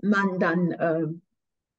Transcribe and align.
man 0.00 0.38
dann 0.38 0.72
äh, 0.72 1.06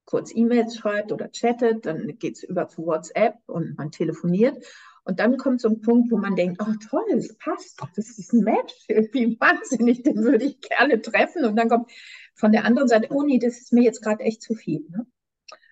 kurz 0.05 0.33
E-Mails 0.33 0.75
schreibt 0.75 1.11
oder 1.11 1.29
chattet, 1.29 1.85
dann 1.85 2.17
geht 2.17 2.37
es 2.37 2.43
über 2.43 2.67
zu 2.67 2.85
WhatsApp 2.85 3.35
und 3.45 3.77
man 3.77 3.91
telefoniert. 3.91 4.65
Und 5.03 5.19
dann 5.19 5.37
kommt 5.37 5.61
so 5.61 5.69
ein 5.69 5.81
Punkt, 5.81 6.11
wo 6.11 6.17
man 6.17 6.35
denkt, 6.35 6.61
oh 6.61 6.73
toll, 6.89 7.05
es 7.15 7.35
passt, 7.37 7.79
das 7.95 8.17
ist 8.17 8.33
ein 8.33 8.43
Match, 8.43 8.73
wie 8.87 9.39
wahnsinnig, 9.39 10.03
den 10.03 10.17
würde 10.23 10.45
ich 10.45 10.59
gerne 10.61 11.01
treffen. 11.01 11.45
Und 11.45 11.55
dann 11.55 11.69
kommt 11.69 11.91
von 12.35 12.51
der 12.51 12.65
anderen 12.65 12.87
Seite, 12.87 13.09
oh 13.11 13.23
nee, 13.23 13.39
das 13.39 13.59
ist 13.59 13.73
mir 13.73 13.83
jetzt 13.83 14.01
gerade 14.01 14.23
echt 14.23 14.41
zu 14.41 14.55
viel. 14.55 14.85
Ne? 14.89 15.05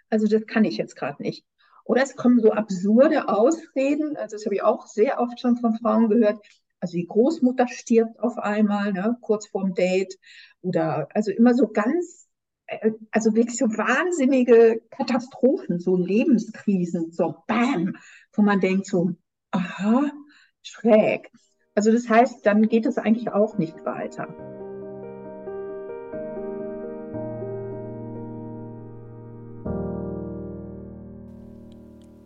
Also 0.10 0.28
das 0.28 0.46
kann 0.46 0.66
ich 0.66 0.78
jetzt 0.78 0.96
gerade 0.96 1.22
nicht. 1.22 1.46
Oder 1.84 2.04
es 2.04 2.16
kommen 2.16 2.40
so 2.42 2.52
absurde 2.52 3.30
Ausreden, 3.30 4.18
also 4.18 4.36
das 4.36 4.46
habe 4.46 4.56
ich 4.56 4.62
auch 4.62 4.88
sehr 4.88 5.20
oft 5.20 5.40
schon 5.40 5.58
von 5.58 5.76
Frauen 5.76 6.10
gehört. 6.10 6.46
Also 6.80 6.98
die 6.98 7.08
Großmutter 7.08 7.68
stirbt 7.68 8.20
auf 8.20 8.38
einmal, 8.38 8.94
ne, 8.94 9.18
kurz 9.22 9.48
vorm 9.48 9.74
Date. 9.74 10.18
Oder 10.62 11.08
also 11.14 11.32
immer 11.32 11.54
so 11.54 11.70
ganz, 11.70 12.27
also 13.12 13.36
wirklich 13.36 13.58
so 13.58 13.66
wahnsinnige 13.66 14.82
Katastrophen, 14.90 15.80
so 15.80 15.96
Lebenskrisen, 15.96 17.12
so 17.12 17.36
Bam, 17.48 17.96
wo 18.34 18.42
man 18.42 18.60
denkt 18.60 18.86
so, 18.86 19.12
aha, 19.52 20.12
schräg. 20.62 21.32
Also 21.76 21.92
das 21.92 22.10
heißt, 22.10 22.46
dann 22.46 22.68
geht 22.68 22.86
es 22.86 22.98
eigentlich 22.98 23.30
auch 23.32 23.58
nicht 23.58 23.86
weiter. 23.86 24.28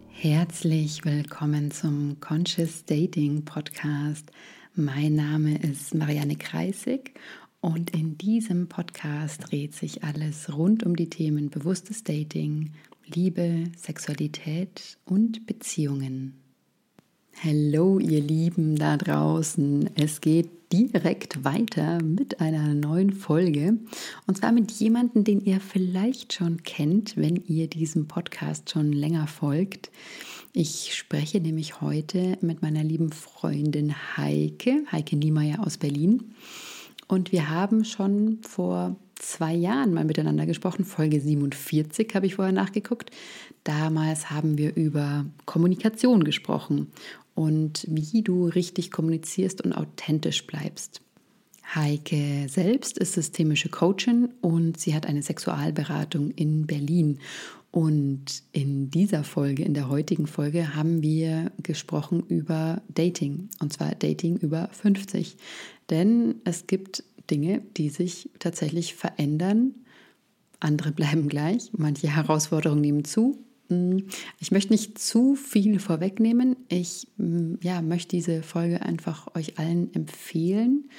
Herzlich 0.10 1.04
willkommen 1.04 1.72
zum 1.72 2.20
Conscious 2.20 2.86
Dating 2.86 3.44
Podcast. 3.44 4.32
Mein 4.74 5.16
Name 5.16 5.58
ist 5.58 5.96
Marianne 5.96 6.36
Kreisig 6.38 7.14
und 7.62 7.92
in 7.92 8.18
diesem 8.18 8.68
Podcast 8.68 9.52
dreht 9.52 9.76
sich 9.76 10.04
alles 10.04 10.56
rund 10.58 10.84
um 10.84 10.96
die 10.96 11.10
Themen 11.10 11.50
bewusstes 11.50 12.04
Dating, 12.04 12.72
Liebe, 13.06 13.66
Sexualität 13.78 14.98
und 15.06 15.46
Beziehungen. 15.46 16.34
Hallo 17.44 18.00
ihr 18.00 18.22
Lieben 18.22 18.76
da 18.76 18.98
draußen. 18.98 19.90
Es 19.96 20.22
geht 20.22 20.50
direkt 20.74 21.44
weiter 21.44 22.02
mit 22.04 22.40
einer 22.40 22.74
neuen 22.74 23.12
Folge. 23.14 23.78
Und 24.28 24.38
zwar 24.38 24.52
mit 24.52 24.72
jemandem, 24.72 25.24
den 25.24 25.42
ihr 25.42 25.60
vielleicht 25.60 26.34
schon 26.34 26.64
kennt, 26.64 27.18
wenn 27.18 27.36
ihr 27.36 27.68
diesem 27.68 28.08
Podcast 28.08 28.70
schon 28.70 28.92
länger 28.92 29.28
folgt. 29.28 29.92
Ich 30.54 30.96
spreche 30.96 31.40
nämlich 31.40 31.82
heute 31.82 32.38
mit 32.42 32.62
meiner 32.62 32.84
lieben 32.84 33.12
Freundin 33.12 33.94
Heike, 34.18 34.84
Heike 34.92 35.16
Niemeyer 35.16 35.66
aus 35.66 35.78
Berlin. 35.78 36.34
Und 37.12 37.34
wir 37.34 37.50
haben 37.50 37.84
schon 37.84 38.38
vor 38.42 38.96
zwei 39.16 39.54
Jahren 39.54 39.94
mal 39.94 40.06
miteinander 40.06 40.46
gesprochen. 40.46 40.86
Folge 40.86 41.20
47 41.20 42.16
habe 42.16 42.26
ich 42.26 42.36
vorher 42.36 42.54
nachgeguckt. 42.54 43.12
Damals 43.66 44.32
haben 44.32 44.58
wir 44.58 44.78
über 44.78 45.26
Kommunikation 45.46 46.24
gesprochen 46.24 46.90
und 47.36 47.86
wie 47.90 48.22
du 48.22 48.46
richtig 48.46 48.92
kommunizierst 48.92 49.62
und 49.62 49.74
authentisch 49.74 50.48
bleibst. 50.48 51.02
Heike 51.76 52.48
selbst 52.48 52.98
ist 52.98 53.12
systemische 53.12 53.68
Coachin 53.68 54.30
und 54.40 54.80
sie 54.80 54.96
hat 54.96 55.06
eine 55.06 55.22
Sexualberatung 55.22 56.32
in 56.32 56.66
Berlin. 56.66 57.20
Und 57.72 58.44
in 58.52 58.92
dieser 58.92 59.24
Folge, 59.24 59.64
in 59.64 59.74
der 59.74 59.88
heutigen 59.88 60.28
Folge, 60.28 60.76
haben 60.76 61.02
wir 61.02 61.52
gesprochen 61.64 62.22
über 62.28 62.82
Dating. 62.90 63.50
Und 63.62 63.72
zwar 63.72 63.96
Dating 63.96 64.36
über 64.38 64.70
50. 64.74 65.38
Denn 65.90 66.36
es 66.44 66.68
gibt 66.68 67.04
Dinge, 67.30 67.62
die 67.78 67.90
sich 67.90 68.30
tatsächlich 68.40 68.94
verändern. 68.96 69.74
Andere 70.60 70.92
bleiben 70.92 71.30
gleich. 71.30 71.72
Manche 71.72 72.14
Herausforderungen 72.14 72.82
nehmen 72.82 73.06
zu. 73.06 73.40
Mm, 73.70 74.00
ich 74.40 74.52
möchte 74.52 74.74
nicht 74.74 75.00
zu 75.00 75.36
viel 75.36 75.80
vorwegnehmen. 75.80 76.58
Ich 76.68 77.08
mm, 77.16 77.56
ja, 77.62 77.82
möchte 77.82 78.18
diese 78.18 78.44
Folge 78.44 78.82
einfach 78.82 79.34
euch 79.34 79.58
allen 79.58 79.94
empfehlen, 79.94 80.90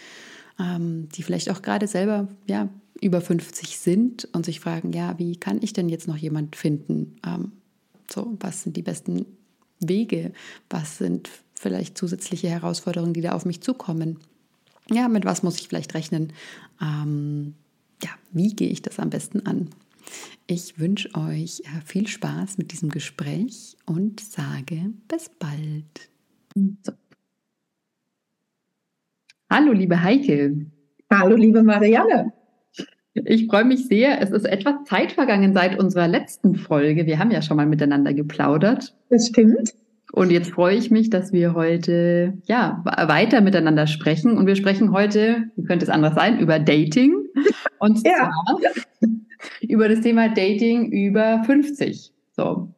ähm, 0.58 1.10
die 1.10 1.22
vielleicht 1.22 1.50
auch 1.50 1.60
gerade 1.60 1.86
selber 1.86 2.28
ja, 2.46 2.70
über 3.02 3.20
50 3.20 3.78
sind 3.78 4.28
und 4.32 4.46
sich 4.46 4.60
fragen, 4.60 4.92
ja, 4.92 5.18
wie 5.18 5.36
kann 5.36 5.58
ich 5.60 5.72
denn 5.72 5.88
jetzt 5.88 6.08
noch 6.08 6.16
jemand 6.16 6.56
finden? 6.56 7.16
Ähm, 7.26 7.52
so, 8.10 8.36
was 8.40 8.62
sind 8.62 8.76
die 8.76 8.82
besten 8.82 9.26
Wege? 9.80 10.32
Was 10.70 10.98
sind 10.98 11.28
vielleicht 11.54 11.98
zusätzliche 11.98 12.48
Herausforderungen, 12.48 13.12
die 13.12 13.20
da 13.20 13.32
auf 13.32 13.44
mich 13.44 13.60
zukommen? 13.60 14.18
Ja, 14.88 15.08
mit 15.08 15.24
was 15.24 15.42
muss 15.42 15.58
ich 15.58 15.68
vielleicht 15.68 15.94
rechnen? 15.94 16.32
Ähm, 16.80 17.54
ja, 18.02 18.10
wie 18.30 18.54
gehe 18.54 18.68
ich 18.68 18.82
das 18.82 18.98
am 18.98 19.10
besten 19.10 19.46
an? 19.46 19.70
Ich 20.46 20.78
wünsche 20.78 21.12
euch 21.14 21.60
äh, 21.60 21.80
viel 21.84 22.06
Spaß 22.06 22.58
mit 22.58 22.72
diesem 22.72 22.90
Gespräch 22.90 23.76
und 23.84 24.20
sage 24.20 24.92
bis 25.08 25.28
bald. 25.28 26.10
So. 26.54 26.92
Hallo, 29.50 29.72
liebe 29.72 30.00
Heike. 30.00 30.66
Hallo, 31.10 31.36
liebe 31.36 31.62
Marianne. 31.62 32.32
Ich 33.14 33.46
freue 33.46 33.64
mich 33.64 33.86
sehr. 33.86 34.20
Es 34.22 34.30
ist 34.30 34.44
etwas 34.44 34.84
Zeit 34.86 35.12
vergangen 35.12 35.52
seit 35.52 35.78
unserer 35.78 36.08
letzten 36.08 36.54
Folge. 36.56 37.06
Wir 37.06 37.18
haben 37.18 37.30
ja 37.30 37.42
schon 37.42 37.56
mal 37.56 37.66
miteinander 37.66 38.14
geplaudert. 38.14 38.94
Das 39.10 39.28
stimmt. 39.28 39.74
Und 40.12 40.30
jetzt 40.30 40.50
freue 40.50 40.76
ich 40.76 40.90
mich, 40.90 41.10
dass 41.10 41.32
wir 41.32 41.54
heute 41.54 42.34
ja 42.44 42.82
weiter 42.84 43.40
miteinander 43.40 43.86
sprechen. 43.86 44.36
Und 44.36 44.46
wir 44.46 44.56
sprechen 44.56 44.92
heute, 44.92 45.44
wie 45.56 45.64
könnte 45.64 45.84
es 45.84 45.90
anders 45.90 46.14
sein, 46.14 46.38
über 46.38 46.58
Dating. 46.58 47.14
Und 47.78 48.06
ja. 48.06 48.30
zwar 48.30 48.60
über 49.60 49.88
das 49.88 50.00
Thema 50.00 50.28
Dating 50.28 50.90
über 50.90 51.42
50. 51.44 52.12
So. 52.36 52.68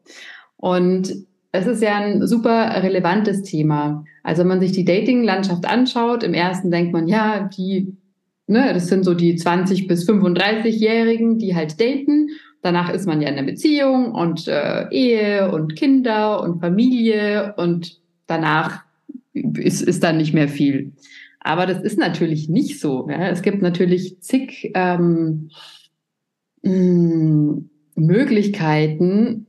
Und 0.57 1.13
es 1.53 1.67
ist 1.67 1.83
ja 1.83 1.97
ein 1.97 2.27
super 2.27 2.83
relevantes 2.83 3.43
Thema. 3.43 4.05
Also 4.23 4.41
wenn 4.41 4.49
man 4.49 4.61
sich 4.61 4.73
die 4.73 4.85
Dating-Landschaft 4.85 5.67
anschaut, 5.67 6.23
im 6.23 6.35
ersten 6.35 6.71
denkt 6.71 6.93
man, 6.93 7.07
ja, 7.07 7.49
die, 7.57 7.97
ne, 8.47 8.73
das 8.73 8.89
sind 8.89 9.05
so 9.05 9.15
die 9.15 9.37
20 9.37 9.87
bis 9.87 10.09
35-Jährigen, 10.09 11.39
die 11.39 11.55
halt 11.55 11.81
daten. 11.81 12.31
Danach 12.63 12.93
ist 12.93 13.07
man 13.07 13.21
ja 13.21 13.29
in 13.29 13.35
einer 13.39 13.47
Beziehung 13.47 14.13
und 14.13 14.49
äh, 14.49 14.89
Ehe 14.91 15.51
und 15.51 15.77
Kinder 15.77 16.41
und 16.43 16.61
Familie 16.61 17.55
und 17.57 18.01
danach 18.27 18.85
ist, 19.33 19.83
ist 19.83 20.03
dann 20.03 20.17
nicht 20.17 20.33
mehr 20.33 20.49
viel. 20.49 20.93
Aber 21.41 21.67
das 21.67 21.83
ist 21.83 21.99
natürlich 21.99 22.49
nicht 22.49 22.81
so. 22.81 23.07
Ja? 23.09 23.29
Es 23.29 23.43
gibt 23.43 23.61
natürlich 23.61 24.21
zig 24.21 24.73
ähm, 24.75 25.51
mh, 26.63 27.59
Möglichkeiten, 27.97 29.47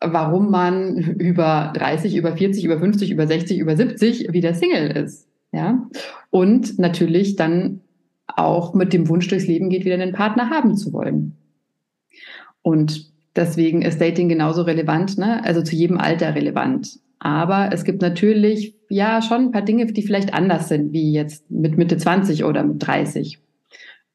warum 0.00 0.50
man 0.50 0.96
über 0.96 1.72
30, 1.76 2.16
über 2.16 2.34
40, 2.34 2.64
über 2.64 2.78
50, 2.78 3.10
über 3.10 3.26
60, 3.26 3.58
über 3.58 3.76
70 3.76 4.32
wieder 4.32 4.54
Single 4.54 4.90
ist. 4.90 5.28
Ja? 5.52 5.86
Und 6.30 6.78
natürlich 6.78 7.36
dann 7.36 7.81
auch 8.36 8.74
mit 8.74 8.92
dem 8.92 9.08
Wunsch 9.08 9.28
durchs 9.28 9.46
Leben 9.46 9.68
geht, 9.68 9.84
wieder 9.84 9.94
einen 9.94 10.12
Partner 10.12 10.50
haben 10.50 10.76
zu 10.76 10.92
wollen. 10.92 11.36
Und 12.62 13.10
deswegen 13.36 13.82
ist 13.82 14.00
Dating 14.00 14.28
genauso 14.28 14.62
relevant, 14.62 15.18
ne? 15.18 15.44
also 15.44 15.62
zu 15.62 15.74
jedem 15.74 15.98
Alter 15.98 16.34
relevant. 16.34 16.98
Aber 17.18 17.70
es 17.72 17.84
gibt 17.84 18.02
natürlich 18.02 18.74
ja 18.88 19.22
schon 19.22 19.46
ein 19.46 19.52
paar 19.52 19.62
Dinge, 19.62 19.86
die 19.86 20.02
vielleicht 20.02 20.34
anders 20.34 20.68
sind, 20.68 20.92
wie 20.92 21.12
jetzt 21.12 21.50
mit 21.50 21.78
Mitte 21.78 21.96
20 21.96 22.44
oder 22.44 22.64
mit 22.64 22.84
30. 22.84 23.38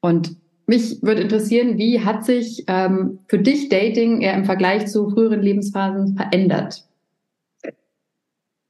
Und 0.01 0.35
mich 0.65 1.01
würde 1.01 1.21
interessieren, 1.21 1.77
wie 1.77 2.01
hat 2.01 2.25
sich 2.25 2.65
ähm, 2.67 3.19
für 3.27 3.39
dich 3.39 3.69
Dating 3.69 4.21
eher 4.21 4.35
im 4.35 4.43
Vergleich 4.43 4.87
zu 4.87 5.09
früheren 5.09 5.41
Lebensphasen 5.41 6.17
verändert? 6.17 6.86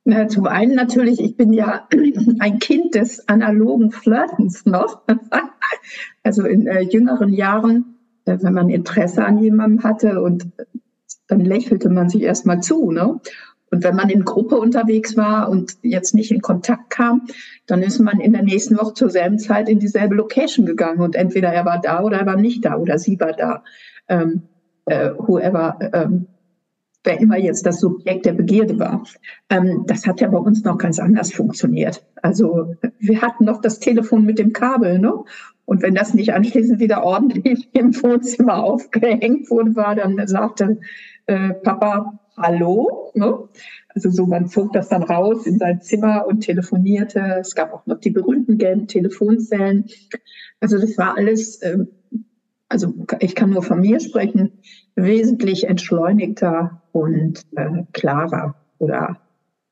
Na, 0.10 0.28
zum 0.28 0.46
einen 0.46 0.74
natürlich, 0.74 1.20
ich 1.20 1.36
bin 1.36 1.52
ja 1.52 1.88
ein 2.40 2.60
Kind 2.60 2.96
des 2.96 3.28
analogen 3.28 3.92
Flirtens 3.92 4.66
noch. 4.66 5.02
also 6.24 6.46
in 6.46 6.66
äh, 6.66 6.82
jüngeren 6.82 7.34
Jahren 7.34 7.98
äh, 8.28 8.38
wenn 8.42 8.54
man 8.54 8.70
Interesse 8.70 9.26
an 9.26 9.40
jemandem 9.40 9.84
hatte 9.84 10.22
und 10.22 10.48
dann 11.28 11.40
lächelte 11.40 11.90
man 11.90 12.10
sich 12.10 12.24
erstmal 12.24 12.62
zu. 12.62 12.92
Ne? 12.92 13.20
Und 13.72 13.84
wenn 13.84 13.96
man 13.96 14.10
in 14.10 14.24
Gruppe 14.24 14.58
unterwegs 14.58 15.18
war 15.18 15.50
und 15.50 15.78
jetzt 15.82 16.14
nicht 16.14 16.32
in 16.32 16.42
Kontakt 16.42 16.90
kam, 16.90 17.24
dann 17.66 17.82
ist 17.82 18.00
man 18.00 18.20
in 18.20 18.34
der 18.34 18.44
nächsten 18.44 18.78
Woche 18.78 18.94
zur 18.94 19.10
selben 19.10 19.40
Zeit 19.40 19.68
in 19.68 19.80
dieselbe 19.80 20.16
Location 20.16 20.66
gegangen 20.66 21.02
und 21.02 21.16
entweder 21.16 21.50
er 21.50 21.66
war 21.66 21.82
da 21.82 22.02
oder 22.02 22.20
er 22.20 22.26
war 22.26 22.38
nicht 22.38 22.64
da 22.64 22.78
oder 22.78 22.98
sie 22.98 23.20
war 23.20 23.34
da. 23.34 23.64
Ähm, 24.08 24.44
äh, 24.86 25.12
whoever, 25.18 25.78
ähm, 25.94 26.28
wer 27.04 27.20
immer 27.20 27.38
jetzt 27.38 27.66
das 27.66 27.80
Subjekt 27.80 28.26
der 28.26 28.34
Begierde 28.34 28.78
war. 28.80 29.04
Ähm, 29.50 29.84
das 29.88 30.06
hat 30.06 30.22
ja 30.22 30.28
bei 30.28 30.38
uns 30.38 30.64
noch 30.64 30.78
ganz 30.78 31.00
anders 31.00 31.32
funktioniert. 31.32 32.06
Also 32.22 32.76
wir 33.00 33.22
hatten 33.22 33.46
noch 33.46 33.62
das 33.62 33.80
Telefon 33.80 34.26
mit 34.26 34.40
dem 34.40 34.54
Kabel, 34.54 35.00
ne? 35.00 35.14
Und 35.66 35.82
wenn 35.82 35.96
das 35.96 36.14
nicht 36.14 36.34
anschließend 36.34 36.80
wieder 36.80 37.04
ordentlich 37.04 37.70
im 37.74 37.94
Wohnzimmer 38.02 38.64
aufgehängt 38.64 39.50
wurde, 39.50 39.76
war, 39.76 39.96
dann 39.96 40.26
sagte 40.28 40.80
äh, 41.26 41.54
Papa 41.54 42.20
Hallo. 42.38 43.12
Ne? 43.16 43.50
Also 43.96 44.12
so, 44.12 44.28
man 44.28 44.48
zog 44.48 44.72
das 44.74 44.90
dann 44.90 45.02
raus 45.04 45.48
in 45.48 45.58
sein 45.58 45.82
Zimmer 45.82 46.26
und 46.28 46.42
telefonierte. 46.42 47.20
Es 47.40 47.56
gab 47.56 47.74
auch 47.74 47.86
noch 47.88 48.00
die 48.00 48.12
berühmten 48.12 48.60
gelben 48.60 48.88
Telefonzellen. 48.88 49.86
Also 50.60 50.78
das 50.78 50.98
war 50.98 51.18
alles 51.18 51.62
äh, 51.64 51.80
also 52.70 52.94
ich 53.20 53.36
kann 53.36 53.52
nur 53.52 53.64
von 53.64 53.80
mir 53.80 54.00
sprechen, 54.00 54.52
wesentlich 54.96 55.68
entschleunigter 55.68 56.82
und 56.98 57.42
äh, 57.56 57.84
klarer 57.94 58.56
oder 58.80 59.18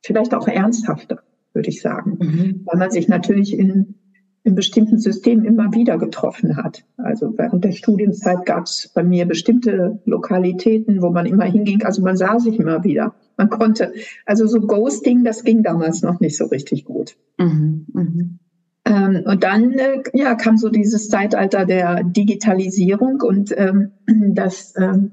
vielleicht 0.04 0.34
auch 0.34 0.48
ernsthafter, 0.48 1.20
würde 1.54 1.70
ich 1.70 1.82
sagen, 1.82 2.18
mhm. 2.20 2.62
weil 2.66 2.80
man 2.80 2.92
sich 2.92 3.08
natürlich 3.08 3.58
in, 3.58 3.96
in 4.44 4.56
bestimmten 4.56 5.00
Systemen 5.00 5.46
immer 5.46 5.74
wieder 5.74 5.98
getroffen 5.98 6.56
hat. 6.58 6.86
Also 6.98 7.34
während 7.38 7.64
der 7.64 7.72
Studienzeit 7.72 8.46
gab 8.46 8.66
es 8.66 8.92
bei 8.94 9.04
mir 9.04 9.26
bestimmte 9.26 10.00
Lokalitäten, 10.06 11.02
wo 11.02 11.10
man 11.10 11.26
immer 11.26 11.46
hinging. 11.46 11.84
Also 11.84 12.04
man 12.04 12.16
sah 12.18 12.40
sich 12.40 12.60
immer 12.60 12.84
wieder. 12.84 13.16
Man 13.38 13.50
konnte, 13.50 13.94
also 14.26 14.46
so 14.48 14.62
Ghosting, 14.62 15.24
das 15.24 15.44
ging 15.44 15.64
damals 15.64 16.04
noch 16.04 16.20
nicht 16.20 16.38
so 16.38 16.46
richtig 16.46 16.86
gut. 16.86 17.18
Mhm. 17.40 17.86
Mhm. 17.92 18.40
Ähm, 18.86 19.24
und 19.26 19.44
dann 19.44 19.72
äh, 19.74 20.04
ja, 20.14 20.36
kam 20.36 20.58
so 20.58 20.70
dieses 20.70 21.10
Zeitalter 21.10 21.66
der 21.66 22.04
Digitalisierung 22.04 23.22
und 23.22 23.54
ähm, 23.58 23.92
das 24.34 24.76
ähm, 24.78 25.12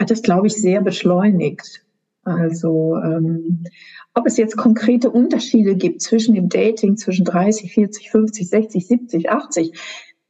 hat 0.00 0.10
es, 0.10 0.22
glaube 0.22 0.46
ich, 0.46 0.54
sehr 0.54 0.80
beschleunigt. 0.80 1.84
Also 2.24 2.96
ähm, 2.96 3.64
ob 4.14 4.26
es 4.26 4.36
jetzt 4.36 4.56
konkrete 4.56 5.10
Unterschiede 5.10 5.76
gibt 5.76 6.02
zwischen 6.02 6.34
dem 6.34 6.48
Dating 6.48 6.96
zwischen 6.96 7.24
30, 7.24 7.72
40, 7.72 8.10
50, 8.10 8.48
60, 8.48 8.86
70, 8.86 9.30
80, 9.30 9.72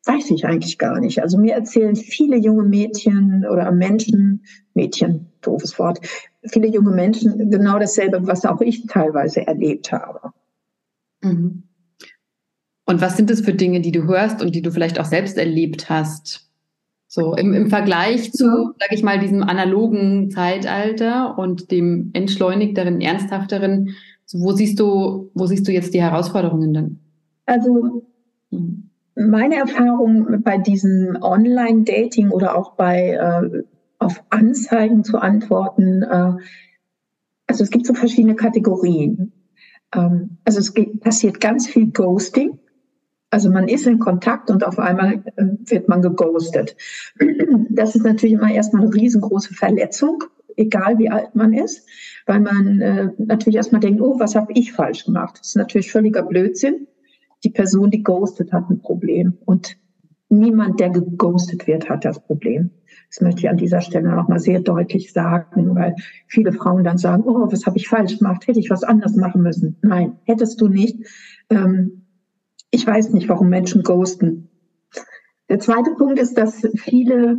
weiß 0.04 0.30
ich 0.30 0.44
eigentlich 0.44 0.78
gar 0.78 1.00
nicht. 1.00 1.22
Also 1.22 1.38
mir 1.38 1.54
erzählen 1.54 1.96
viele 1.96 2.36
junge 2.36 2.64
Mädchen 2.64 3.46
oder 3.50 3.70
Menschen, 3.70 4.44
Mädchen, 4.74 5.32
doofes 5.40 5.78
Wort, 5.78 6.00
viele 6.44 6.68
junge 6.68 6.90
Menschen 6.90 7.50
genau 7.50 7.78
dasselbe, 7.78 8.26
was 8.26 8.44
auch 8.44 8.60
ich 8.60 8.86
teilweise 8.86 9.46
erlebt 9.46 9.92
habe. 9.92 10.32
Mhm. 11.22 11.64
Und 12.86 13.00
was 13.00 13.16
sind 13.16 13.30
es 13.30 13.40
für 13.40 13.54
Dinge, 13.54 13.80
die 13.80 13.92
du 13.92 14.04
hörst 14.04 14.42
und 14.42 14.54
die 14.54 14.62
du 14.62 14.72
vielleicht 14.72 14.98
auch 14.98 15.04
selbst 15.04 15.38
erlebt 15.38 15.88
hast? 15.88 16.49
So 17.12 17.34
im, 17.34 17.52
im 17.54 17.70
Vergleich 17.70 18.30
zu, 18.30 18.46
sage 18.78 18.94
ich 18.94 19.02
mal, 19.02 19.18
diesem 19.18 19.42
analogen 19.42 20.30
Zeitalter 20.30 21.36
und 21.36 21.72
dem 21.72 22.10
entschleunigteren, 22.12 23.00
ernsthafteren, 23.00 23.96
wo 24.32 24.52
siehst 24.52 24.78
du, 24.78 25.28
wo 25.34 25.46
siehst 25.46 25.66
du 25.66 25.72
jetzt 25.72 25.92
die 25.92 26.00
Herausforderungen 26.00 26.72
dann? 26.72 27.00
Also 27.46 28.04
hm. 28.52 28.90
meine 29.16 29.56
Erfahrung 29.56 30.40
bei 30.44 30.56
diesem 30.58 31.18
Online-Dating 31.20 32.30
oder 32.30 32.56
auch 32.56 32.76
bei 32.76 33.10
äh, 33.10 33.64
auf 33.98 34.22
Anzeigen 34.30 35.02
zu 35.02 35.18
antworten, 35.18 36.04
äh, 36.04 36.34
also 37.48 37.64
es 37.64 37.70
gibt 37.70 37.86
so 37.86 37.94
verschiedene 37.94 38.36
Kategorien. 38.36 39.32
Ähm, 39.92 40.38
also 40.44 40.60
es 40.60 40.74
geht, 40.74 41.00
passiert 41.00 41.40
ganz 41.40 41.66
viel 41.66 41.90
Ghosting. 41.90 42.59
Also 43.30 43.50
man 43.50 43.68
ist 43.68 43.86
in 43.86 44.00
Kontakt 44.00 44.50
und 44.50 44.64
auf 44.64 44.78
einmal 44.78 45.22
äh, 45.36 45.44
wird 45.66 45.88
man 45.88 46.02
geghostet. 46.02 46.76
Das 47.70 47.94
ist 47.94 48.04
natürlich 48.04 48.34
immer 48.34 48.52
erstmal 48.52 48.82
eine 48.82 48.92
riesengroße 48.92 49.54
Verletzung, 49.54 50.24
egal 50.56 50.98
wie 50.98 51.10
alt 51.10 51.34
man 51.34 51.52
ist, 51.52 51.86
weil 52.26 52.40
man 52.40 52.80
äh, 52.80 53.08
natürlich 53.18 53.56
erstmal 53.56 53.80
denkt, 53.80 54.00
oh, 54.00 54.18
was 54.18 54.34
habe 54.34 54.52
ich 54.54 54.72
falsch 54.72 55.04
gemacht? 55.04 55.38
Das 55.38 55.48
ist 55.48 55.56
natürlich 55.56 55.92
völliger 55.92 56.24
Blödsinn. 56.24 56.88
Die 57.44 57.50
Person, 57.50 57.90
die 57.90 58.02
ghostet, 58.02 58.52
hat 58.52 58.68
ein 58.68 58.80
Problem 58.80 59.38
und 59.46 59.78
niemand, 60.28 60.80
der 60.80 60.90
geghostet 60.90 61.66
wird, 61.66 61.88
hat 61.88 62.04
das 62.04 62.20
Problem. 62.20 62.70
Das 63.08 63.20
möchte 63.20 63.40
ich 63.40 63.48
an 63.48 63.56
dieser 63.56 63.80
Stelle 63.80 64.14
nochmal 64.14 64.38
sehr 64.38 64.60
deutlich 64.60 65.12
sagen, 65.12 65.74
weil 65.74 65.96
viele 66.26 66.52
Frauen 66.52 66.84
dann 66.84 66.98
sagen, 66.98 67.24
oh, 67.26 67.50
was 67.50 67.66
habe 67.66 67.76
ich 67.76 67.88
falsch 67.88 68.18
gemacht? 68.18 68.46
Hätte 68.46 68.60
ich 68.60 68.70
was 68.70 68.84
anders 68.84 69.16
machen 69.16 69.42
müssen? 69.42 69.76
Nein, 69.82 70.18
hättest 70.24 70.60
du 70.60 70.68
nicht. 70.68 70.96
Ähm, 71.48 72.02
ich 72.70 72.86
weiß 72.86 73.10
nicht, 73.10 73.28
warum 73.28 73.48
Menschen 73.48 73.82
ghosten. 73.82 74.48
Der 75.48 75.58
zweite 75.58 75.90
Punkt 75.96 76.18
ist, 76.18 76.34
dass 76.34 76.66
viele 76.76 77.36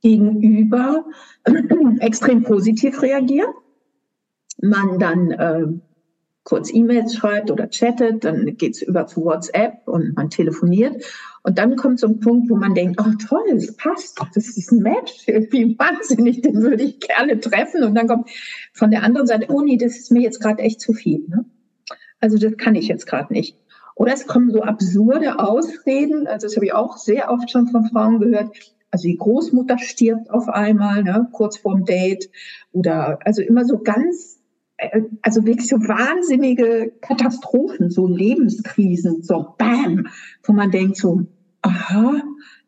gegenüber 0.00 1.04
extrem 2.00 2.42
positiv 2.42 3.02
reagieren. 3.02 3.52
Man 4.60 4.98
dann 4.98 5.30
äh, 5.30 5.66
kurz 6.44 6.72
E-Mails 6.72 7.14
schreibt 7.14 7.50
oder 7.50 7.68
chattet, 7.68 8.24
dann 8.24 8.56
geht's 8.56 8.80
über 8.80 9.06
zu 9.06 9.22
WhatsApp 9.22 9.86
und 9.86 10.16
man 10.16 10.30
telefoniert. 10.30 11.04
Und 11.42 11.58
dann 11.58 11.76
kommt 11.76 12.00
so 12.00 12.06
ein 12.06 12.20
Punkt, 12.20 12.48
wo 12.48 12.56
man 12.56 12.74
denkt, 12.74 12.98
oh 13.00 13.12
toll, 13.28 13.44
es 13.54 13.76
passt, 13.76 14.18
das 14.34 14.56
ist 14.56 14.72
ein 14.72 14.80
Match, 14.80 15.26
wie 15.26 15.78
wahnsinnig, 15.78 16.40
den 16.40 16.62
würde 16.62 16.82
ich 16.82 17.00
gerne 17.00 17.38
treffen. 17.38 17.84
Und 17.84 17.94
dann 17.94 18.08
kommt 18.08 18.30
von 18.72 18.90
der 18.90 19.02
anderen 19.02 19.26
Seite, 19.26 19.48
oh 19.50 19.60
nee, 19.60 19.76
das 19.76 19.98
ist 19.98 20.10
mir 20.10 20.22
jetzt 20.22 20.40
gerade 20.40 20.62
echt 20.62 20.80
zu 20.80 20.94
viel. 20.94 21.26
Ne? 21.28 21.44
Also 22.20 22.38
das 22.38 22.56
kann 22.56 22.74
ich 22.74 22.88
jetzt 22.88 23.06
gerade 23.06 23.32
nicht. 23.32 23.58
Oder 23.98 24.12
es 24.14 24.28
kommen 24.28 24.52
so 24.52 24.62
absurde 24.62 25.40
Ausreden, 25.40 26.28
also 26.28 26.46
das 26.46 26.54
habe 26.54 26.66
ich 26.66 26.72
auch 26.72 26.96
sehr 26.98 27.32
oft 27.32 27.50
schon 27.50 27.66
von 27.66 27.84
Frauen 27.86 28.20
gehört. 28.20 28.56
Also 28.92 29.08
die 29.08 29.16
Großmutter 29.16 29.76
stirbt 29.78 30.30
auf 30.30 30.48
einmal, 30.48 31.02
ne, 31.02 31.28
kurz 31.32 31.58
vorm 31.58 31.84
Date. 31.84 32.30
Oder 32.70 33.18
also 33.24 33.42
immer 33.42 33.64
so 33.64 33.80
ganz, 33.80 34.40
äh, 34.76 35.02
also 35.22 35.44
wirklich 35.44 35.66
so 35.66 35.78
wahnsinnige 35.78 36.92
Katastrophen, 37.00 37.90
so 37.90 38.06
Lebenskrisen, 38.06 39.24
so 39.24 39.54
Bam, 39.58 40.06
wo 40.44 40.52
man 40.52 40.70
denkt 40.70 40.96
so, 40.96 41.26
aha, 41.62 42.22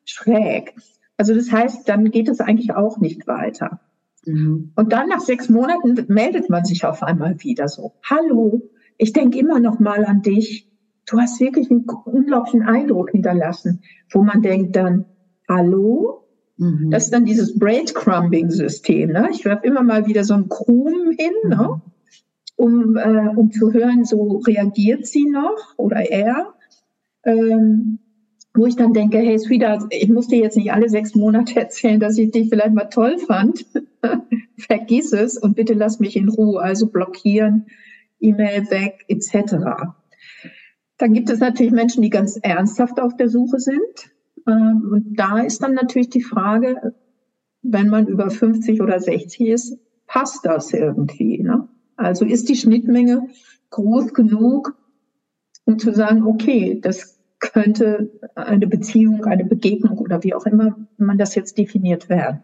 schräg. 0.05 0.75
Also 1.17 1.32
das 1.32 1.53
heißt, 1.53 1.88
dann 1.88 2.11
geht 2.11 2.29
es 2.29 2.41
eigentlich 2.41 2.75
auch 2.75 2.99
nicht 2.99 3.29
weiter. 3.29 3.79
Mhm. 4.27 4.73
Und 4.75 4.93
dann 4.93 5.09
nach 5.09 5.21
sechs 5.21 5.49
Monaten 5.49 6.06
meldet 6.12 6.50
man 6.50 6.65
sich 6.65 6.85
auf 6.85 7.05
einmal 7.05 7.41
wieder 7.44 7.69
so, 7.69 7.93
hallo, 8.03 8.69
ich 8.99 9.12
denke 9.12 9.38
immer 9.38 9.61
noch 9.61 9.79
mal 9.79 10.05
an 10.05 10.23
dich 10.23 10.69
du 11.10 11.18
hast 11.18 11.40
wirklich 11.40 11.70
einen 11.70 11.84
unglaublichen 12.04 12.62
Eindruck 12.62 13.10
hinterlassen, 13.10 13.82
wo 14.10 14.22
man 14.22 14.42
denkt 14.42 14.76
dann, 14.76 15.06
hallo? 15.48 16.24
Mhm. 16.56 16.90
Das 16.90 17.04
ist 17.04 17.12
dann 17.12 17.24
dieses 17.24 17.58
Breadcrumbing-System. 17.58 19.10
Ne? 19.10 19.28
Ich 19.32 19.44
werfe 19.44 19.66
immer 19.66 19.82
mal 19.82 20.06
wieder 20.06 20.24
so 20.24 20.34
einen 20.34 20.48
Krumen 20.48 21.12
hin, 21.12 21.32
ne? 21.44 21.48
mhm. 21.48 21.50
ne? 21.50 21.82
um, 22.56 22.96
äh, 22.96 23.28
um 23.34 23.50
zu 23.50 23.72
hören, 23.72 24.04
so 24.04 24.42
reagiert 24.46 25.06
sie 25.06 25.24
noch 25.24 25.74
oder 25.78 26.10
er. 26.10 26.54
Ähm, 27.24 27.98
wo 28.52 28.66
ich 28.66 28.76
dann 28.76 28.92
denke, 28.92 29.18
hey 29.18 29.38
Sweetheart, 29.38 29.84
ich 29.90 30.08
muss 30.08 30.26
dir 30.26 30.40
jetzt 30.40 30.56
nicht 30.56 30.72
alle 30.72 30.88
sechs 30.88 31.14
Monate 31.14 31.56
erzählen, 31.60 32.00
dass 32.00 32.18
ich 32.18 32.30
dich 32.30 32.48
vielleicht 32.48 32.74
mal 32.74 32.86
toll 32.86 33.18
fand. 33.18 33.64
Vergiss 34.58 35.12
es 35.12 35.38
und 35.38 35.56
bitte 35.56 35.74
lass 35.74 36.00
mich 36.00 36.16
in 36.16 36.28
Ruhe. 36.28 36.60
Also 36.60 36.88
blockieren, 36.88 37.66
E-Mail 38.20 38.70
weg, 38.70 39.04
etc. 39.08 39.94
Dann 41.00 41.14
gibt 41.14 41.31
es 41.31 41.41
natürlich 41.41 41.73
Menschen, 41.73 42.02
die 42.02 42.11
ganz 42.11 42.38
ernsthaft 42.43 43.00
auf 43.00 43.17
der 43.17 43.31
Suche 43.31 43.58
sind. 43.58 44.12
Ähm, 44.47 44.91
und 44.93 45.19
da 45.19 45.38
ist 45.38 45.62
dann 45.62 45.73
natürlich 45.73 46.11
die 46.11 46.20
Frage, 46.20 46.94
wenn 47.62 47.89
man 47.89 48.06
über 48.06 48.29
50 48.29 48.82
oder 48.82 49.01
60 49.01 49.48
ist, 49.48 49.79
passt 50.06 50.44
das 50.44 50.74
irgendwie? 50.74 51.43
Ne? 51.43 51.67
Also 51.96 52.27
ist 52.27 52.51
die 52.51 52.56
Schnittmenge 52.56 53.29
groß 53.70 54.13
genug, 54.13 54.77
um 55.65 55.79
zu 55.79 55.94
sagen, 55.94 56.27
okay, 56.27 56.79
das 56.82 57.19
könnte 57.39 58.10
eine 58.34 58.67
Beziehung, 58.67 59.24
eine 59.24 59.46
Begegnung 59.46 59.96
oder 59.96 60.22
wie 60.22 60.34
auch 60.34 60.44
immer 60.44 60.77
man 60.98 61.17
das 61.17 61.34
jetzt 61.34 61.56
definiert 61.56 62.10
werden. 62.10 62.43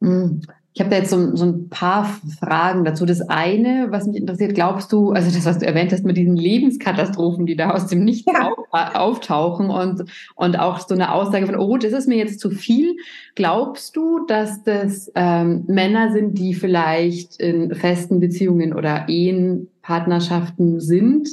Mhm. 0.00 0.40
Ich 0.76 0.80
habe 0.80 0.90
da 0.90 0.98
jetzt 0.98 1.08
so, 1.08 1.34
so, 1.34 1.46
ein 1.46 1.70
paar 1.70 2.04
Fragen 2.38 2.84
dazu. 2.84 3.06
Das 3.06 3.22
eine, 3.30 3.86
was 3.92 4.06
mich 4.06 4.16
interessiert, 4.16 4.54
glaubst 4.54 4.92
du, 4.92 5.12
also 5.12 5.34
das, 5.34 5.46
was 5.46 5.58
du 5.58 5.66
erwähnt 5.66 5.90
hast 5.90 6.04
mit 6.04 6.18
diesen 6.18 6.36
Lebenskatastrophen, 6.36 7.46
die 7.46 7.56
da 7.56 7.70
aus 7.70 7.86
dem 7.86 8.04
Nichts 8.04 8.30
ja. 8.30 8.52
auftauchen 8.70 9.70
und, 9.70 10.04
und 10.34 10.58
auch 10.58 10.80
so 10.80 10.94
eine 10.94 11.14
Aussage 11.14 11.46
von, 11.46 11.56
oh, 11.56 11.78
das 11.78 11.92
ist 11.92 12.08
mir 12.08 12.18
jetzt 12.18 12.40
zu 12.40 12.50
viel. 12.50 12.94
Glaubst 13.34 13.96
du, 13.96 14.26
dass 14.26 14.64
das 14.64 15.10
ähm, 15.14 15.64
Männer 15.66 16.12
sind, 16.12 16.36
die 16.36 16.52
vielleicht 16.52 17.40
in 17.40 17.74
festen 17.74 18.20
Beziehungen 18.20 18.74
oder 18.74 19.08
Ehen, 19.08 19.68
Partnerschaften 19.80 20.78
sind, 20.80 21.30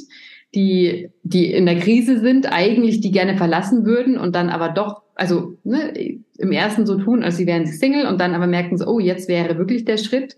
die, 0.54 1.10
die 1.22 1.52
in 1.52 1.66
der 1.66 1.80
Krise 1.80 2.18
sind, 2.18 2.50
eigentlich 2.50 3.02
die 3.02 3.10
gerne 3.10 3.36
verlassen 3.36 3.84
würden 3.84 4.16
und 4.16 4.34
dann 4.34 4.48
aber 4.48 4.70
doch, 4.70 5.02
also 5.14 5.52
ne, 5.64 5.92
im 6.38 6.52
ersten 6.52 6.86
so 6.86 6.98
tun, 6.98 7.22
als 7.22 7.36
sie 7.36 7.46
wären 7.46 7.66
Single 7.66 8.06
und 8.06 8.20
dann 8.20 8.34
aber 8.34 8.46
merken 8.46 8.76
so, 8.76 8.86
oh, 8.86 8.98
jetzt 8.98 9.28
wäre 9.28 9.58
wirklich 9.58 9.84
der 9.84 9.98
Schritt, 9.98 10.36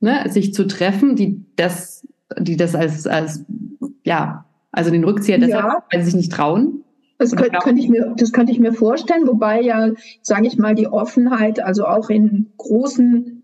ne, 0.00 0.24
sich 0.28 0.54
zu 0.54 0.66
treffen, 0.66 1.16
die 1.16 1.44
das, 1.56 2.06
die 2.38 2.56
das 2.56 2.74
als, 2.74 3.06
als 3.06 3.44
ja, 4.04 4.46
also 4.70 4.90
den 4.90 5.04
Rückzieher 5.04 5.38
deshalb, 5.38 5.64
ja. 5.64 5.84
weil 5.90 6.00
sie 6.00 6.10
sich 6.10 6.14
nicht 6.14 6.32
trauen. 6.32 6.84
Das 7.18 7.36
könnte, 7.36 7.58
könnte 7.62 7.80
ich 7.80 7.88
mir, 7.88 8.14
das 8.16 8.32
könnte 8.32 8.52
ich 8.52 8.58
mir 8.58 8.72
vorstellen, 8.72 9.26
wobei 9.26 9.60
ja, 9.60 9.90
sage 10.22 10.46
ich 10.46 10.58
mal, 10.58 10.74
die 10.74 10.88
Offenheit, 10.88 11.60
also 11.60 11.86
auch 11.86 12.10
in 12.10 12.52
großen 12.56 13.41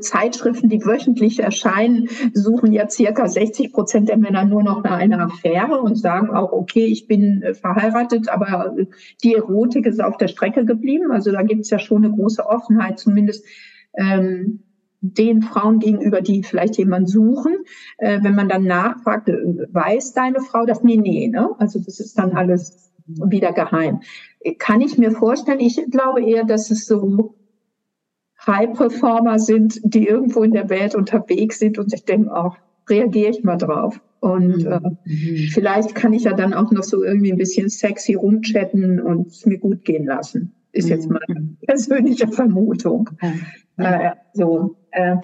Zeitschriften, 0.00 0.68
die 0.68 0.84
wöchentlich 0.84 1.40
erscheinen, 1.40 2.08
suchen 2.34 2.72
ja 2.72 2.88
circa 2.88 3.26
60 3.26 3.72
Prozent 3.72 4.10
der 4.10 4.18
Männer 4.18 4.44
nur 4.44 4.62
noch 4.62 4.82
nach 4.82 4.98
einer 4.98 5.20
Affäre 5.20 5.80
und 5.80 5.96
sagen 5.96 6.30
auch, 6.30 6.52
okay, 6.52 6.84
ich 6.84 7.06
bin 7.06 7.42
äh, 7.42 7.54
verheiratet, 7.54 8.28
aber 8.28 8.76
die 9.22 9.34
Erotik 9.34 9.86
ist 9.86 10.02
auf 10.02 10.18
der 10.18 10.28
Strecke 10.28 10.66
geblieben. 10.66 11.12
Also 11.12 11.32
da 11.32 11.42
gibt 11.42 11.62
es 11.62 11.70
ja 11.70 11.78
schon 11.78 12.04
eine 12.04 12.14
große 12.14 12.44
Offenheit, 12.46 12.98
zumindest 12.98 13.46
ähm, 13.96 14.60
den 15.00 15.42
Frauen 15.42 15.78
gegenüber, 15.78 16.20
die 16.20 16.42
vielleicht 16.42 16.76
jemanden 16.76 17.08
suchen. 17.08 17.56
Äh, 17.98 18.20
wenn 18.22 18.34
man 18.34 18.50
dann 18.50 18.64
nachfragt, 18.64 19.30
äh, 19.30 19.34
weiß 19.72 20.12
deine 20.12 20.40
Frau 20.40 20.66
das? 20.66 20.82
Nee, 20.82 20.98
nee, 20.98 21.28
ne? 21.28 21.50
Also 21.58 21.78
das 21.78 22.00
ist 22.00 22.18
dann 22.18 22.32
alles 22.32 22.92
wieder 23.06 23.52
geheim. 23.52 24.00
Kann 24.58 24.82
ich 24.82 24.98
mir 24.98 25.10
vorstellen, 25.10 25.60
ich 25.60 25.80
glaube 25.90 26.22
eher, 26.22 26.44
dass 26.44 26.70
es 26.70 26.86
so 26.86 27.34
High-Performer 28.46 29.38
sind, 29.38 29.80
die 29.82 30.06
irgendwo 30.06 30.42
in 30.42 30.52
der 30.52 30.68
Welt 30.68 30.94
unterwegs 30.94 31.58
sind 31.58 31.78
und 31.78 31.92
ich 31.92 32.04
denke 32.04 32.34
auch, 32.34 32.56
reagiere 32.88 33.30
ich 33.30 33.44
mal 33.44 33.56
drauf. 33.56 34.00
Und 34.20 34.64
mhm. 34.64 34.72
äh, 34.72 34.80
mhm. 35.04 35.48
vielleicht 35.52 35.94
kann 35.94 36.12
ich 36.12 36.24
ja 36.24 36.32
dann 36.32 36.54
auch 36.54 36.70
noch 36.70 36.82
so 36.82 37.04
irgendwie 37.04 37.32
ein 37.32 37.38
bisschen 37.38 37.68
sexy 37.68 38.14
rumchatten 38.14 39.00
und 39.00 39.26
es 39.28 39.44
mir 39.44 39.58
gut 39.58 39.84
gehen 39.84 40.06
lassen. 40.06 40.54
Ist 40.72 40.88
jetzt 40.88 41.08
mhm. 41.08 41.18
meine 41.26 41.48
persönliche 41.66 42.28
Vermutung. 42.28 43.10
Ja. 43.76 44.10
Äh, 44.10 44.14
so, 44.32 44.76
äh, 44.92 45.16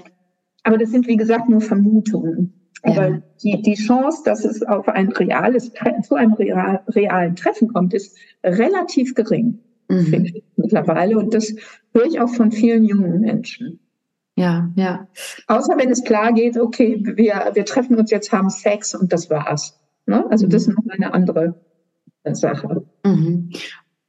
aber 0.65 0.79
das 0.79 0.91
sind, 0.91 1.07
wie 1.07 1.17
gesagt, 1.17 1.49
nur 1.49 1.61
Vermutungen. 1.61 2.53
Aber 2.83 3.09
ja. 3.09 3.23
die, 3.43 3.63
die 3.63 3.75
Chance, 3.75 4.23
dass 4.25 4.45
es 4.45 4.63
auf 4.63 4.89
ein 4.89 5.09
reales, 5.13 5.73
zu 6.03 6.15
einem 6.15 6.35
real, 6.35 6.83
realen 6.89 7.37
Treffen 7.37 7.69
kommt, 7.69 7.95
ist 7.95 8.17
relativ 8.45 9.15
gering, 9.15 9.59
mhm. 9.89 10.07
finde 10.07 10.31
ich 10.31 10.45
mittlerweile. 10.57 11.19
Und 11.19 11.35
das 11.35 11.55
höre 11.93 12.07
ich 12.07 12.21
auch 12.21 12.29
von 12.29 12.53
vielen 12.53 12.85
jungen 12.85 13.21
Menschen. 13.21 13.81
Ja, 14.37 14.71
ja. 14.77 15.09
Außer 15.49 15.77
wenn 15.77 15.91
es 15.91 16.05
klar 16.05 16.33
geht, 16.33 16.57
okay, 16.57 17.03
wir, 17.03 17.51
wir 17.53 17.65
treffen 17.65 17.97
uns 17.97 18.11
jetzt, 18.11 18.33
haben 18.33 18.49
Sex 18.49 18.95
und 18.95 19.13
das 19.13 19.29
war's. 19.29 19.79
Ne? 20.07 20.25
Also 20.31 20.47
das 20.47 20.63
ist 20.63 20.75
noch 20.75 20.85
eine 20.89 21.13
andere 21.13 21.61
Sache. 22.33 22.85
Mhm. 23.05 23.51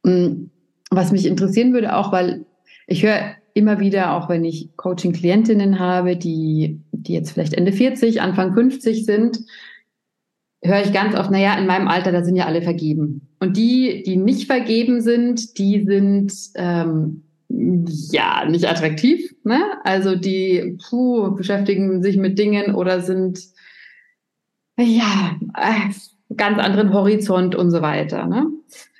Mm, 0.04 0.50
was 0.90 1.12
mich 1.12 1.26
interessieren 1.26 1.72
würde 1.72 1.96
auch, 1.96 2.12
weil 2.12 2.46
ich 2.86 3.02
höre 3.02 3.36
immer 3.54 3.80
wieder, 3.80 4.14
auch 4.14 4.28
wenn 4.28 4.44
ich 4.44 4.76
Coaching-Klientinnen 4.76 5.78
habe, 5.78 6.16
die, 6.16 6.80
die 6.92 7.12
jetzt 7.12 7.32
vielleicht 7.32 7.54
Ende 7.54 7.72
40, 7.72 8.22
Anfang 8.22 8.54
50 8.54 9.04
sind, 9.04 9.40
höre 10.62 10.82
ich 10.82 10.92
ganz 10.92 11.14
oft, 11.14 11.30
naja, 11.30 11.58
in 11.58 11.66
meinem 11.66 11.88
Alter, 11.88 12.12
da 12.12 12.24
sind 12.24 12.36
ja 12.36 12.46
alle 12.46 12.62
vergeben. 12.62 13.28
Und 13.40 13.56
die, 13.56 14.02
die 14.06 14.16
nicht 14.16 14.46
vergeben 14.46 15.00
sind, 15.00 15.58
die 15.58 15.84
sind 15.84 16.32
ähm, 16.54 17.24
ja 17.52 18.44
nicht 18.48 18.68
attraktiv. 18.68 19.34
Ne? 19.44 19.60
Also 19.84 20.16
die 20.16 20.78
puh, 20.88 21.34
beschäftigen 21.34 22.02
sich 22.02 22.16
mit 22.16 22.38
Dingen 22.38 22.74
oder 22.74 23.00
sind 23.00 23.40
ja 24.78 25.36
äh, 25.56 26.34
ganz 26.36 26.58
anderen 26.58 26.92
Horizont 26.92 27.54
und 27.54 27.70
so 27.70 27.82
weiter. 27.82 28.26
Ne? 28.26 28.46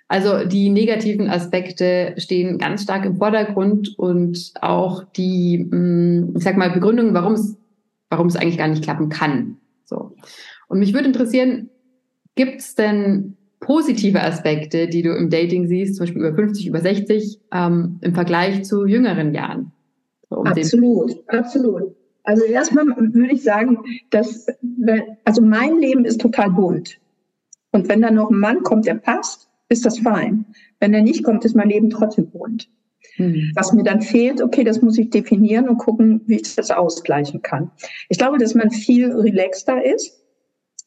Also 0.08 0.44
die 0.44 0.68
negativen 0.68 1.30
Aspekte 1.30 2.14
stehen 2.18 2.58
ganz 2.58 2.82
stark 2.82 3.06
im 3.06 3.16
Vordergrund 3.16 3.98
und 3.98 4.52
auch 4.60 5.04
die, 5.16 5.66
mm, 5.70 6.36
ich 6.36 6.44
sag 6.44 6.58
mal, 6.58 6.70
Begründungen, 6.70 7.14
warum 7.14 7.32
es, 7.32 7.56
warum 8.10 8.26
es 8.26 8.36
eigentlich 8.36 8.58
gar 8.58 8.68
nicht 8.68 8.84
klappen 8.84 9.08
kann. 9.08 9.56
So. 9.86 10.14
Und 10.68 10.78
mich 10.78 10.92
würde 10.92 11.08
interessieren, 11.08 11.70
gibt 12.34 12.60
es 12.60 12.74
denn 12.74 13.36
positive 13.62 14.20
Aspekte, 14.20 14.88
die 14.88 15.02
du 15.02 15.14
im 15.14 15.30
Dating 15.30 15.66
siehst, 15.66 15.96
zum 15.96 16.04
Beispiel 16.04 16.22
über 16.22 16.34
50, 16.34 16.66
über 16.66 16.80
60, 16.80 17.40
ähm, 17.52 17.98
im 18.02 18.14
Vergleich 18.14 18.64
zu 18.64 18.84
jüngeren 18.84 19.32
Jahren? 19.32 19.72
Um 20.28 20.46
absolut, 20.46 21.16
absolut. 21.28 21.94
Also 22.24 22.44
erstmal 22.44 22.86
würde 22.86 23.32
ich 23.32 23.42
sagen, 23.42 23.78
dass, 24.10 24.46
also 25.24 25.42
mein 25.42 25.78
Leben 25.78 26.04
ist 26.04 26.20
total 26.20 26.50
bunt. 26.50 26.98
Und 27.72 27.88
wenn 27.88 28.02
da 28.02 28.10
noch 28.10 28.30
ein 28.30 28.38
Mann 28.38 28.62
kommt, 28.62 28.86
der 28.86 28.94
passt, 28.94 29.48
ist 29.68 29.86
das 29.86 29.98
fein. 29.98 30.44
Wenn 30.78 30.94
er 30.94 31.02
nicht 31.02 31.24
kommt, 31.24 31.44
ist 31.44 31.56
mein 31.56 31.68
Leben 31.68 31.90
trotzdem 31.90 32.30
bunt. 32.30 32.68
Hm. 33.16 33.52
Was 33.54 33.72
mir 33.72 33.82
dann 33.82 34.02
fehlt, 34.02 34.40
okay, 34.40 34.64
das 34.64 34.82
muss 34.82 34.98
ich 34.98 35.10
definieren 35.10 35.68
und 35.68 35.78
gucken, 35.78 36.22
wie 36.26 36.36
ich 36.36 36.54
das 36.54 36.70
ausgleichen 36.70 37.42
kann. 37.42 37.70
Ich 38.08 38.18
glaube, 38.18 38.38
dass 38.38 38.54
man 38.54 38.70
viel 38.70 39.12
relaxter 39.12 39.84
ist. 39.84 40.21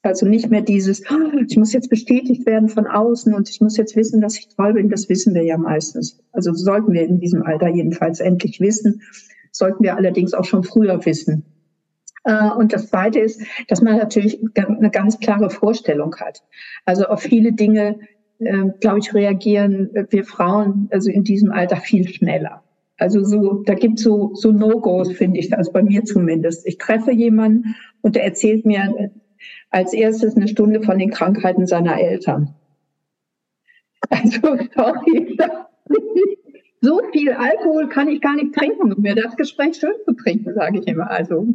Also 0.05 0.27
nicht 0.27 0.51
mehr 0.51 0.61
dieses, 0.61 1.01
oh, 1.09 1.37
ich 1.47 1.57
muss 1.57 1.73
jetzt 1.73 1.89
bestätigt 1.89 2.45
werden 2.45 2.69
von 2.69 2.85
außen 2.85 3.33
und 3.33 3.49
ich 3.49 3.59
muss 3.59 3.75
jetzt 3.75 3.95
wissen, 3.95 4.21
dass 4.21 4.37
ich 4.37 4.49
toll 4.49 4.73
bin. 4.73 4.89
Das 4.89 5.09
wissen 5.09 5.33
wir 5.33 5.43
ja 5.43 5.57
meistens. 5.57 6.19
Also 6.31 6.53
sollten 6.53 6.93
wir 6.93 7.03
in 7.03 7.19
diesem 7.19 7.41
Alter 7.41 7.69
jedenfalls 7.69 8.19
endlich 8.19 8.59
wissen. 8.59 9.01
Sollten 9.51 9.83
wir 9.83 9.95
allerdings 9.95 10.33
auch 10.33 10.43
schon 10.45 10.63
früher 10.63 11.03
wissen. 11.05 11.43
Äh, 12.23 12.51
und 12.51 12.71
das 12.71 12.89
Zweite 12.89 13.19
ist, 13.19 13.41
dass 13.67 13.81
man 13.81 13.97
natürlich 13.97 14.39
eine 14.55 14.91
ganz 14.91 15.19
klare 15.19 15.49
Vorstellung 15.49 16.15
hat. 16.17 16.43
Also 16.85 17.05
auf 17.05 17.21
viele 17.21 17.53
Dinge 17.53 17.97
äh, 18.39 18.65
glaube 18.81 18.99
ich, 18.99 19.13
reagieren 19.13 19.89
wir 20.09 20.23
Frauen 20.23 20.87
also 20.91 21.09
in 21.09 21.23
diesem 21.23 21.51
Alter 21.51 21.77
viel 21.77 22.07
schneller. 22.07 22.63
Also 22.97 23.23
so, 23.23 23.63
da 23.65 23.73
gibt 23.73 23.99
so 23.99 24.35
so 24.35 24.51
No-Gos, 24.51 25.11
finde 25.13 25.39
ich, 25.39 25.57
also 25.57 25.71
bei 25.71 25.81
mir 25.83 26.03
zumindest. 26.03 26.67
Ich 26.67 26.77
treffe 26.77 27.11
jemanden 27.11 27.75
und 28.01 28.15
der 28.15 28.23
erzählt 28.23 28.65
mir 28.65 29.11
als 29.69 29.93
erstes 29.93 30.35
eine 30.35 30.47
Stunde 30.47 30.81
von 30.81 30.97
den 30.97 31.11
Krankheiten 31.11 31.67
seiner 31.67 31.99
Eltern. 31.99 32.55
Also 34.09 34.39
sorry, 34.75 35.37
so 36.81 37.01
viel 37.11 37.31
Alkohol 37.31 37.89
kann 37.89 38.07
ich 38.07 38.21
gar 38.21 38.35
nicht 38.35 38.53
trinken, 38.53 38.93
um 38.93 39.01
mir 39.01 39.15
das 39.15 39.35
Gespräch 39.35 39.77
schön 39.77 39.95
zu 40.05 40.13
trinken, 40.13 40.53
sage 40.53 40.79
ich 40.79 40.87
immer. 40.87 41.09
Also, 41.09 41.47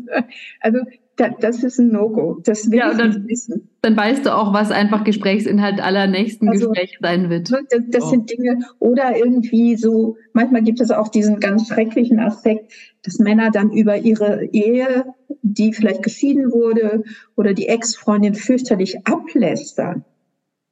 also 0.60 0.80
das 1.28 1.62
ist 1.62 1.78
ein 1.78 1.88
No-Go. 1.88 2.40
Das 2.44 2.70
will 2.70 2.78
ja, 2.78 2.92
ich 2.92 2.98
dann, 2.98 3.26
wissen. 3.28 3.68
Dann 3.82 3.96
weißt 3.96 4.26
du 4.26 4.34
auch, 4.34 4.52
was 4.52 4.70
einfach 4.70 5.04
Gesprächsinhalt 5.04 5.80
aller 5.80 6.06
nächsten 6.06 6.48
also, 6.48 6.70
Gespräche 6.70 6.98
sein 7.00 7.30
wird. 7.30 7.50
Das, 7.50 7.82
das 7.88 8.04
oh. 8.04 8.10
sind 8.10 8.30
Dinge, 8.30 8.58
oder 8.78 9.16
irgendwie 9.16 9.76
so, 9.76 10.16
manchmal 10.32 10.62
gibt 10.62 10.80
es 10.80 10.90
auch 10.90 11.08
diesen 11.08 11.40
ganz 11.40 11.68
schrecklichen 11.68 12.20
Aspekt, 12.20 12.72
dass 13.02 13.18
Männer 13.18 13.50
dann 13.50 13.70
über 13.72 13.96
ihre 13.96 14.44
Ehe, 14.52 15.06
die 15.42 15.72
vielleicht 15.72 16.02
geschieden 16.02 16.52
wurde, 16.52 17.04
oder 17.36 17.54
die 17.54 17.68
Ex-Freundin 17.68 18.34
fürchterlich 18.34 19.06
ablästern. 19.06 20.04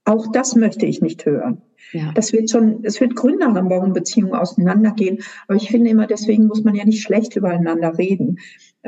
Auch 0.04 0.32
das 0.32 0.56
möchte 0.56 0.86
ich 0.86 1.02
nicht 1.02 1.26
hören. 1.26 1.62
Ja. 1.92 2.12
Das 2.14 2.32
wird 2.32 2.50
schon, 2.50 2.80
es 2.82 3.00
wird 3.00 3.14
Gründe 3.14 3.46
haben, 3.46 3.70
warum 3.70 3.92
Beziehungen 3.92 4.34
auseinandergehen. 4.34 5.18
Aber 5.46 5.56
ich 5.56 5.70
finde 5.70 5.90
immer, 5.90 6.06
deswegen 6.06 6.46
muss 6.46 6.64
man 6.64 6.74
ja 6.74 6.84
nicht 6.84 7.02
schlecht 7.02 7.36
übereinander 7.36 7.96
reden. 7.98 8.38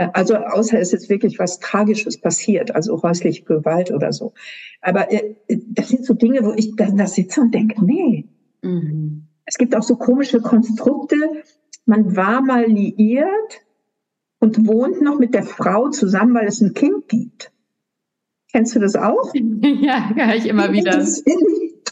Äh, 0.01 0.09
also 0.15 0.37
außer 0.37 0.79
es 0.79 0.93
ist 0.93 1.11
wirklich 1.11 1.39
was 1.39 1.61
Tragisches 1.61 2.19
passiert, 2.19 2.75
also 2.75 3.03
häusliche 3.03 3.45
Gewalt 3.45 3.91
oder 3.91 4.13
so. 4.13 4.33
Aber 4.81 5.13
äh, 5.13 5.35
das 5.69 5.91
sind 5.91 6.07
so 6.07 6.15
Dinge, 6.15 6.43
wo 6.43 6.53
ich 6.55 6.75
da, 6.77 6.91
da 6.91 7.07
sitze 7.07 7.43
und 7.43 7.55
denke, 7.55 7.85
nee. 7.85 8.27
Mhm. 8.63 9.27
Es 9.45 9.59
gibt 9.59 9.77
auch 9.77 9.83
so 9.83 9.97
komische 9.97 10.41
Konstrukte. 10.41 11.17
Man 11.85 12.17
war 12.17 12.41
mal 12.41 12.67
liiert 12.67 13.61
und 14.39 14.67
wohnt 14.67 15.03
noch 15.03 15.19
mit 15.19 15.35
der 15.35 15.43
Frau 15.43 15.91
zusammen, 15.91 16.35
weil 16.35 16.47
es 16.47 16.61
ein 16.61 16.73
Kind 16.73 17.09
gibt. 17.09 17.53
Kennst 18.53 18.75
du 18.75 18.81
das 18.81 18.97
auch? 18.97 19.33
Ja, 19.35 20.13
kann 20.17 20.31
ich 20.31 20.47
immer 20.47 20.73
wieder. 20.73 20.93
Das 20.93 21.23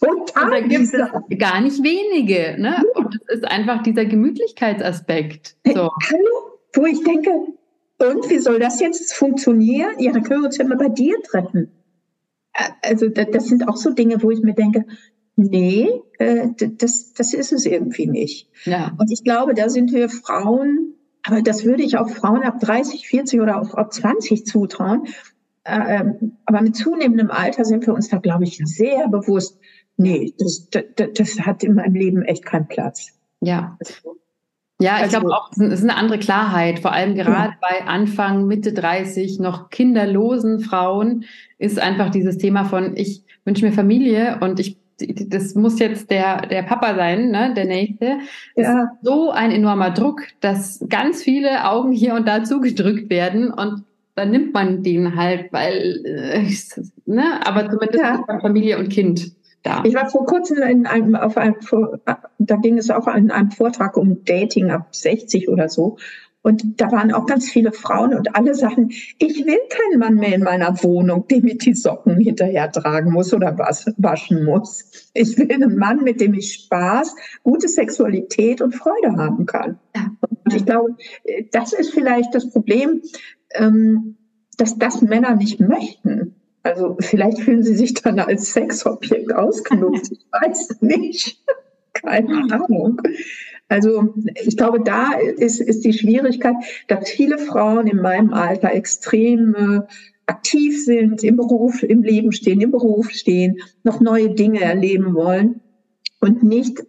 Total. 0.00 0.44
Und 0.44 0.50
da 0.52 0.60
gibt 0.60 0.84
es 0.84 1.38
gar 1.38 1.60
nicht 1.60 1.82
wenige. 1.82 2.60
Ne? 2.60 2.84
Und 2.94 3.18
das 3.28 3.38
ist 3.38 3.44
einfach 3.44 3.82
dieser 3.82 4.04
Gemütlichkeitsaspekt. 4.04 5.56
So. 5.66 5.90
Hallo, 5.90 6.58
wo 6.74 6.86
ich 6.86 7.02
denke, 7.02 7.30
und 7.98 8.30
wie 8.30 8.38
soll 8.38 8.58
das 8.58 8.80
jetzt 8.80 9.12
funktionieren? 9.14 9.98
Ja, 9.98 10.12
dann 10.12 10.22
können 10.22 10.42
wir 10.42 10.46
uns 10.46 10.56
ja 10.56 10.64
mal 10.64 10.76
bei 10.76 10.88
dir 10.88 11.16
treffen. 11.22 11.72
Also 12.82 13.08
das 13.08 13.46
sind 13.46 13.68
auch 13.68 13.76
so 13.76 13.90
Dinge, 13.90 14.22
wo 14.22 14.30
ich 14.30 14.40
mir 14.40 14.54
denke, 14.54 14.84
nee, 15.36 15.88
äh, 16.18 16.48
das, 16.56 17.12
das 17.12 17.34
ist 17.34 17.52
es 17.52 17.66
irgendwie 17.66 18.06
nicht. 18.06 18.50
Ja. 18.64 18.92
Und 18.98 19.10
ich 19.12 19.22
glaube, 19.22 19.54
da 19.54 19.68
sind 19.68 19.92
wir 19.92 20.08
Frauen, 20.08 20.94
aber 21.22 21.42
das 21.42 21.64
würde 21.64 21.82
ich 21.82 21.96
auch 21.96 22.10
Frauen 22.10 22.42
ab 22.42 22.58
30, 22.60 23.08
40 23.08 23.40
oder 23.40 23.60
auch 23.60 23.74
ab 23.74 23.92
20 23.92 24.44
zutrauen. 24.46 25.06
Äh, 25.64 26.00
ähm, 26.00 26.36
aber 26.46 26.62
mit 26.62 26.76
zunehmendem 26.76 27.30
Alter 27.30 27.64
sind 27.64 27.86
wir 27.86 27.94
uns 27.94 28.08
da, 28.08 28.18
glaube 28.18 28.44
ich, 28.44 28.60
sehr 28.64 29.08
bewusst, 29.08 29.58
nee, 29.96 30.34
das, 30.38 30.68
das, 30.70 30.84
das 31.14 31.40
hat 31.40 31.62
in 31.62 31.74
meinem 31.74 31.94
Leben 31.94 32.22
echt 32.22 32.44
keinen 32.44 32.66
Platz. 32.66 33.08
Ja. 33.40 33.78
Ja, 34.80 34.96
ich 34.98 35.02
also, 35.02 35.20
glaube 35.20 35.34
auch, 35.34 35.50
es 35.50 35.58
ist 35.58 35.82
eine 35.82 35.96
andere 35.96 36.18
Klarheit, 36.18 36.78
vor 36.78 36.92
allem 36.92 37.16
gerade 37.16 37.50
ja. 37.50 37.56
bei 37.60 37.86
Anfang, 37.86 38.46
Mitte 38.46 38.72
30, 38.72 39.40
noch 39.40 39.70
kinderlosen 39.70 40.60
Frauen, 40.60 41.24
ist 41.58 41.80
einfach 41.80 42.10
dieses 42.10 42.38
Thema 42.38 42.64
von, 42.64 42.96
ich 42.96 43.24
wünsche 43.44 43.64
mir 43.64 43.72
Familie 43.72 44.38
und 44.40 44.60
ich, 44.60 44.76
das 44.98 45.56
muss 45.56 45.80
jetzt 45.80 46.10
der, 46.12 46.42
der 46.42 46.62
Papa 46.62 46.94
sein, 46.94 47.30
ne, 47.30 47.52
der 47.54 47.64
Nächste. 47.64 48.18
Ja. 48.54 48.92
so 49.02 49.30
ein 49.30 49.50
enormer 49.50 49.90
Druck, 49.90 50.22
dass 50.40 50.84
ganz 50.88 51.24
viele 51.24 51.68
Augen 51.68 51.90
hier 51.90 52.14
und 52.14 52.28
da 52.28 52.44
zugedrückt 52.44 53.10
werden 53.10 53.50
und 53.50 53.84
dann 54.14 54.30
nimmt 54.30 54.52
man 54.54 54.82
den 54.82 55.16
halt, 55.16 55.52
weil, 55.52 56.02
äh, 56.04 56.44
ne, 57.06 57.40
aber 57.44 57.68
zumindest 57.68 58.00
ja. 58.00 58.24
Familie 58.40 58.78
und 58.78 58.90
Kind 58.90 59.32
da. 59.68 59.82
Ich 59.84 59.94
war 59.94 60.08
vor 60.08 60.24
kurzem 60.26 60.62
in 60.62 60.86
einem, 60.86 61.14
auf 61.14 61.36
einem, 61.36 61.56
da 62.38 62.56
ging 62.56 62.78
es 62.78 62.90
auch 62.90 63.06
in 63.08 63.30
einem 63.30 63.50
Vortrag 63.50 63.96
um 63.96 64.24
Dating 64.24 64.70
ab 64.70 64.94
60 64.94 65.48
oder 65.48 65.68
so. 65.68 65.96
Und 66.40 66.80
da 66.80 66.90
waren 66.92 67.12
auch 67.12 67.26
ganz 67.26 67.50
viele 67.50 67.72
Frauen 67.72 68.14
und 68.14 68.34
alle 68.36 68.54
sagten, 68.54 68.88
ich 69.18 69.44
will 69.44 69.58
keinen 69.68 69.98
Mann 69.98 70.14
mehr 70.14 70.34
in 70.34 70.44
meiner 70.44 70.82
Wohnung, 70.82 71.26
der 71.28 71.42
mir 71.42 71.58
die 71.58 71.74
Socken 71.74 72.16
hinterher 72.18 72.70
tragen 72.70 73.12
muss 73.12 73.34
oder 73.34 73.58
was, 73.58 73.92
waschen 73.98 74.44
muss. 74.44 75.10
Ich 75.14 75.36
will 75.36 75.52
einen 75.52 75.76
Mann, 75.76 76.04
mit 76.04 76.20
dem 76.20 76.34
ich 76.34 76.54
Spaß, 76.54 77.16
gute 77.42 77.68
Sexualität 77.68 78.62
und 78.62 78.74
Freude 78.74 79.16
haben 79.16 79.46
kann. 79.46 79.78
Und 80.44 80.54
ich 80.54 80.64
glaube, 80.64 80.96
das 81.52 81.72
ist 81.72 81.92
vielleicht 81.92 82.34
das 82.34 82.48
Problem, 82.50 83.02
ähm, 83.54 84.16
dass 84.56 84.78
das 84.78 85.02
Männer 85.02 85.34
nicht 85.34 85.60
möchten. 85.60 86.36
Also 86.68 86.98
vielleicht 87.00 87.40
fühlen 87.40 87.62
sie 87.62 87.74
sich 87.74 87.94
dann 87.94 88.18
als 88.18 88.52
Sexobjekt 88.52 89.34
ausgenutzt. 89.34 90.12
Ich 90.12 90.26
weiß 90.30 90.82
nicht. 90.82 91.42
Keine 91.94 92.52
Ahnung. 92.52 93.00
Also 93.68 94.14
ich 94.34 94.56
glaube, 94.58 94.82
da 94.82 95.12
ist, 95.14 95.60
ist 95.60 95.84
die 95.86 95.94
Schwierigkeit, 95.94 96.56
dass 96.88 97.08
viele 97.08 97.38
Frauen 97.38 97.86
in 97.86 98.02
meinem 98.02 98.34
Alter 98.34 98.72
extrem 98.72 99.54
äh, 99.54 99.80
aktiv 100.26 100.84
sind, 100.84 101.24
im 101.24 101.36
Beruf, 101.36 101.82
im 101.82 102.02
Leben 102.02 102.32
stehen, 102.32 102.60
im 102.60 102.70
Beruf 102.70 103.10
stehen, 103.10 103.60
noch 103.82 104.00
neue 104.00 104.34
Dinge 104.34 104.60
erleben 104.60 105.14
wollen 105.14 105.62
und 106.20 106.42
nicht, 106.42 106.84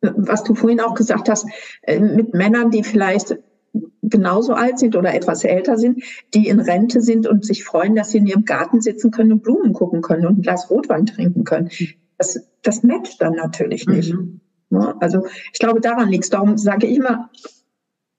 was 0.00 0.44
du 0.44 0.54
vorhin 0.54 0.80
auch 0.80 0.94
gesagt 0.94 1.28
hast, 1.28 1.46
äh, 1.82 1.98
mit 1.98 2.34
Männern, 2.34 2.70
die 2.70 2.84
vielleicht 2.84 3.36
genauso 4.08 4.54
alt 4.54 4.78
sind 4.78 4.96
oder 4.96 5.14
etwas 5.14 5.44
älter 5.44 5.76
sind, 5.76 6.02
die 6.34 6.48
in 6.48 6.60
Rente 6.60 7.00
sind 7.00 7.26
und 7.26 7.44
sich 7.44 7.64
freuen, 7.64 7.94
dass 7.94 8.10
sie 8.10 8.18
in 8.18 8.26
ihrem 8.26 8.44
Garten 8.44 8.80
sitzen 8.80 9.10
können 9.10 9.32
und 9.32 9.42
Blumen 9.42 9.72
gucken 9.72 10.02
können 10.02 10.26
und 10.26 10.38
ein 10.38 10.42
Glas 10.42 10.70
Rotwein 10.70 11.06
trinken 11.06 11.44
können. 11.44 11.70
Das, 12.18 12.40
das 12.62 12.82
matcht 12.82 13.20
dann 13.20 13.34
natürlich 13.34 13.86
nicht. 13.86 14.12
Mhm. 14.12 14.40
Also 15.00 15.26
ich 15.52 15.58
glaube, 15.58 15.80
daran 15.80 16.08
liegt 16.08 16.24
es. 16.24 16.30
Darum 16.30 16.56
sage 16.58 16.86
ich 16.86 16.96
immer, 16.96 17.30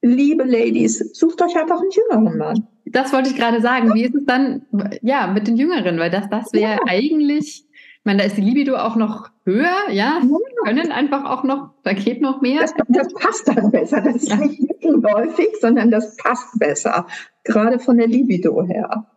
liebe 0.01 0.43
Ladies, 0.43 0.99
sucht 1.13 1.41
euch 1.41 1.57
einfach 1.57 1.79
einen 1.79 1.91
jüngeren 1.91 2.37
Mann. 2.37 2.67
Das 2.85 3.11
wollte 3.11 3.29
ich 3.29 3.35
gerade 3.35 3.61
sagen. 3.61 3.93
Wie 3.93 4.03
ist 4.03 4.15
es 4.15 4.25
dann, 4.25 4.65
ja, 5.01 5.27
mit 5.27 5.47
den 5.47 5.57
Jüngeren? 5.57 5.97
Weil 5.97 6.11
das, 6.11 6.29
das 6.29 6.53
wäre 6.53 6.73
ja. 6.73 6.79
eigentlich, 6.87 7.65
ich 8.05 8.07
meine, 8.07 8.19
da 8.19 8.25
ist 8.25 8.37
die 8.37 8.41
Libido 8.41 8.75
auch 8.75 8.95
noch 8.95 9.31
höher, 9.45 9.89
ja, 9.89 10.21
ja. 10.21 10.21
können 10.63 10.91
einfach 10.91 11.25
auch 11.25 11.43
noch, 11.43 11.71
da 11.81 11.93
geht 11.93 12.21
noch 12.21 12.39
mehr. 12.39 12.61
Das, 12.61 12.75
das 12.87 13.11
passt 13.15 13.47
dann 13.47 13.71
besser. 13.71 13.99
Das 13.99 14.17
ist 14.17 14.29
ja. 14.29 14.35
nicht 14.35 14.61
mittelläufig, 14.61 15.47
sondern 15.59 15.89
das 15.89 16.15
passt 16.17 16.59
besser. 16.59 17.07
Gerade 17.43 17.79
von 17.79 17.97
der 17.97 18.05
Libido 18.05 18.63
her. 18.63 19.07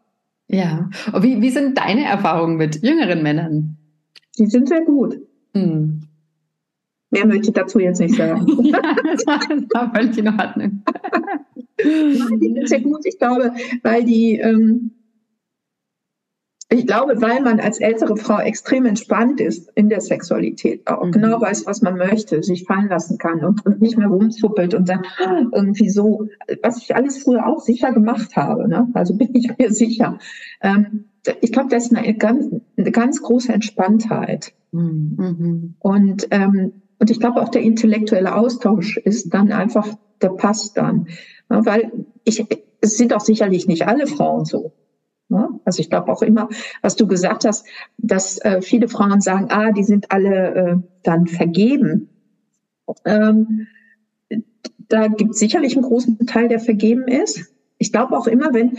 Ja. 0.47 0.88
Und 1.12 1.23
wie, 1.23 1.42
wie 1.42 1.50
sind 1.50 1.76
deine 1.76 2.07
Erfahrungen 2.07 2.57
mit 2.57 2.83
jüngeren 2.83 3.23
Männern? 3.23 3.76
Die 4.38 4.47
sind 4.47 4.71
sehr 4.71 4.80
gut. 4.87 5.21
Hm. 5.52 6.00
Mehr 7.11 7.26
möchte 7.26 7.49
ich 7.49 7.52
dazu 7.52 7.80
jetzt 7.80 8.00
nicht 8.00 8.14
sagen. 8.14 8.47
ja, 8.64 8.80
das 8.80 9.26
war 9.26 9.92
völlig 9.95 10.16
in 10.16 10.28
Ordnung. 10.28 10.83
die 11.78 12.54
sind 12.54 12.68
sehr 12.71 12.80
gut, 12.80 13.04
ich 13.04 13.18
glaube, 13.18 13.52
weil 13.83 14.02
die, 14.04 14.38
ähm, 14.38 14.92
ich 16.70 16.87
glaube, 16.87 17.20
weil 17.22 17.40
man 17.40 17.60
als 17.60 17.80
ältere 17.80 18.16
Frau 18.16 18.40
extrem 18.40 18.84
entspannt 18.84 19.40
ist 19.40 19.70
in 19.75 19.88
der 19.88 20.00
Sexualität, 20.00 20.87
auch 20.87 21.04
mhm. 21.04 21.12
genau 21.12 21.40
weiß, 21.40 21.66
was 21.66 21.80
man 21.80 21.96
möchte, 21.96 22.42
sich 22.42 22.64
fallen 22.64 22.88
lassen 22.88 23.16
kann 23.18 23.44
und, 23.44 23.64
und 23.64 23.80
nicht 23.80 23.96
mehr 23.96 24.08
rumzuppelt 24.08 24.75
und 24.75 24.88
dann 24.88 25.02
irgendwie 25.52 25.88
so, 25.88 26.28
was 26.62 26.78
ich 26.78 26.94
alles 26.94 27.22
früher 27.22 27.46
auch 27.46 27.60
sicher 27.60 27.92
gemacht 27.92 28.37
habe, 28.37 28.68
ne? 28.68 28.88
also 28.94 29.16
bin 29.16 29.34
ich 29.34 29.50
mir 29.58 29.72
sicher. 29.72 30.18
Ähm, 30.60 31.04
ich 31.40 31.52
glaube, 31.52 31.70
das 31.70 31.87
ist 31.87 31.96
eine 31.96 32.14
ganz, 32.16 32.46
eine 32.76 32.90
ganz 32.90 33.22
große 33.22 33.52
Entspanntheit. 33.52 34.52
Mhm. 34.72 35.75
Und 35.78 36.28
ähm, 36.30 36.72
und 36.98 37.10
ich 37.10 37.20
glaube 37.20 37.40
auch 37.40 37.48
der 37.48 37.62
intellektuelle 37.62 38.34
Austausch 38.34 38.96
ist 38.96 39.32
dann 39.32 39.52
einfach, 39.52 39.87
der 40.20 40.30
passt 40.30 40.76
dann. 40.76 41.06
Ja, 41.50 41.64
weil 41.64 41.92
ich, 42.25 42.44
es 42.80 42.96
sind 42.96 43.12
auch 43.12 43.20
sicherlich 43.20 43.66
nicht 43.66 43.87
alle 43.87 44.06
Frauen 44.06 44.44
so. 44.44 44.72
Also 45.68 45.80
ich 45.82 45.90
glaube 45.90 46.10
auch 46.10 46.22
immer, 46.22 46.48
was 46.80 46.96
du 46.96 47.06
gesagt 47.06 47.44
hast, 47.44 47.66
dass 47.98 48.38
äh, 48.38 48.62
viele 48.62 48.88
Frauen 48.88 49.20
sagen, 49.20 49.48
ah, 49.50 49.70
die 49.70 49.84
sind 49.84 50.10
alle 50.10 50.54
äh, 50.54 50.76
dann 51.02 51.26
vergeben. 51.26 52.08
Ähm, 53.04 53.66
da 54.88 55.08
gibt 55.08 55.32
es 55.32 55.38
sicherlich 55.38 55.76
einen 55.76 55.84
großen 55.84 56.26
Teil, 56.26 56.48
der 56.48 56.58
vergeben 56.58 57.06
ist. 57.06 57.52
Ich 57.76 57.92
glaube 57.92 58.16
auch 58.16 58.26
immer, 58.26 58.54
wenn, 58.54 58.78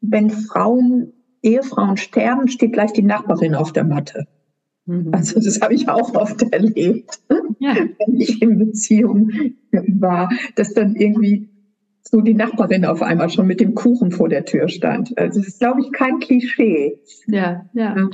wenn 0.00 0.30
Frauen, 0.30 1.12
Ehefrauen 1.42 1.96
sterben, 1.96 2.46
steht 2.46 2.72
gleich 2.72 2.92
die 2.92 3.02
Nachbarin 3.02 3.56
auf 3.56 3.72
der 3.72 3.82
Matte. 3.82 4.28
Mhm. 4.86 5.08
Also 5.10 5.40
das 5.40 5.60
habe 5.60 5.74
ich 5.74 5.88
auch 5.88 6.14
oft 6.14 6.40
erlebt, 6.52 7.18
ja. 7.58 7.74
wenn 8.06 8.20
ich 8.20 8.40
in 8.40 8.58
Beziehung 8.58 9.32
war, 9.72 10.30
dass 10.54 10.72
dann 10.72 10.94
irgendwie 10.94 11.48
so 12.02 12.20
die 12.20 12.34
Nachbarin 12.34 12.84
auf 12.84 13.02
einmal 13.02 13.28
schon 13.30 13.46
mit 13.46 13.60
dem 13.60 13.74
Kuchen 13.74 14.10
vor 14.10 14.28
der 14.28 14.44
Tür 14.44 14.68
stand. 14.68 15.16
Also 15.18 15.40
das 15.40 15.48
ist, 15.48 15.60
glaube 15.60 15.80
ich, 15.80 15.92
kein 15.92 16.18
Klischee. 16.18 16.98
Ja, 17.26 17.66
ja. 17.74 18.08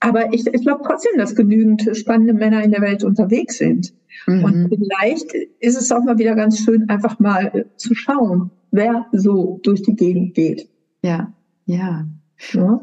Aber 0.00 0.32
ich, 0.32 0.46
ich 0.46 0.62
glaube 0.62 0.82
trotzdem, 0.86 1.18
dass 1.18 1.34
genügend 1.34 1.96
spannende 1.96 2.34
Männer 2.34 2.62
in 2.62 2.70
der 2.70 2.82
Welt 2.82 3.04
unterwegs 3.04 3.58
sind. 3.58 3.94
Mhm. 4.26 4.44
Und 4.44 4.68
vielleicht 4.68 5.34
ist 5.60 5.76
es 5.76 5.90
auch 5.92 6.04
mal 6.04 6.18
wieder 6.18 6.34
ganz 6.34 6.58
schön, 6.58 6.88
einfach 6.88 7.18
mal 7.18 7.66
zu 7.76 7.94
schauen, 7.94 8.50
wer 8.70 9.06
so 9.12 9.60
durch 9.62 9.82
die 9.82 9.96
Gegend 9.96 10.34
geht. 10.34 10.68
Ja, 11.02 11.32
ja. 11.66 12.06
ja. 12.52 12.80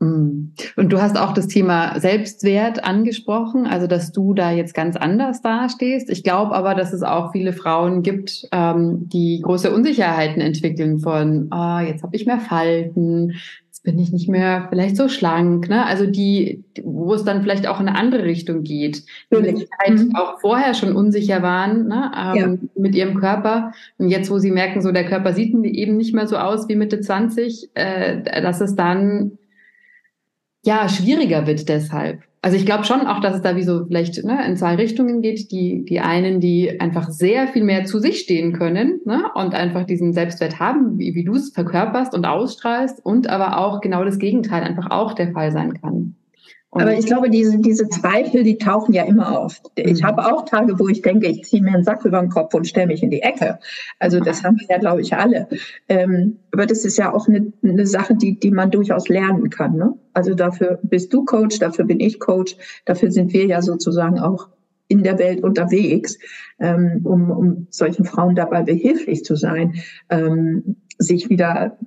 Mm. 0.00 0.52
Und 0.76 0.92
du 0.92 1.00
hast 1.00 1.18
auch 1.18 1.34
das 1.34 1.46
Thema 1.46 2.00
Selbstwert 2.00 2.82
angesprochen, 2.84 3.66
also 3.66 3.86
dass 3.86 4.12
du 4.12 4.32
da 4.32 4.50
jetzt 4.50 4.74
ganz 4.74 4.96
anders 4.96 5.42
dastehst. 5.42 6.10
Ich 6.10 6.24
glaube 6.24 6.54
aber, 6.54 6.74
dass 6.74 6.92
es 6.92 7.02
auch 7.02 7.32
viele 7.32 7.52
Frauen 7.52 8.02
gibt, 8.02 8.48
ähm, 8.50 9.08
die 9.10 9.40
große 9.42 9.70
Unsicherheiten 9.70 10.40
entwickeln 10.40 11.00
von, 11.00 11.50
oh, 11.52 11.78
jetzt 11.80 12.02
habe 12.02 12.16
ich 12.16 12.24
mehr 12.24 12.40
Falten, 12.40 13.34
jetzt 13.66 13.84
bin 13.84 13.98
ich 13.98 14.10
nicht 14.10 14.28
mehr 14.28 14.66
vielleicht 14.70 14.96
so 14.96 15.10
schlank, 15.10 15.68
ne? 15.68 15.84
Also 15.84 16.06
die, 16.06 16.64
wo 16.82 17.12
es 17.12 17.24
dann 17.24 17.42
vielleicht 17.42 17.66
auch 17.66 17.78
in 17.78 17.88
eine 17.88 17.98
andere 17.98 18.24
Richtung 18.24 18.62
geht, 18.62 19.04
die 19.30 19.36
mit 19.36 19.68
halt 19.78 19.98
mhm. 19.98 20.16
auch 20.16 20.40
vorher 20.40 20.72
schon 20.72 20.96
unsicher 20.96 21.42
waren 21.42 21.88
ne? 21.88 22.10
Ähm, 22.16 22.36
ja. 22.36 22.68
mit 22.74 22.94
ihrem 22.94 23.16
Körper 23.16 23.72
und 23.98 24.08
jetzt, 24.08 24.30
wo 24.30 24.38
sie 24.38 24.50
merken, 24.50 24.80
so 24.80 24.92
der 24.92 25.04
Körper 25.04 25.34
sieht 25.34 25.54
eben 25.54 25.98
nicht 25.98 26.14
mehr 26.14 26.26
so 26.26 26.38
aus 26.38 26.68
wie 26.68 26.76
Mitte 26.76 27.00
20, 27.00 27.68
äh, 27.74 28.22
dass 28.40 28.62
es 28.62 28.74
dann 28.74 29.32
ja, 30.64 30.88
schwieriger 30.88 31.46
wird 31.46 31.68
deshalb. 31.68 32.22
Also 32.42 32.56
ich 32.56 32.64
glaube 32.64 32.84
schon 32.84 33.06
auch, 33.06 33.20
dass 33.20 33.36
es 33.36 33.42
da 33.42 33.54
wie 33.54 33.62
so 33.62 33.84
vielleicht 33.84 34.24
ne, 34.24 34.46
in 34.46 34.56
zwei 34.56 34.74
Richtungen 34.74 35.20
geht. 35.20 35.50
Die, 35.50 35.84
die 35.84 36.00
einen, 36.00 36.40
die 36.40 36.80
einfach 36.80 37.10
sehr 37.10 37.48
viel 37.48 37.64
mehr 37.64 37.84
zu 37.84 37.98
sich 37.98 38.20
stehen 38.20 38.54
können 38.54 39.00
ne, 39.04 39.24
und 39.34 39.54
einfach 39.54 39.84
diesen 39.84 40.14
Selbstwert 40.14 40.58
haben, 40.58 40.98
wie, 40.98 41.14
wie 41.14 41.24
du 41.24 41.34
es 41.34 41.50
verkörperst 41.50 42.14
und 42.14 42.24
ausstrahlst 42.24 43.04
und 43.04 43.28
aber 43.28 43.58
auch 43.58 43.82
genau 43.82 44.04
das 44.04 44.18
Gegenteil 44.18 44.62
einfach 44.62 44.90
auch 44.90 45.12
der 45.12 45.32
Fall 45.32 45.52
sein 45.52 45.74
kann. 45.80 46.16
Und 46.72 46.82
Aber 46.82 46.94
ich 46.94 47.06
glaube, 47.06 47.30
diese, 47.30 47.58
diese 47.58 47.88
Zweifel, 47.88 48.44
die 48.44 48.56
tauchen 48.56 48.94
ja 48.94 49.02
immer 49.02 49.36
auf. 49.36 49.60
Ich 49.74 50.02
mhm. 50.02 50.06
habe 50.06 50.32
auch 50.32 50.44
Tage, 50.44 50.78
wo 50.78 50.86
ich 50.86 51.02
denke, 51.02 51.26
ich 51.26 51.42
ziehe 51.42 51.62
mir 51.62 51.74
einen 51.74 51.82
Sack 51.82 52.04
über 52.04 52.20
den 52.20 52.30
Kopf 52.30 52.54
und 52.54 52.66
stelle 52.66 52.86
mich 52.86 53.02
in 53.02 53.10
die 53.10 53.22
Ecke. 53.22 53.58
Also 53.98 54.20
das 54.20 54.44
haben 54.44 54.56
wir 54.56 54.68
ja, 54.68 54.78
glaube 54.78 55.00
ich, 55.00 55.14
alle. 55.14 55.48
Ähm, 55.88 56.38
aber 56.52 56.66
das 56.66 56.84
ist 56.84 56.96
ja 56.96 57.12
auch 57.12 57.26
eine, 57.26 57.52
eine 57.64 57.86
Sache, 57.86 58.14
die, 58.14 58.38
die 58.38 58.52
man 58.52 58.70
durchaus 58.70 59.08
lernen 59.08 59.50
kann. 59.50 59.74
Ne? 59.74 59.94
Also 60.12 60.34
dafür 60.34 60.78
bist 60.84 61.12
du 61.12 61.24
Coach, 61.24 61.58
dafür 61.58 61.86
bin 61.86 61.98
ich 61.98 62.20
Coach, 62.20 62.56
dafür 62.84 63.10
sind 63.10 63.32
wir 63.32 63.46
ja 63.46 63.62
sozusagen 63.62 64.20
auch 64.20 64.48
in 64.86 65.02
der 65.02 65.18
Welt 65.18 65.42
unterwegs, 65.42 66.18
ähm, 66.60 67.00
um, 67.02 67.30
um 67.32 67.66
solchen 67.70 68.04
Frauen 68.04 68.36
dabei 68.36 68.62
behilflich 68.62 69.24
zu 69.24 69.34
sein, 69.34 69.74
ähm, 70.08 70.76
sich 70.98 71.30
wieder 71.30 71.78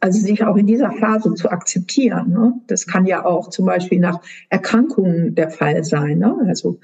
also 0.00 0.20
sich 0.20 0.44
auch 0.44 0.56
in 0.56 0.66
dieser 0.66 0.90
Phase 0.92 1.34
zu 1.34 1.50
akzeptieren. 1.50 2.30
Ne? 2.30 2.54
Das 2.66 2.86
kann 2.86 3.06
ja 3.06 3.24
auch 3.24 3.50
zum 3.50 3.66
Beispiel 3.66 4.00
nach 4.00 4.20
Erkrankungen 4.48 5.34
der 5.34 5.50
Fall 5.50 5.84
sein. 5.84 6.18
Ne? 6.18 6.36
Also 6.46 6.78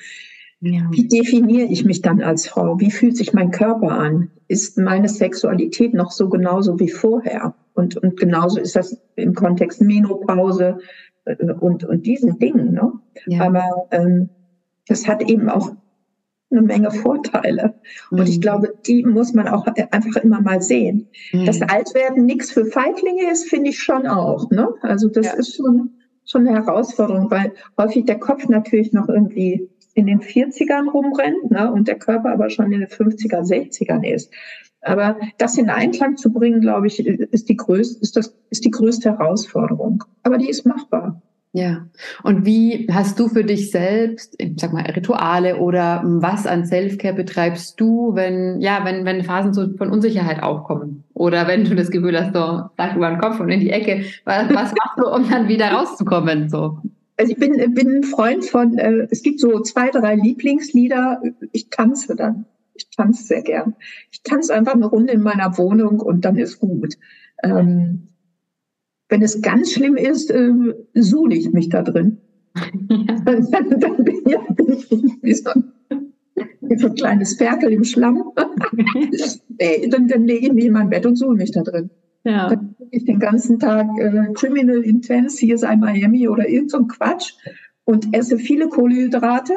ja. 0.60 0.88
wie 0.90 1.06
definiere 1.06 1.68
ich 1.68 1.84
mich 1.84 2.02
dann 2.02 2.20
als 2.20 2.48
Frau? 2.48 2.80
Wie 2.80 2.90
fühlt 2.90 3.16
sich 3.16 3.32
mein 3.32 3.50
Körper 3.50 3.90
an? 3.90 4.30
Ist 4.48 4.78
meine 4.78 5.08
Sexualität 5.08 5.94
noch 5.94 6.10
so 6.10 6.28
genauso 6.28 6.80
wie 6.80 6.88
vorher? 6.88 7.54
Und, 7.74 7.96
und 7.96 8.18
genauso 8.18 8.60
ist 8.60 8.74
das 8.74 9.00
im 9.14 9.34
Kontext 9.34 9.80
Menopause 9.80 10.78
äh, 11.24 11.36
und, 11.60 11.84
und 11.84 12.06
diesen 12.06 12.38
Dingen. 12.38 12.72
Ne? 12.72 12.92
Ja. 13.26 13.46
Aber 13.46 13.86
ähm, 13.92 14.30
das 14.88 15.06
hat 15.06 15.22
eben 15.28 15.48
auch 15.48 15.72
eine 16.50 16.62
Menge 16.62 16.90
Vorteile. 16.90 17.74
Mhm. 18.10 18.18
Und 18.18 18.28
ich 18.28 18.36
mhm. 18.36 18.42
glaube, 18.42 18.74
die 18.86 19.04
muss 19.04 19.34
man 19.34 19.48
auch 19.48 19.66
einfach 19.66 20.22
immer 20.22 20.40
mal 20.40 20.62
sehen. 20.62 21.08
Mhm. 21.32 21.46
Dass 21.46 21.62
Altwerden 21.62 22.24
nichts 22.24 22.52
für 22.52 22.66
Feiglinge 22.66 23.30
ist, 23.30 23.48
finde 23.48 23.70
ich 23.70 23.80
schon 23.80 24.06
auch. 24.06 24.50
Ne? 24.50 24.68
Also 24.82 25.08
das 25.08 25.26
ja. 25.26 25.32
ist 25.34 25.56
schon, 25.56 25.90
schon 26.24 26.46
eine 26.46 26.56
Herausforderung, 26.56 27.30
weil 27.30 27.52
häufig 27.76 28.06
der 28.06 28.18
Kopf 28.18 28.48
natürlich 28.48 28.92
noch 28.92 29.08
irgendwie 29.08 29.68
in 29.94 30.06
den 30.06 30.20
40ern 30.20 30.90
rumrennt 30.90 31.50
ne? 31.50 31.72
und 31.72 31.88
der 31.88 31.98
Körper 31.98 32.30
aber 32.30 32.50
schon 32.50 32.72
in 32.72 32.80
den 32.80 32.88
50er, 32.88 33.42
60ern 33.42 34.06
ist. 34.06 34.32
Aber 34.80 35.18
das 35.38 35.58
in 35.58 35.70
Einklang 35.70 36.16
zu 36.16 36.32
bringen, 36.32 36.60
glaube 36.60 36.86
ich, 36.86 37.04
ist 37.04 37.48
die 37.48 37.56
größte, 37.56 38.00
ist 38.00 38.16
das, 38.16 38.34
ist 38.50 38.64
die 38.64 38.70
größte 38.70 39.10
Herausforderung. 39.10 40.04
Aber 40.22 40.38
die 40.38 40.48
ist 40.48 40.64
machbar. 40.64 41.20
Ja. 41.52 41.86
Und 42.22 42.44
wie 42.44 42.86
hast 42.92 43.18
du 43.18 43.28
für 43.28 43.42
dich 43.42 43.70
selbst, 43.70 44.36
sag 44.56 44.72
mal, 44.72 44.82
Rituale 44.82 45.56
oder 45.56 46.02
was 46.04 46.46
an 46.46 46.66
Selfcare 46.66 47.14
betreibst 47.14 47.80
du, 47.80 48.14
wenn, 48.14 48.60
ja, 48.60 48.84
wenn, 48.84 49.04
wenn 49.04 49.24
Phasen 49.24 49.54
so 49.54 49.66
von 49.76 49.90
Unsicherheit 49.90 50.42
aufkommen? 50.42 51.04
Oder 51.14 51.48
wenn 51.48 51.64
du 51.64 51.74
das 51.74 51.90
Gefühl 51.90 52.18
hast, 52.18 52.34
so, 52.34 52.68
sag 52.76 52.96
über 52.96 53.08
den 53.10 53.18
Kopf 53.18 53.40
und 53.40 53.48
in 53.48 53.60
die 53.60 53.70
Ecke, 53.70 54.04
was, 54.24 54.48
was 54.50 54.74
machst 54.74 54.98
du, 54.98 55.08
um 55.08 55.28
dann 55.28 55.48
wieder 55.48 55.70
rauszukommen, 55.70 56.48
so? 56.48 56.78
Also 57.16 57.32
ich 57.32 57.38
bin, 57.38 57.74
bin 57.74 57.96
ein 57.96 58.04
Freund 58.04 58.44
von, 58.44 58.78
äh, 58.78 59.08
es 59.10 59.22
gibt 59.22 59.40
so 59.40 59.60
zwei, 59.60 59.90
drei 59.90 60.14
Lieblingslieder. 60.14 61.20
Ich 61.52 61.68
tanze 61.68 62.14
dann. 62.14 62.44
Ich 62.74 62.90
tanze 62.90 63.24
sehr 63.24 63.42
gern. 63.42 63.74
Ich 64.12 64.22
tanze 64.22 64.54
einfach 64.54 64.74
eine 64.74 64.86
Runde 64.86 65.12
in 65.12 65.22
meiner 65.22 65.58
Wohnung 65.58 65.98
und 65.98 66.24
dann 66.24 66.36
ist 66.36 66.60
gut. 66.60 66.94
Ähm, 67.42 68.08
wenn 69.08 69.22
es 69.22 69.40
ganz 69.40 69.72
schlimm 69.72 69.96
ist, 69.96 70.30
äh, 70.30 70.52
suhle 70.94 71.34
ich 71.34 71.52
mich 71.52 71.68
da 71.68 71.82
drin. 71.82 72.18
Ja. 72.88 73.20
Dann, 73.24 74.04
bin, 74.04 74.22
ja, 74.26 74.40
bin, 74.50 74.72
ich 74.72 74.90
wie 75.22 75.34
so, 75.34 75.50
ein, 75.50 75.72
wie 76.60 76.76
so 76.76 76.88
ein 76.88 76.94
kleines 76.94 77.34
Ferkel 77.34 77.72
im 77.72 77.84
Schlamm. 77.84 78.32
dann, 79.90 80.08
dann 80.08 80.26
lege 80.26 80.46
ich 80.46 80.52
mich 80.52 80.66
in 80.66 80.72
mein 80.72 80.90
Bett 80.90 81.06
und 81.06 81.16
suhle 81.16 81.36
mich 81.36 81.50
da 81.52 81.62
drin. 81.62 81.90
Ja. 82.24 82.48
Dann 82.48 82.74
gucke 82.76 82.96
ich 82.96 83.04
den 83.04 83.18
ganzen 83.18 83.58
Tag 83.58 83.86
äh, 83.98 84.32
Criminal 84.34 84.82
Intense, 84.82 85.38
hier 85.38 85.54
ist 85.54 85.64
ein 85.64 85.80
Miami 85.80 86.28
oder 86.28 86.48
irgend 86.48 86.70
so 86.70 86.78
ein 86.78 86.88
Quatsch 86.88 87.34
und 87.84 88.14
esse 88.14 88.38
viele 88.38 88.68
Kohlenhydrate 88.68 89.54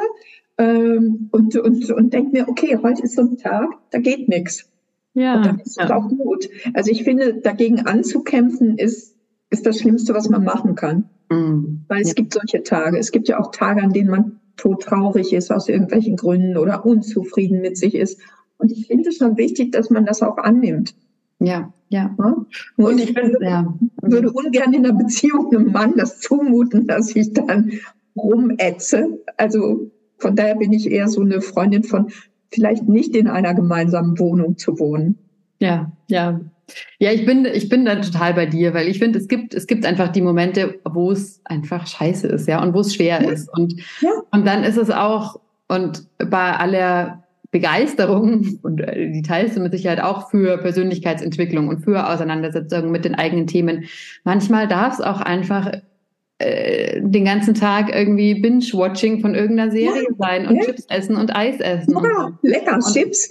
ähm, 0.58 1.28
und, 1.32 1.56
und, 1.56 1.90
und 1.90 2.12
denke 2.12 2.32
mir, 2.32 2.48
okay, 2.48 2.78
heute 2.82 3.02
ist 3.02 3.16
so 3.16 3.22
ein 3.22 3.36
Tag, 3.36 3.68
da 3.90 3.98
geht 3.98 4.28
nichts. 4.28 4.70
Ja. 5.14 5.36
Und 5.36 5.46
dann 5.46 5.58
ist 5.58 5.78
es 5.78 5.88
ja. 5.88 5.94
auch 5.94 6.08
gut. 6.08 6.48
Also 6.72 6.90
ich 6.90 7.04
finde, 7.04 7.34
dagegen 7.34 7.80
anzukämpfen 7.80 8.78
ist, 8.78 9.16
ist 9.52 9.66
das 9.66 9.78
Schlimmste, 9.78 10.14
was 10.14 10.28
man 10.28 10.44
machen 10.44 10.74
kann. 10.74 11.04
Mhm. 11.30 11.84
Weil 11.88 12.02
es 12.02 12.08
ja. 12.08 12.14
gibt 12.14 12.32
solche 12.32 12.62
Tage. 12.62 12.98
Es 12.98 13.12
gibt 13.12 13.28
ja 13.28 13.38
auch 13.38 13.50
Tage, 13.50 13.82
an 13.82 13.92
denen 13.92 14.10
man 14.10 14.40
todtraurig 14.56 15.32
ist 15.32 15.50
aus 15.50 15.68
irgendwelchen 15.68 16.16
Gründen 16.16 16.56
oder 16.56 16.84
unzufrieden 16.84 17.60
mit 17.60 17.76
sich 17.76 17.94
ist. 17.94 18.20
Und 18.58 18.72
ich 18.72 18.86
finde 18.86 19.10
es 19.10 19.16
schon 19.16 19.36
wichtig, 19.36 19.72
dass 19.72 19.90
man 19.90 20.06
das 20.06 20.22
auch 20.22 20.38
annimmt. 20.38 20.94
Ja, 21.38 21.72
ja. 21.88 22.14
Und, 22.16 22.46
und 22.76 22.98
ich 22.98 23.14
würde, 23.14 23.38
ja. 23.42 23.74
würde 24.00 24.30
ungern 24.30 24.72
in 24.72 24.86
einer 24.86 24.96
Beziehung 24.96 25.54
einem 25.54 25.72
Mann 25.72 25.94
das 25.96 26.20
zumuten, 26.20 26.86
dass 26.86 27.14
ich 27.14 27.32
dann 27.32 27.72
rumätze. 28.16 29.18
Also 29.36 29.90
von 30.18 30.36
daher 30.36 30.56
bin 30.56 30.72
ich 30.72 30.90
eher 30.90 31.08
so 31.08 31.22
eine 31.22 31.40
Freundin 31.40 31.82
von 31.82 32.08
vielleicht 32.52 32.88
nicht 32.88 33.16
in 33.16 33.28
einer 33.28 33.54
gemeinsamen 33.54 34.18
Wohnung 34.18 34.56
zu 34.56 34.78
wohnen. 34.78 35.18
Ja, 35.58 35.90
ja. 36.08 36.40
Ja, 36.98 37.10
ich 37.10 37.26
bin, 37.26 37.44
ich 37.44 37.68
bin 37.68 37.84
da 37.84 37.96
total 37.96 38.34
bei 38.34 38.46
dir, 38.46 38.74
weil 38.74 38.88
ich 38.88 38.98
finde, 38.98 39.18
es 39.18 39.28
gibt, 39.28 39.54
es 39.54 39.66
gibt 39.66 39.84
einfach 39.84 40.08
die 40.08 40.22
Momente, 40.22 40.78
wo 40.84 41.10
es 41.10 41.40
einfach 41.44 41.86
scheiße 41.86 42.28
ist, 42.28 42.48
ja, 42.48 42.62
und 42.62 42.74
wo 42.74 42.80
es 42.80 42.94
schwer 42.94 43.22
ja. 43.22 43.30
ist. 43.30 43.48
Und, 43.56 43.74
ja. 44.00 44.10
und 44.30 44.46
dann 44.46 44.64
ist 44.64 44.76
es 44.76 44.90
auch, 44.90 45.40
und 45.68 46.06
bei 46.18 46.56
aller 46.56 47.24
Begeisterung, 47.50 48.58
und 48.62 48.80
äh, 48.80 49.10
die 49.10 49.22
teilst 49.22 49.56
du 49.56 49.60
mit 49.60 49.72
Sicherheit 49.72 50.00
auch 50.00 50.30
für 50.30 50.58
Persönlichkeitsentwicklung 50.58 51.68
und 51.68 51.84
für 51.84 52.08
Auseinandersetzungen 52.08 52.90
mit 52.90 53.04
den 53.04 53.14
eigenen 53.14 53.46
Themen, 53.46 53.84
manchmal 54.24 54.68
darf 54.68 54.94
es 54.94 55.00
auch 55.00 55.20
einfach 55.20 55.70
äh, 56.42 57.00
den 57.00 57.24
ganzen 57.24 57.54
Tag 57.54 57.94
irgendwie 57.94 58.34
Binge-Watching 58.34 59.20
von 59.20 59.34
irgendeiner 59.34 59.70
Serie 59.70 60.04
ja, 60.04 60.14
sein 60.18 60.48
und 60.48 60.56
ja. 60.56 60.64
Chips 60.64 60.86
essen 60.88 61.16
und 61.16 61.34
Eis 61.34 61.60
essen. 61.60 61.92
Ja, 61.92 62.26
und 62.26 62.38
lecker, 62.42 62.74
und 62.74 62.92
Chips. 62.92 63.30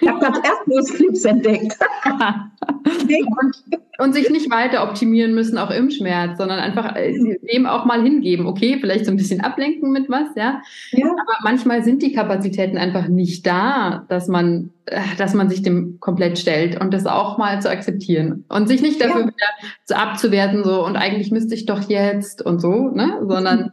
Ich 0.00 0.08
habe 0.08 0.20
gerade 0.20 0.40
Erdnussflips 0.44 1.24
entdeckt. 1.24 1.76
und, 3.98 4.14
sich 4.14 4.30
nicht 4.30 4.50
weiter 4.50 4.82
optimieren 4.82 5.34
müssen, 5.34 5.58
auch 5.58 5.70
im 5.70 5.90
Schmerz, 5.90 6.38
sondern 6.38 6.58
einfach 6.58 6.96
äh, 6.96 7.38
dem 7.52 7.66
auch 7.66 7.84
mal 7.84 8.02
hingeben. 8.02 8.46
Okay, 8.46 8.78
vielleicht 8.80 9.04
so 9.04 9.10
ein 9.10 9.16
bisschen 9.16 9.40
ablenken 9.40 9.92
mit 9.92 10.08
was, 10.08 10.28
ja. 10.36 10.62
ja. 10.92 11.06
Aber 11.06 11.38
manchmal 11.42 11.82
sind 11.82 12.02
die 12.02 12.12
Kapazitäten 12.12 12.78
einfach 12.78 13.08
nicht 13.08 13.46
da, 13.46 14.04
dass 14.08 14.28
man 14.28 14.70
äh, 14.86 15.00
dass 15.18 15.34
man 15.34 15.48
sich 15.48 15.62
dem 15.62 15.98
komplett 16.00 16.38
stellt 16.38 16.80
und 16.80 16.94
das 16.94 17.06
auch 17.06 17.38
mal 17.38 17.60
zu 17.60 17.70
akzeptieren 17.70 18.44
und 18.48 18.68
sich 18.68 18.82
nicht 18.82 19.00
dafür 19.00 19.22
ja. 19.22 19.26
wieder 19.26 20.00
abzuwerten 20.00 20.64
so 20.64 20.84
und 20.84 20.96
eigentlich 20.96 21.30
müsste 21.30 21.54
ich 21.54 21.66
doch 21.66 21.88
jetzt 21.88 22.42
und 22.42 22.60
so, 22.60 22.88
ne, 22.88 23.20
sondern 23.26 23.72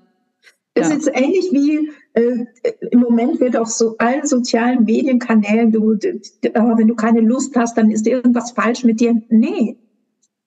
es 0.76 0.90
ja. 0.90 0.96
ist 0.96 1.12
ähnlich 1.14 1.52
wie 1.52 1.92
äh, 2.14 2.46
im 2.92 3.00
Moment 3.00 3.40
wird 3.40 3.58
auf 3.58 3.68
so 3.68 3.96
allen 3.98 4.26
sozialen 4.26 4.86
Medienkanälen, 4.86 5.72
du, 5.72 5.96
du, 5.96 6.18
wenn 6.42 6.88
du 6.88 6.96
keine 6.96 7.22
Lust 7.22 7.56
hast, 7.56 7.78
dann 7.78 7.92
ist 7.92 8.08
irgendwas 8.08 8.52
falsch 8.52 8.84
mit 8.84 9.00
dir. 9.00 9.22
Nee. 9.30 9.78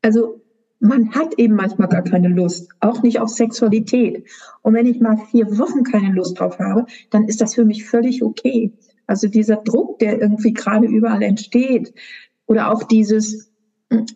Also 0.03 0.43
man 0.81 1.15
hat 1.15 1.39
eben 1.39 1.55
manchmal 1.55 1.89
gar 1.89 2.03
keine 2.03 2.29
Lust, 2.29 2.69
auch 2.81 3.03
nicht 3.03 3.21
auf 3.21 3.31
Sexualität. 3.31 4.25
Und 4.63 4.75
wenn 4.75 4.87
ich 4.87 5.01
mal 5.01 5.19
vier 5.31 5.59
Wochen 5.59 5.83
keine 5.83 6.13
Lust 6.13 6.39
drauf 6.39 6.59
habe, 6.59 6.87
dann 7.11 7.25
ist 7.25 7.41
das 7.41 7.55
für 7.55 7.65
mich 7.65 7.85
völlig 7.85 8.23
okay. 8.23 8.73
Also 9.07 9.29
dieser 9.29 9.57
Druck, 9.57 9.99
der 9.99 10.21
irgendwie 10.21 10.53
gerade 10.53 10.87
überall 10.87 11.23
entsteht. 11.23 11.95
Oder 12.47 12.73
auch 12.73 12.83
dieses, 12.83 13.51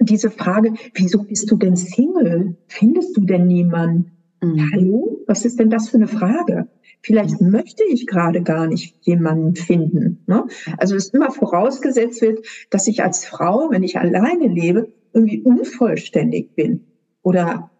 diese 0.00 0.30
Frage, 0.30 0.74
wieso 0.94 1.22
bist 1.22 1.50
du 1.50 1.56
denn 1.56 1.76
Single? 1.76 2.56
Findest 2.66 3.16
du 3.16 3.22
denn 3.22 3.46
niemanden? 3.46 4.12
Mhm. 4.42 4.70
Hallo? 4.72 5.18
Was 5.26 5.44
ist 5.44 5.60
denn 5.60 5.70
das 5.70 5.88
für 5.88 5.96
eine 5.96 6.08
Frage? 6.08 6.68
Vielleicht 7.02 7.40
mhm. 7.40 7.50
möchte 7.50 7.84
ich 7.90 8.06
gerade 8.06 8.42
gar 8.42 8.66
nicht 8.66 8.96
jemanden 9.00 9.56
finden. 9.56 10.22
Ne? 10.26 10.46
Also 10.76 10.96
es 10.96 11.08
immer 11.08 11.30
vorausgesetzt 11.30 12.20
wird, 12.20 12.44
dass 12.68 12.86
ich 12.86 13.02
als 13.02 13.24
Frau, 13.24 13.70
wenn 13.70 13.82
ich 13.82 13.98
alleine 13.98 14.48
lebe, 14.48 14.92
irgendwie 15.12 15.42
unvollständig 15.42 16.54
bin 16.54 16.84
oder 17.22 17.70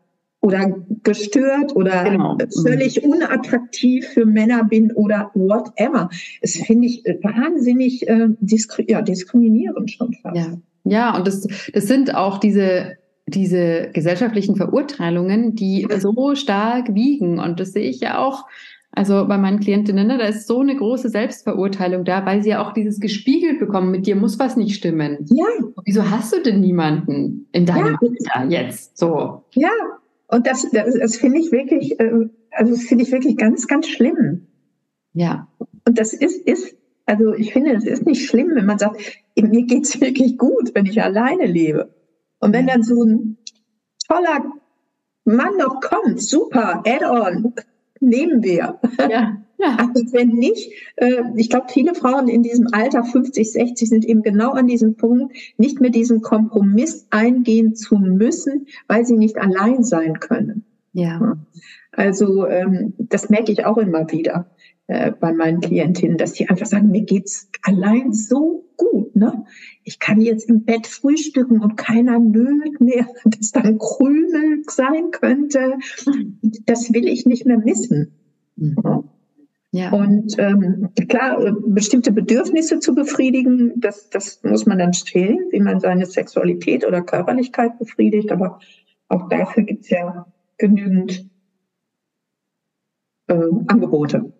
oder 0.43 0.75
gestört 1.03 1.77
oder 1.77 2.05
genau. 2.05 2.39
völlig 2.63 3.05
unattraktiv 3.05 4.07
für 4.07 4.25
Männer 4.25 4.65
bin 4.65 4.91
oder 4.93 5.31
whatever. 5.35 6.09
Das 6.41 6.53
finde 6.53 6.87
ich 6.87 7.05
wahnsinnig 7.23 8.09
äh, 8.09 8.29
diskri 8.41 8.87
ja, 8.89 9.03
diskriminierend 9.03 9.91
schon 9.91 10.15
fast. 10.15 10.37
Ja, 10.37 10.59
ja 10.85 11.17
und 11.17 11.27
das, 11.27 11.47
das 11.73 11.87
sind 11.87 12.15
auch 12.15 12.39
diese, 12.39 12.97
diese 13.27 13.91
gesellschaftlichen 13.93 14.57
Verurteilungen, 14.57 15.57
die 15.57 15.87
so 15.99 16.35
stark 16.35 16.95
wiegen. 16.95 17.39
Und 17.39 17.61
das 17.61 17.73
sehe 17.73 17.89
ich 17.89 18.01
ja 18.01 18.19
auch 18.19 18.47
also 18.93 19.27
bei 19.29 19.39
meinen 19.39 19.61
Klientinnen, 19.61 20.07
ne, 20.09 20.19
da 20.19 20.25
ist 20.25 20.47
so 20.49 20.61
eine 20.61 20.75
große 20.75 21.11
Selbstverurteilung 21.11 22.05
da, 22.05 22.27
weil 22.27 22.43
sie 22.43 22.51
ja 22.51 22.67
auch 22.67 22.73
dieses 22.73 22.99
gespiegelt 22.99 23.61
bekommen, 23.61 23.91
mit 23.91 24.07
dir 24.07 24.17
muss 24.17 24.39
was 24.39 24.57
nicht 24.57 24.75
stimmen. 24.75 25.27
Ja. 25.31 25.47
Wieso 25.85 26.11
hast 26.11 26.33
du 26.35 26.43
denn 26.43 26.61
niemanden 26.61 27.47
in 27.53 27.67
deinem 27.67 27.99
ja. 28.01 28.11
Alter 28.33 28.51
jetzt 28.51 28.99
so? 28.99 29.45
Ja, 29.55 29.71
und 30.27 30.47
das, 30.47 30.69
das, 30.73 30.99
das 30.99 31.17
finde 31.17 31.39
ich 31.39 31.53
wirklich, 31.53 31.99
äh, 32.01 32.29
also 32.51 32.73
das 32.73 32.83
finde 32.83 33.05
ich 33.05 33.13
wirklich 33.13 33.37
ganz, 33.37 33.69
ganz 33.69 33.87
schlimm. 33.87 34.49
Ja. 35.13 35.49
Und 35.87 35.99
das 35.99 36.13
ist, 36.13 36.47
ist, 36.47 36.77
also 37.07 37.35
ich 37.35 37.53
finde, 37.53 37.73
es 37.73 37.85
ist 37.85 38.07
nicht 38.07 38.27
schlimm, 38.27 38.51
wenn 38.55 38.67
man 38.67 38.79
sagt, 38.79 39.01
mir 39.37 39.67
geht's 39.67 40.01
wirklich 40.01 40.37
gut, 40.37 40.75
wenn 40.75 40.87
ich 40.87 41.01
alleine 41.01 41.47
lebe. 41.47 41.95
Und 42.41 42.53
wenn 42.53 42.67
dann 42.67 42.83
so 42.83 43.05
ein 43.05 43.39
toller 44.09 44.45
Mann 45.25 45.57
noch 45.59 45.81
kommt, 45.81 46.21
super, 46.21 46.83
add-on, 46.85 47.55
nehmen 48.01 48.43
wir. 48.43 48.81
Ja. 49.11 49.37
Ja. 49.63 49.77
Also 49.77 50.11
wenn 50.13 50.29
nicht, 50.29 50.73
äh, 50.97 51.23
ich 51.37 51.51
glaube, 51.51 51.67
viele 51.69 51.95
Frauen 51.95 52.29
in 52.29 52.43
diesem 52.43 52.69
Alter 52.73 53.05
50, 53.05 53.53
60 53.53 53.89
sind 53.91 54.05
eben 54.07 54.23
genau 54.23 54.53
an 54.53 54.67
diesem 54.67 54.95
Punkt, 54.95 55.37
nicht 55.59 55.83
mehr 55.83 55.91
diesen 55.91 56.23
Kompromiss 56.23 57.07
eingehen 57.11 57.75
zu 57.75 57.97
müssen, 57.97 58.69
weil 58.89 59.05
sie 59.05 59.19
nicht 59.19 59.37
allein 59.37 59.85
sein 59.85 60.19
können. 60.19 60.65
Ja. 60.95 61.37
Also 61.93 62.47
ähm, 62.47 62.95
das 62.97 63.29
merke 63.29 63.53
ich 63.53 63.67
auch 63.67 63.77
immer 63.77 64.11
wieder 64.11 64.47
äh, 64.91 65.13
bei 65.13 65.33
meinen 65.33 65.61
Klientinnen, 65.61 66.19
dass 66.19 66.33
die 66.33 66.51
einfach 66.51 66.67
sagen, 66.67 66.91
mir 66.91 67.03
geht's 67.03 67.49
allein 67.63 68.13
so 68.13 68.69
gut. 68.77 69.15
Ne? 69.15 69.45
Ich 69.85 70.01
kann 70.01 70.21
jetzt 70.21 70.49
im 70.49 70.65
Bett 70.65 70.89
frühstücken 70.89 71.61
und 71.61 71.77
keiner 71.77 72.19
nölt 72.19 72.81
mehr, 72.81 73.07
dass 73.25 73.53
dann 73.53 73.79
Krümel 73.79 74.65
sein 74.67 75.13
könnte. 75.13 75.79
Das 76.67 76.93
will 76.93 77.07
ich 77.07 77.25
nicht 77.25 77.47
mehr 77.47 77.59
missen. 77.59 78.17
Mhm. 78.57 79.05
Ja. 79.71 79.93
Und 79.93 80.35
ähm, 80.39 80.89
klar, 81.09 81.57
bestimmte 81.69 82.11
Bedürfnisse 82.11 82.81
zu 82.81 82.93
befriedigen, 82.93 83.75
das, 83.77 84.11
das 84.11 84.43
muss 84.43 84.67
man 84.67 84.81
dann 84.81 84.93
stellen, 84.93 85.39
wie 85.53 85.61
man 85.61 85.79
seine 85.79 86.07
Sexualität 86.07 86.85
oder 86.85 87.03
Körperlichkeit 87.03 87.79
befriedigt. 87.79 88.33
Aber 88.33 88.59
auch 89.07 89.29
dafür 89.29 89.63
gibt 89.63 89.85
es 89.85 89.91
ja 89.91 90.27
genügend 90.59 91.31
äh, 93.29 93.39
Angebote. 93.69 94.33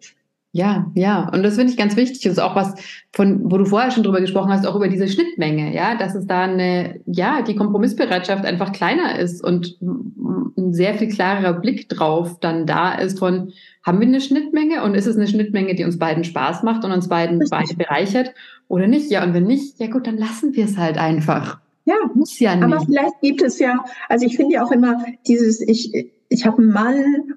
Ja, 0.53 0.91
ja, 0.95 1.29
und 1.33 1.45
das 1.45 1.55
finde 1.55 1.71
ich 1.71 1.79
ganz 1.79 1.97
wichtig. 1.97 2.23
Das 2.23 2.33
ist 2.33 2.39
auch 2.41 2.57
was, 2.57 2.75
von, 3.13 3.51
wo 3.53 3.57
du 3.57 3.65
vorher 3.65 3.93
schon 3.93 4.03
drüber 4.03 4.21
gesprochen 4.21 4.51
hast, 4.51 4.67
auch 4.67 4.75
über 4.75 4.89
diese 4.89 5.07
Schnittmenge, 5.07 5.73
ja, 5.73 5.95
dass 5.97 6.17
es 6.17 6.27
da 6.27 6.43
eine, 6.43 7.01
ja, 7.07 7.43
die 7.43 7.55
Kompromissbereitschaft 7.55 8.45
einfach 8.45 8.73
kleiner 8.73 9.17
ist 9.19 9.45
und 9.45 9.79
ein 9.81 10.73
sehr 10.73 10.95
viel 10.95 11.09
klarerer 11.09 11.53
Blick 11.53 11.89
drauf 11.89 12.41
dann 12.41 12.67
da 12.67 12.93
ist 12.95 13.21
von, 13.21 13.53
haben 13.85 14.01
wir 14.01 14.09
eine 14.09 14.21
Schnittmenge 14.21 14.83
und 14.83 14.97
ist 14.97 15.07
es 15.07 15.17
eine 15.17 15.29
Schnittmenge, 15.29 15.77
die 15.77 15.85
uns 15.85 15.99
beiden 15.99 16.25
Spaß 16.25 16.65
macht 16.65 16.85
und 16.85 16.91
uns 16.91 17.09
beiden 17.09 17.41
beide 17.49 17.75
bereichert 17.77 18.35
oder 18.67 18.89
nicht? 18.89 19.09
Ja, 19.11 19.23
und 19.23 19.35
wenn 19.35 19.45
nicht, 19.45 19.79
ja 19.79 19.87
gut, 19.87 20.09
dann 20.09 20.19
lassen 20.19 20.55
wir 20.55 20.65
es 20.65 20.77
halt 20.77 20.99
einfach. 20.99 21.61
Ja, 21.85 21.95
muss 22.15 22.39
ja 22.41 22.57
nicht. 22.57 22.65
Aber 22.65 22.85
vielleicht 22.85 23.21
gibt 23.23 23.43
es 23.43 23.61
ja, 23.61 23.85
also 24.09 24.27
ich 24.27 24.37
finde 24.37 24.55
ja 24.55 24.65
auch 24.65 24.73
immer 24.73 25.05
dieses, 25.27 25.61
ich, 25.61 25.93
ich 26.31 26.47
habe 26.47 26.59
einen 26.59 26.71
Mann, 26.71 27.35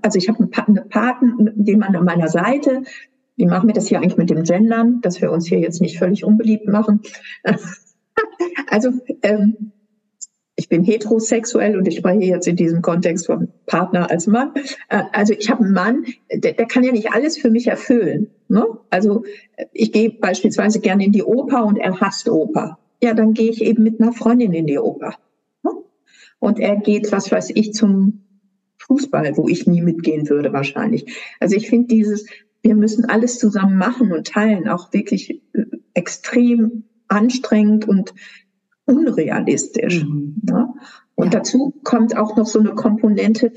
also 0.00 0.16
ich 0.16 0.28
habe 0.28 0.38
einen 0.38 0.88
Paten, 0.88 1.52
den 1.56 1.78
Mann 1.80 1.94
an 1.96 2.04
meiner 2.04 2.28
Seite. 2.28 2.84
Wie 3.36 3.46
machen 3.46 3.68
wir 3.68 3.74
das 3.74 3.88
hier 3.88 3.98
eigentlich 3.98 4.16
mit 4.16 4.30
dem 4.30 4.44
Gendern, 4.44 5.00
dass 5.02 5.20
wir 5.20 5.32
uns 5.32 5.46
hier 5.46 5.58
jetzt 5.58 5.82
nicht 5.82 5.98
völlig 5.98 6.24
unbeliebt 6.24 6.66
machen? 6.68 7.00
also 8.68 8.90
ähm, 9.22 9.72
ich 10.54 10.68
bin 10.68 10.84
heterosexuell 10.84 11.76
und 11.76 11.88
ich 11.88 11.98
spreche 11.98 12.24
jetzt 12.24 12.46
in 12.46 12.56
diesem 12.56 12.80
Kontext 12.80 13.26
von 13.26 13.48
Partner 13.66 14.08
als 14.08 14.28
Mann. 14.28 14.52
Äh, 14.88 15.02
also 15.12 15.34
ich 15.36 15.50
habe 15.50 15.64
einen 15.64 15.72
Mann, 15.72 16.04
der, 16.32 16.52
der, 16.52 16.66
kann 16.66 16.84
ja 16.84 16.92
nicht 16.92 17.12
alles 17.12 17.38
für 17.38 17.50
mich 17.50 17.66
erfüllen. 17.66 18.30
Ne? 18.46 18.64
Also 18.90 19.24
ich 19.72 19.90
gehe 19.90 20.10
beispielsweise 20.10 20.78
gerne 20.80 21.04
in 21.04 21.12
die 21.12 21.24
Oper 21.24 21.64
und 21.64 21.76
er 21.76 22.00
hasst 22.00 22.28
Oper. 22.28 22.78
Ja, 23.02 23.14
dann 23.14 23.34
gehe 23.34 23.50
ich 23.50 23.62
eben 23.62 23.82
mit 23.82 24.00
einer 24.00 24.12
Freundin 24.12 24.52
in 24.52 24.66
die 24.66 24.78
Oper. 24.78 25.14
und 26.38 26.60
er 26.60 26.76
geht, 26.76 27.10
was 27.10 27.32
weiß 27.32 27.50
ich, 27.54 27.72
zum 27.72 28.24
Fußball, 28.88 29.36
wo 29.36 29.48
ich 29.48 29.66
nie 29.66 29.82
mitgehen 29.82 30.28
würde 30.28 30.52
wahrscheinlich. 30.52 31.14
Also 31.40 31.56
ich 31.56 31.68
finde 31.68 31.88
dieses, 31.88 32.26
wir 32.62 32.74
müssen 32.74 33.04
alles 33.04 33.38
zusammen 33.38 33.76
machen 33.76 34.12
und 34.12 34.26
teilen, 34.26 34.68
auch 34.68 34.92
wirklich 34.92 35.42
äh, 35.52 35.64
extrem 35.94 36.84
anstrengend 37.06 37.86
und 37.86 38.14
unrealistisch. 38.84 40.04
Mhm. 40.04 40.36
Ne? 40.42 40.68
Und 41.14 41.32
ja. 41.34 41.40
dazu 41.40 41.74
kommt 41.84 42.16
auch 42.16 42.36
noch 42.36 42.46
so 42.46 42.58
eine 42.60 42.74
Komponente, 42.74 43.52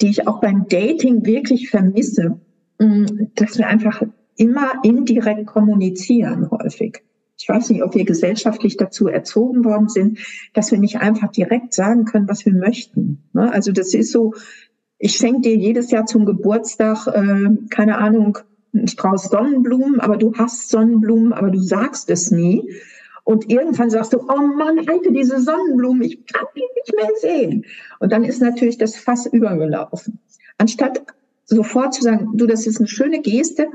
die 0.00 0.08
ich 0.08 0.26
auch 0.26 0.40
beim 0.40 0.66
Dating 0.68 1.24
wirklich 1.24 1.70
vermisse, 1.70 2.40
mm, 2.80 3.06
dass 3.34 3.58
wir 3.58 3.68
einfach 3.68 4.02
immer 4.36 4.72
indirekt 4.82 5.46
kommunizieren 5.46 6.50
häufig. 6.50 7.02
Ich 7.36 7.48
weiß 7.48 7.70
nicht, 7.70 7.82
ob 7.82 7.94
wir 7.94 8.04
gesellschaftlich 8.04 8.76
dazu 8.76 9.08
erzogen 9.08 9.64
worden 9.64 9.88
sind, 9.88 10.18
dass 10.52 10.70
wir 10.70 10.78
nicht 10.78 10.98
einfach 10.98 11.30
direkt 11.30 11.74
sagen 11.74 12.04
können, 12.04 12.28
was 12.28 12.46
wir 12.46 12.54
möchten. 12.54 13.24
Ne? 13.32 13.52
Also 13.52 13.72
das 13.72 13.92
ist 13.92 14.12
so, 14.12 14.34
ich 14.98 15.16
schenke 15.16 15.42
dir 15.42 15.56
jedes 15.56 15.90
Jahr 15.90 16.06
zum 16.06 16.24
Geburtstag, 16.24 17.06
äh, 17.08 17.50
keine 17.70 17.98
Ahnung, 17.98 18.38
einen 18.72 18.88
Strauß 18.88 19.24
Sonnenblumen, 19.24 20.00
aber 20.00 20.16
du 20.16 20.34
hast 20.34 20.70
Sonnenblumen, 20.70 21.32
aber 21.32 21.50
du 21.50 21.60
sagst 21.60 22.10
es 22.10 22.30
nie. 22.30 22.72
Und 23.24 23.50
irgendwann 23.50 23.90
sagst 23.90 24.12
du, 24.12 24.18
oh 24.18 24.46
Mann, 24.56 24.78
Heike, 24.80 25.12
diese 25.12 25.40
Sonnenblumen, 25.40 26.02
ich 26.02 26.26
kann 26.26 26.46
die 26.54 26.62
nicht 26.76 26.94
mehr 26.94 27.10
sehen. 27.20 27.64
Und 27.98 28.12
dann 28.12 28.24
ist 28.24 28.40
natürlich 28.40 28.76
das 28.76 28.96
Fass 28.96 29.26
übergelaufen. 29.26 30.20
Anstatt 30.58 31.02
sofort 31.44 31.94
zu 31.94 32.02
sagen, 32.02 32.32
du, 32.34 32.46
das 32.46 32.66
ist 32.66 32.78
eine 32.78 32.88
schöne 32.88 33.20
Geste, 33.22 33.68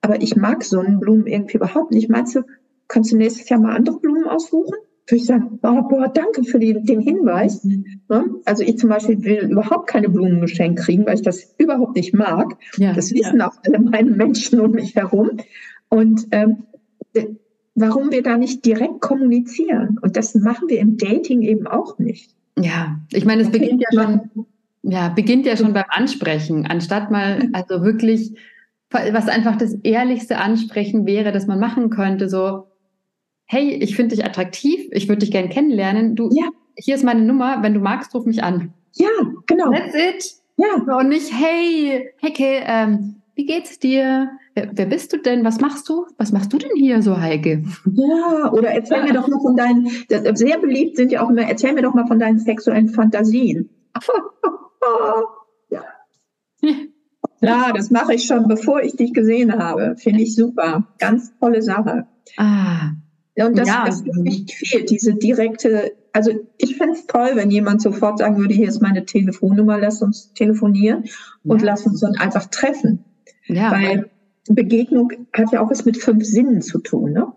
aber 0.00 0.22
ich 0.22 0.36
mag 0.36 0.64
Sonnenblumen 0.64 1.26
irgendwie 1.26 1.56
überhaupt 1.56 1.92
nicht. 1.92 2.08
Meinst 2.08 2.36
du, 2.36 2.42
kannst 2.92 3.10
du 3.12 3.16
nächstes 3.16 3.48
Jahr 3.48 3.60
mal 3.60 3.74
andere 3.74 3.98
Blumen 3.98 4.26
aussuchen? 4.26 4.74
Würde 5.08 5.16
ich 5.16 5.26
sagen, 5.26 5.58
oh, 5.62 5.82
boah, 5.88 6.08
danke 6.08 6.44
für 6.44 6.60
die, 6.60 6.80
den 6.84 7.00
Hinweis. 7.00 7.64
Mhm. 7.64 7.84
Also 8.44 8.62
ich 8.62 8.78
zum 8.78 8.88
Beispiel 8.90 9.22
will 9.24 9.50
überhaupt 9.50 9.88
keine 9.88 10.08
Blumen 10.08 10.40
geschenkt 10.40 10.80
kriegen, 10.80 11.04
weil 11.06 11.16
ich 11.16 11.22
das 11.22 11.54
überhaupt 11.58 11.96
nicht 11.96 12.14
mag. 12.14 12.56
Ja, 12.76 12.92
das 12.92 13.12
wissen 13.12 13.40
ja. 13.40 13.48
auch 13.48 13.54
alle 13.66 13.80
meine 13.80 14.10
Menschen 14.10 14.60
um 14.60 14.70
mich 14.70 14.94
herum. 14.94 15.38
Und 15.88 16.28
ähm, 16.30 16.64
warum 17.74 18.12
wir 18.12 18.22
da 18.22 18.36
nicht 18.36 18.64
direkt 18.64 19.00
kommunizieren. 19.00 19.98
Und 20.00 20.16
das 20.16 20.34
machen 20.34 20.68
wir 20.68 20.78
im 20.78 20.96
Dating 20.98 21.42
eben 21.42 21.66
auch 21.66 21.98
nicht. 21.98 22.34
Ja, 22.58 23.00
ich 23.10 23.24
meine, 23.24 23.42
es 23.42 23.50
beginnt 23.50 23.82
ja 23.82 23.88
schon, 24.04 24.46
ja, 24.82 25.08
beginnt 25.08 25.46
ja 25.46 25.56
schon 25.56 25.72
beim 25.72 25.84
Ansprechen, 25.88 26.66
anstatt 26.66 27.10
mal, 27.10 27.48
also 27.52 27.82
wirklich, 27.82 28.34
was 28.90 29.28
einfach 29.28 29.56
das 29.56 29.74
ehrlichste 29.82 30.36
Ansprechen 30.36 31.06
wäre, 31.06 31.32
das 31.32 31.46
man 31.46 31.58
machen 31.58 31.88
könnte, 31.90 32.28
so, 32.28 32.68
hey, 33.52 33.74
ich 33.74 33.94
finde 33.96 34.16
dich 34.16 34.24
attraktiv, 34.24 34.88
ich 34.92 35.08
würde 35.08 35.20
dich 35.20 35.30
gerne 35.30 35.50
kennenlernen, 35.50 36.16
du, 36.16 36.30
ja. 36.32 36.48
hier 36.74 36.94
ist 36.94 37.04
meine 37.04 37.20
Nummer, 37.20 37.62
wenn 37.62 37.74
du 37.74 37.80
magst, 37.80 38.14
ruf 38.14 38.24
mich 38.24 38.42
an. 38.42 38.72
Ja, 38.94 39.10
genau. 39.46 39.70
That's 39.70 39.94
it. 39.94 40.34
Ja. 40.56 40.96
Und 40.98 41.08
nicht, 41.10 41.30
hey, 41.32 42.10
Hecke, 42.18 42.62
ähm, 42.64 43.16
wie 43.34 43.44
geht's 43.44 43.78
dir? 43.78 44.30
Wer, 44.54 44.70
wer, 44.72 44.86
bist 44.86 45.12
du 45.12 45.18
denn? 45.18 45.44
Was 45.44 45.60
machst 45.60 45.86
du? 45.88 46.06
Was 46.16 46.32
machst 46.32 46.52
du 46.52 46.58
denn 46.58 46.70
hier 46.76 47.02
so, 47.02 47.20
Heike? 47.20 47.62
Ja, 47.92 48.52
oder 48.52 48.70
erzähl 48.70 48.98
ja. 48.98 49.04
mir 49.04 49.12
doch 49.12 49.28
mal 49.28 49.40
von 49.40 49.56
deinen, 49.56 49.86
sehr 50.34 50.58
beliebt 50.58 50.96
sind 50.96 51.12
ja 51.12 51.22
auch 51.22 51.30
immer, 51.30 51.42
erzähl 51.42 51.74
mir 51.74 51.82
doch 51.82 51.94
mal 51.94 52.06
von 52.06 52.18
deinen 52.18 52.38
sexuellen 52.38 52.88
Fantasien. 52.88 53.68
ja. 55.70 55.84
Ja, 57.40 57.72
das 57.72 57.90
mache 57.90 58.14
ich 58.14 58.24
schon, 58.24 58.48
bevor 58.48 58.82
ich 58.82 58.96
dich 58.96 59.12
gesehen 59.12 59.58
habe. 59.58 59.96
Finde 59.98 60.22
ich 60.22 60.34
super. 60.34 60.86
Ganz 60.98 61.36
tolle 61.38 61.60
Sache. 61.60 62.06
Ah. 62.36 62.92
Und 63.38 63.58
das, 63.58 63.68
ja. 63.68 63.84
das 63.86 64.02
nicht 64.02 64.52
fehlt, 64.52 64.90
diese 64.90 65.14
direkte, 65.14 65.92
also 66.12 66.32
ich 66.58 66.76
fände 66.76 66.94
es 66.94 67.06
toll, 67.06 67.30
wenn 67.34 67.50
jemand 67.50 67.80
sofort 67.80 68.18
sagen 68.18 68.36
würde, 68.36 68.52
hier 68.52 68.68
ist 68.68 68.82
meine 68.82 69.06
Telefonnummer, 69.06 69.78
lass 69.78 70.02
uns 70.02 70.32
telefonieren 70.34 71.04
und 71.44 71.62
ja. 71.62 71.68
lass 71.68 71.86
uns 71.86 72.00
dann 72.00 72.16
einfach 72.16 72.46
treffen. 72.46 73.04
Ja. 73.46 73.70
Weil 73.70 74.10
Begegnung 74.48 75.12
hat 75.32 75.52
ja 75.52 75.62
auch 75.62 75.70
was 75.70 75.84
mit 75.84 75.96
fünf 75.96 76.24
Sinnen 76.24 76.60
zu 76.60 76.78
tun, 76.78 77.12
ne? 77.12 77.32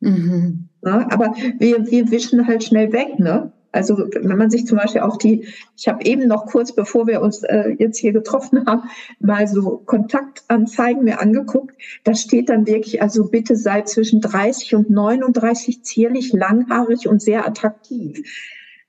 Mhm. 0.00 0.68
Ja, 0.84 1.10
aber 1.10 1.34
wir, 1.58 1.90
wir 1.90 2.10
wischen 2.10 2.46
halt 2.46 2.64
schnell 2.64 2.92
weg, 2.92 3.18
ne? 3.18 3.52
Also 3.70 3.98
wenn 3.98 4.38
man 4.38 4.50
sich 4.50 4.66
zum 4.66 4.78
Beispiel 4.78 5.02
auch 5.02 5.18
die, 5.18 5.46
ich 5.76 5.88
habe 5.88 6.04
eben 6.04 6.26
noch 6.26 6.46
kurz 6.46 6.72
bevor 6.72 7.06
wir 7.06 7.20
uns 7.20 7.42
äh, 7.42 7.76
jetzt 7.78 7.98
hier 7.98 8.12
getroffen 8.12 8.66
haben, 8.66 8.82
mal 9.20 9.46
so 9.46 9.82
Kontaktanzeigen 9.84 11.04
mir 11.04 11.20
angeguckt. 11.20 11.76
Da 12.04 12.14
steht 12.14 12.48
dann 12.48 12.66
wirklich, 12.66 13.02
also 13.02 13.28
bitte 13.28 13.56
sei 13.56 13.82
zwischen 13.82 14.20
30 14.20 14.74
und 14.74 14.90
39 14.90 15.82
zierlich, 15.82 16.32
langhaarig 16.32 17.08
und 17.08 17.20
sehr 17.20 17.46
attraktiv. 17.46 18.22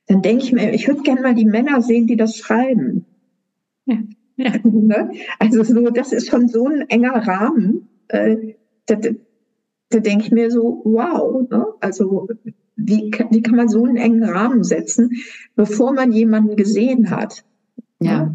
Dann 0.08 0.22
denke 0.22 0.44
ich 0.44 0.54
mir, 0.54 0.74
ich 0.74 0.88
würde 0.88 1.02
gerne 1.02 1.22
mal 1.22 1.36
die 1.36 1.46
Männer 1.46 1.82
sehen, 1.82 2.08
die 2.08 2.18
das 2.18 2.38
schreiben. 2.38 3.06
Ja. 3.86 3.98
Ja. 4.40 4.54
Ne? 4.64 5.12
Also 5.38 5.64
so, 5.64 5.90
das 5.90 6.14
ist 6.14 6.30
schon 6.30 6.48
so 6.48 6.68
ein 6.68 6.90
enger 6.90 7.28
Rahmen. 7.28 7.90
Äh, 8.08 8.56
da, 8.86 8.96
da 9.90 10.00
denke 10.00 10.26
ich 10.26 10.32
mir 10.32 10.50
so, 10.50 10.82
wow, 10.86 11.48
ne? 11.50 11.66
also 11.82 12.28
wie, 12.80 13.12
wie 13.30 13.42
kann 13.42 13.56
man 13.56 13.70
so 13.70 13.86
einen 13.86 13.98
engen 13.98 14.24
Rahmen 14.24 14.64
setzen, 14.64 15.12
bevor 15.56 15.94
man 15.94 16.12
jemanden 16.12 16.56
gesehen 16.56 17.10
hat? 17.10 17.44
Ja. 18.00 18.34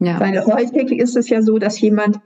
Ja. 0.00 0.20
Weil 0.20 0.44
häufig 0.44 0.92
ist 0.92 1.16
es 1.16 1.28
ja 1.28 1.42
so, 1.42 1.58
dass 1.58 1.80
jemand 1.80 2.20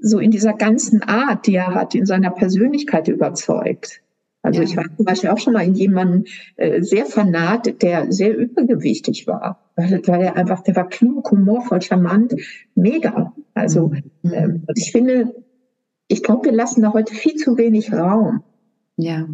so 0.00 0.18
in 0.18 0.30
dieser 0.30 0.52
ganzen 0.52 1.02
Art, 1.02 1.46
die 1.46 1.54
er 1.54 1.74
hat, 1.74 1.94
in 1.94 2.06
seiner 2.06 2.30
Persönlichkeit 2.30 3.08
überzeugt. 3.08 4.02
Also 4.42 4.60
ja. 4.60 4.68
ich 4.68 4.76
war 4.76 4.84
zum 4.96 5.04
Beispiel 5.04 5.30
auch 5.30 5.38
schon 5.38 5.52
mal 5.52 5.64
in 5.64 5.74
jemanden 5.74 6.24
äh, 6.56 6.82
sehr 6.82 7.06
vernarrt, 7.06 7.80
der 7.80 8.10
sehr 8.10 8.36
übergewichtig 8.36 9.28
war, 9.28 9.70
weil, 9.76 10.02
weil 10.06 10.22
er 10.22 10.36
einfach, 10.36 10.62
der 10.64 10.74
war 10.74 10.88
klug, 10.88 11.30
humorvoll, 11.30 11.80
charmant, 11.80 12.34
mega. 12.74 13.32
Also 13.54 13.92
mhm. 14.22 14.32
ähm, 14.32 14.66
ich 14.74 14.90
finde, 14.90 15.32
ich 16.08 16.24
glaube, 16.24 16.46
wir 16.46 16.52
lassen 16.52 16.82
da 16.82 16.92
heute 16.92 17.14
viel 17.14 17.36
zu 17.36 17.56
wenig 17.56 17.92
Raum. 17.92 18.42
Ja. 18.96 19.28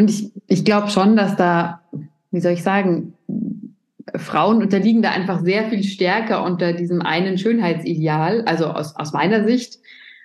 Und 0.00 0.08
ich, 0.08 0.32
ich 0.46 0.64
glaube 0.64 0.88
schon, 0.88 1.14
dass 1.14 1.36
da, 1.36 1.82
wie 2.30 2.40
soll 2.40 2.52
ich 2.52 2.62
sagen, 2.62 3.12
Frauen 4.16 4.62
unterliegen 4.62 5.02
da 5.02 5.10
einfach 5.10 5.44
sehr 5.44 5.68
viel 5.68 5.82
stärker 5.82 6.42
unter 6.42 6.72
diesem 6.72 7.02
einen 7.02 7.36
Schönheitsideal, 7.36 8.40
also 8.46 8.68
aus, 8.68 8.96
aus 8.96 9.12
meiner 9.12 9.44
Sicht, 9.44 9.78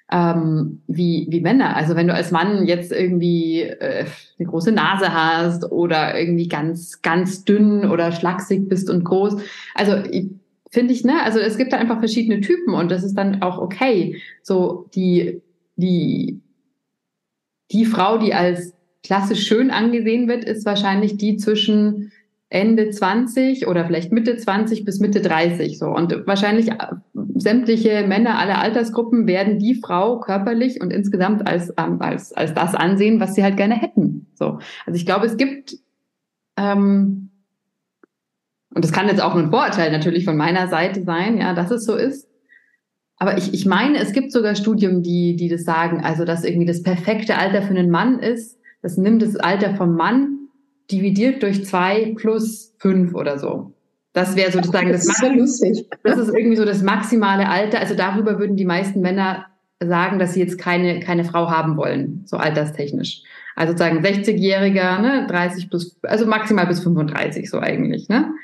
ähm, 0.09 0.81
wie, 0.87 1.27
wie 1.29 1.41
Männer. 1.41 1.75
Also 1.75 1.97
wenn 1.97 2.07
du 2.07 2.13
als 2.13 2.31
Mann 2.31 2.65
jetzt 2.65 2.93
irgendwie 2.93 3.63
äh, 3.63 4.05
eine 4.39 4.47
große 4.47 4.71
Nase 4.71 5.13
hast 5.13 5.69
oder 5.69 6.17
irgendwie 6.17 6.47
ganz, 6.47 7.01
ganz 7.01 7.43
dünn 7.43 7.83
oder 7.83 8.13
schlaksig 8.13 8.69
bist 8.69 8.89
und 8.89 9.03
groß. 9.03 9.41
Also 9.73 9.97
finde 10.71 10.93
ich, 10.93 11.03
ne, 11.03 11.21
also 11.21 11.39
es 11.39 11.57
gibt 11.57 11.73
da 11.73 11.77
einfach 11.77 11.99
verschiedene 11.99 12.39
Typen 12.39 12.73
und 12.75 12.91
das 12.91 13.03
ist 13.03 13.15
dann 13.15 13.41
auch 13.41 13.57
okay. 13.57 14.21
So 14.41 14.89
die, 14.95 15.41
die, 15.75 16.39
die 17.71 17.83
Frau, 17.83 18.17
die 18.17 18.33
als 18.33 18.74
klassisch 19.05 19.45
schön 19.45 19.69
angesehen 19.69 20.27
wird, 20.27 20.43
ist 20.43 20.65
wahrscheinlich 20.65 21.15
die 21.17 21.37
zwischen 21.37 22.11
Ende 22.49 22.89
20 22.89 23.67
oder 23.67 23.85
vielleicht 23.85 24.11
Mitte 24.11 24.35
20 24.35 24.83
bis 24.83 24.99
Mitte 24.99 25.21
30 25.21 25.77
so. 25.77 25.87
Und 25.87 26.25
wahrscheinlich 26.25 26.71
äh, 26.71 26.77
sämtliche 27.35 28.05
Männer 28.07 28.39
aller 28.39 28.59
Altersgruppen 28.59 29.27
werden 29.27 29.59
die 29.59 29.75
Frau 29.75 30.19
körperlich 30.19 30.81
und 30.81 30.91
insgesamt 30.91 31.47
als, 31.47 31.71
ähm, 31.77 32.01
als, 32.01 32.33
als 32.33 32.53
das 32.53 32.73
ansehen, 32.73 33.19
was 33.19 33.35
sie 33.35 33.43
halt 33.43 33.57
gerne 33.57 33.75
hätten. 33.75 34.27
So. 34.33 34.59
Also 34.85 34.97
ich 34.97 35.05
glaube, 35.05 35.27
es 35.27 35.37
gibt, 35.37 35.77
ähm, 36.57 37.29
und 38.73 38.83
das 38.83 38.91
kann 38.91 39.07
jetzt 39.07 39.21
auch 39.21 39.35
ein 39.35 39.51
Vorurteil 39.51 39.91
natürlich 39.91 40.25
von 40.25 40.35
meiner 40.35 40.67
Seite 40.67 41.03
sein, 41.03 41.37
ja, 41.37 41.53
dass 41.53 41.71
es 41.71 41.85
so 41.85 41.95
ist. 41.95 42.27
Aber 43.17 43.37
ich, 43.37 43.53
ich 43.53 43.65
meine, 43.65 43.99
es 43.99 44.13
gibt 44.13 44.31
sogar 44.31 44.55
Studien, 44.55 45.03
die, 45.03 45.35
die 45.35 45.47
das 45.47 45.63
sagen, 45.63 46.03
also 46.03 46.25
dass 46.25 46.43
irgendwie 46.43 46.65
das 46.65 46.83
perfekte 46.83 47.37
Alter 47.37 47.61
für 47.61 47.69
einen 47.69 47.91
Mann 47.91 48.19
ist, 48.19 48.59
das 48.85 48.97
nimmt 48.97 49.23
das 49.23 49.35
Alter 49.35 49.73
vom 49.73 49.95
Mann 49.95 50.47
dividiert 50.91 51.41
durch 51.41 51.65
zwei 51.65 52.13
plus 52.15 52.75
fünf 52.77 53.15
oder 53.15 53.39
so. 53.39 53.73
Das 54.13 54.35
wäre 54.35 54.51
sozusagen 54.51 54.91
das, 54.91 55.07
das, 55.07 55.23
ist 55.23 55.87
das 56.03 56.19
ist 56.19 56.27
irgendwie 56.29 56.55
so 56.55 56.65
das 56.65 56.83
maximale 56.83 57.49
Alter. 57.49 57.79
Also 57.79 57.95
darüber 57.95 58.37
würden 58.37 58.55
die 58.57 58.63
meisten 58.63 59.01
Männer 59.01 59.47
sagen, 59.83 60.19
dass 60.19 60.35
sie 60.35 60.39
jetzt 60.39 60.59
keine, 60.59 60.99
keine 60.99 61.23
Frau 61.23 61.49
haben 61.49 61.77
wollen, 61.77 62.21
so 62.25 62.37
alterstechnisch. 62.37 63.23
Also 63.55 63.71
sozusagen 63.71 64.05
60-Jähriger, 64.05 65.01
ne, 65.01 65.25
30 65.31 65.71
plus, 65.71 65.97
also 66.03 66.27
maximal 66.27 66.67
bis 66.67 66.81
35 66.81 67.49
so 67.49 67.57
eigentlich, 67.57 68.07
ne? 68.07 68.35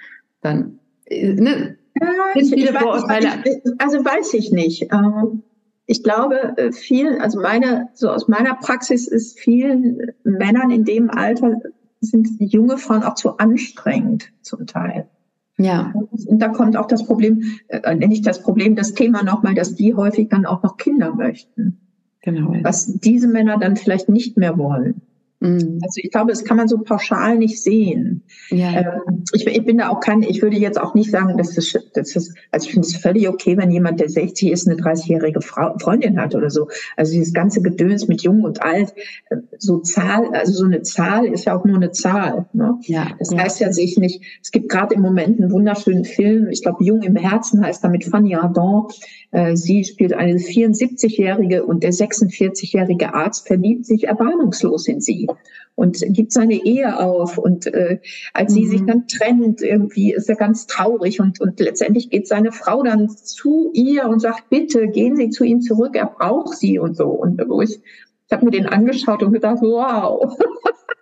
Dann, 0.42 0.80
äh, 1.06 1.34
ne? 1.34 1.78
Ja, 2.02 2.08
viele 2.34 2.74
Vorurteile. 2.74 3.44
Also 3.78 4.04
weiß 4.04 4.34
ich 4.34 4.52
nicht. 4.52 4.92
Ähm, 4.92 5.44
ich 5.92 6.04
glaube, 6.04 6.58
äh, 6.58 6.72
vielen, 6.72 7.20
also 7.20 7.42
meine, 7.42 7.90
so 7.94 8.10
aus 8.10 8.30
meiner 8.30 8.56
Praxis 8.56 9.10
ist 9.10 9.38
vielen 9.38 10.14
Männern 10.24 10.72
in 10.72 10.86
dem 10.86 11.10
Alter 11.10 11.58
sind 12.00 12.30
junge 12.40 12.78
Frauen 12.78 13.04
auch 13.04 13.16
zu 13.16 13.38
anstrengend 13.40 14.32
zum 14.42 14.68
Teil. 14.68 15.10
Ja. 15.58 15.94
Und 16.28 16.40
da 16.40 16.48
kommt 16.48 16.78
auch 16.78 16.88
das 16.88 17.06
Problem, 17.06 17.44
äh, 17.68 17.94
nicht 17.94 18.26
das 18.26 18.42
Problem, 18.42 18.78
das 18.78 18.94
Thema 18.94 19.22
nochmal, 19.22 19.54
dass 19.54 19.76
die 19.76 19.94
häufig 19.94 20.30
dann 20.30 20.46
auch 20.46 20.64
noch 20.64 20.78
Kinder 20.78 21.14
möchten. 21.14 21.82
Genau. 22.22 22.56
Was 22.64 22.86
diese 22.86 23.28
Männer 23.28 23.58
dann 23.58 23.76
vielleicht 23.76 24.08
nicht 24.08 24.38
mehr 24.38 24.58
wollen. 24.58 25.02
Mhm. 25.42 25.80
Also 25.82 26.02
ich 26.04 26.12
glaube, 26.12 26.30
das 26.30 26.46
kann 26.46 26.58
man 26.58 26.68
so 26.68 26.78
pauschal 26.78 27.38
nicht 27.38 27.62
sehen. 27.62 28.24
Ja. 28.52 28.80
Ähm, 28.80 29.24
ich, 29.34 29.48
ich, 29.48 29.66
bin 29.66 29.80
da 29.80 29.90
auch 29.90 30.00
kein, 30.00 30.22
ich 30.22 30.42
würde 30.44 30.56
jetzt 30.56 30.80
auch 30.80 30.94
nicht 30.94 31.10
sagen, 31.10 31.36
dass 31.36 31.56
das, 31.56 31.76
das 31.94 32.16
ist, 32.16 32.36
also 32.52 32.68
ich 32.68 32.74
finde 32.74 32.88
es 32.88 32.96
völlig 32.96 33.28
okay, 33.28 33.58
wenn 33.58 33.72
jemand, 33.72 34.00
der 34.00 34.10
60 34.10 34.52
ist, 34.52 34.68
eine 34.68 34.80
30-jährige 34.80 35.42
Freundin 35.42 36.22
hat 36.22 36.36
oder 36.36 36.52
so. 36.52 36.68
Also 36.96 37.14
dieses 37.14 37.34
ganze 37.34 37.64
Gedöns 37.64 38.08
mit 38.08 38.22
jung 38.22 38.44
und 38.44 38.62
alt, 38.62 38.94
äh, 39.32 39.38
so 39.58 39.80
Zahl, 39.80 40.28
also 40.34 40.54
so 40.54 40.66
eine 40.66 40.84
Zahl 40.84 41.26
ist 41.26 41.46
ja 41.46 41.58
auch 41.58 41.66
nur 41.66 41.78
eine 41.78 41.92
Zahl. 41.92 42.46
Ne? 42.54 42.78
Ja, 42.84 43.08
das 43.18 43.32
ja. 43.32 43.40
heißt 43.40 43.60
ja 43.62 43.74
sich 43.74 43.98
nicht, 43.98 44.22
es 44.44 44.52
gibt 44.52 44.70
gerade 44.70 44.94
im 44.94 45.02
Moment 45.02 45.42
einen 45.42 45.52
wunderschönen 45.52 46.06
Film, 46.06 46.50
ich 46.50 46.62
glaube, 46.62 46.84
Jung 46.84 47.02
im 47.02 47.16
Herzen 47.16 47.66
heißt 47.66 47.84
da 47.84 47.90
mit 47.90 48.06
Fanny 48.06 48.36
Ardant. 48.36 48.94
Äh, 49.32 49.56
sie 49.56 49.84
spielt 49.86 50.14
eine 50.14 50.36
74-jährige 50.36 51.66
und 51.66 51.82
der 51.82 51.94
46-jährige 51.94 53.16
Arzt 53.16 53.48
verliebt 53.48 53.88
sich 53.88 54.04
erbarmungslos 54.04 54.88
in 54.88 55.02
sie 55.02 55.31
und 55.76 56.04
gibt 56.10 56.32
seine 56.32 56.56
Ehe 56.56 57.00
auf. 57.00 57.38
Und 57.38 57.68
äh, 57.68 58.00
als 58.34 58.54
mhm. 58.54 58.56
sie 58.56 58.66
sich 58.68 58.82
mhm. 58.82 58.88
dann 58.88 59.08
trennt, 59.08 59.62
irgendwie 59.62 60.14
ist 60.14 60.30
er 60.30 60.36
ganz 60.36 60.68
traurig 60.68 61.20
und, 61.20 61.40
und 61.42 61.60
letztendlich 61.60 62.10
geht 62.10 62.28
seine 62.28 62.52
Frau 62.52 62.84
dann 62.84 63.10
zu 63.10 63.72
ihr 63.74 64.08
und 64.08 64.20
sagt, 64.20 64.50
bitte 64.50 64.88
gehen 64.88 65.16
Sie 65.16 65.30
zu 65.30 65.44
ihm 65.44 65.62
zurück, 65.62 65.96
er 65.96 66.08
braucht 66.08 66.58
sie 66.58 66.80
und 66.80 66.96
so. 66.96 67.08
Und 67.08 67.42
wo 67.48 67.62
ich, 67.62 67.80
ich 67.82 68.32
habe 68.32 68.46
mir 68.46 68.52
den 68.52 68.68
angeschaut 68.68 69.24
und 69.24 69.34
gedacht, 69.34 69.60
wow. 69.62 70.38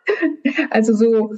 also 0.70 0.94
so, 0.94 1.34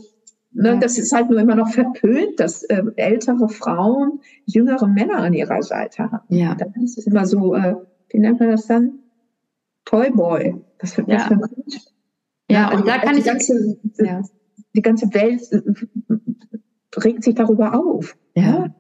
Ne, 0.54 0.77
das 0.80 0.97
ist 0.97 1.13
halt 1.13 1.30
nur 1.30 1.39
immer 1.39 1.56
noch 1.56 1.69
verpönt, 1.69 2.38
dass 2.38 2.63
äh, 2.63 2.84
ältere 2.97 3.47
Frauen 3.47 4.19
jüngere 4.45 4.86
Männer 4.86 5.19
an 5.19 5.34
ihrer 5.34 5.63
Seite 5.63 6.12
haben. 6.12 6.25
Ja. 6.27 6.56
Dann 6.56 6.73
ist 6.84 6.97
es 6.97 7.08
immer 7.08 7.25
so, 7.25 7.56
äh, 7.56 7.75
wie 8.10 8.19
nennt 8.19 8.41
man 8.41 8.49
das 8.51 8.67
dann? 8.67 8.99
Toyboy. 9.86 10.56
Das 10.77 10.97
wird 10.97 11.08
ja. 11.08 11.30
Das 11.30 11.93
ja, 12.51 12.71
und 12.73 12.87
da 12.87 12.97
kann 12.97 13.13
die 13.13 13.19
ich. 13.19 13.25
Ganze, 13.25 13.77
ja. 13.97 14.21
Die 14.73 14.81
ganze 14.81 15.13
Welt 15.13 15.41
äh, 15.51 16.99
regt 16.99 17.23
sich 17.23 17.35
darüber 17.35 17.75
auf. 17.75 18.15
Ja. 18.35 18.73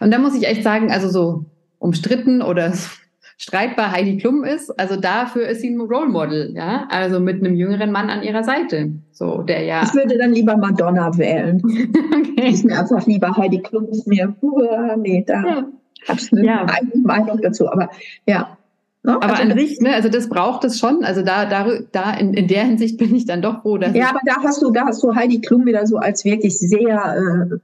Und 0.00 0.10
da 0.10 0.18
muss 0.18 0.34
ich 0.34 0.46
echt 0.46 0.62
sagen, 0.62 0.90
also 0.90 1.08
so 1.08 1.44
umstritten 1.78 2.42
oder 2.42 2.72
streitbar 3.38 3.92
Heidi 3.92 4.18
Klum 4.18 4.44
ist, 4.44 4.70
also 4.78 4.96
dafür 4.96 5.48
ist 5.48 5.62
sie 5.62 5.70
ein 5.70 5.80
Role 5.80 6.08
Model, 6.08 6.52
ja, 6.54 6.86
also 6.90 7.18
mit 7.18 7.44
einem 7.44 7.56
jüngeren 7.56 7.90
Mann 7.90 8.08
an 8.08 8.22
ihrer 8.22 8.44
Seite, 8.44 8.92
so 9.10 9.42
der 9.42 9.64
ja. 9.64 9.82
Ich 9.82 9.94
würde 9.94 10.16
dann 10.18 10.32
lieber 10.32 10.56
Madonna 10.56 11.16
wählen. 11.18 11.60
okay. 11.64 12.50
Ist 12.50 12.64
mir 12.64 12.78
einfach 12.78 13.04
lieber 13.06 13.36
Heidi 13.36 13.60
Klum 13.60 13.88
ist 13.88 14.06
mir, 14.06 14.34
uh, 14.42 14.96
nee, 14.96 15.24
da 15.26 15.42
ja. 15.42 15.66
habe 16.08 16.20
ich 16.20 16.32
eine 16.32 16.46
ja. 16.46 16.66
eigene 16.68 17.02
Meinung 17.02 17.40
dazu, 17.42 17.68
aber 17.68 17.90
ja. 18.26 18.56
Ne? 19.04 19.14
Aber 19.14 19.36
also, 19.36 19.42
an 19.42 19.58
sich, 19.58 19.80
ne, 19.80 19.94
also 19.94 20.08
das 20.08 20.28
braucht 20.28 20.64
es 20.64 20.78
schon. 20.78 21.04
Also 21.04 21.22
da, 21.22 21.44
da, 21.46 21.66
da 21.90 22.14
in, 22.14 22.34
in 22.34 22.46
der 22.46 22.64
Hinsicht 22.64 22.98
bin 22.98 23.14
ich 23.14 23.26
dann 23.26 23.42
doch 23.42 23.62
froh, 23.62 23.78
dass. 23.78 23.94
Ja, 23.94 24.10
aber 24.10 24.20
da 24.24 24.42
hast 24.42 24.62
du, 24.62 24.70
da 24.70 24.86
hast 24.86 25.02
du 25.02 25.14
Heidi 25.14 25.40
Klum 25.40 25.66
wieder 25.66 25.86
so 25.86 25.96
als 25.96 26.24
wirklich 26.24 26.58
sehr 26.58 27.16
äh, 27.16 27.56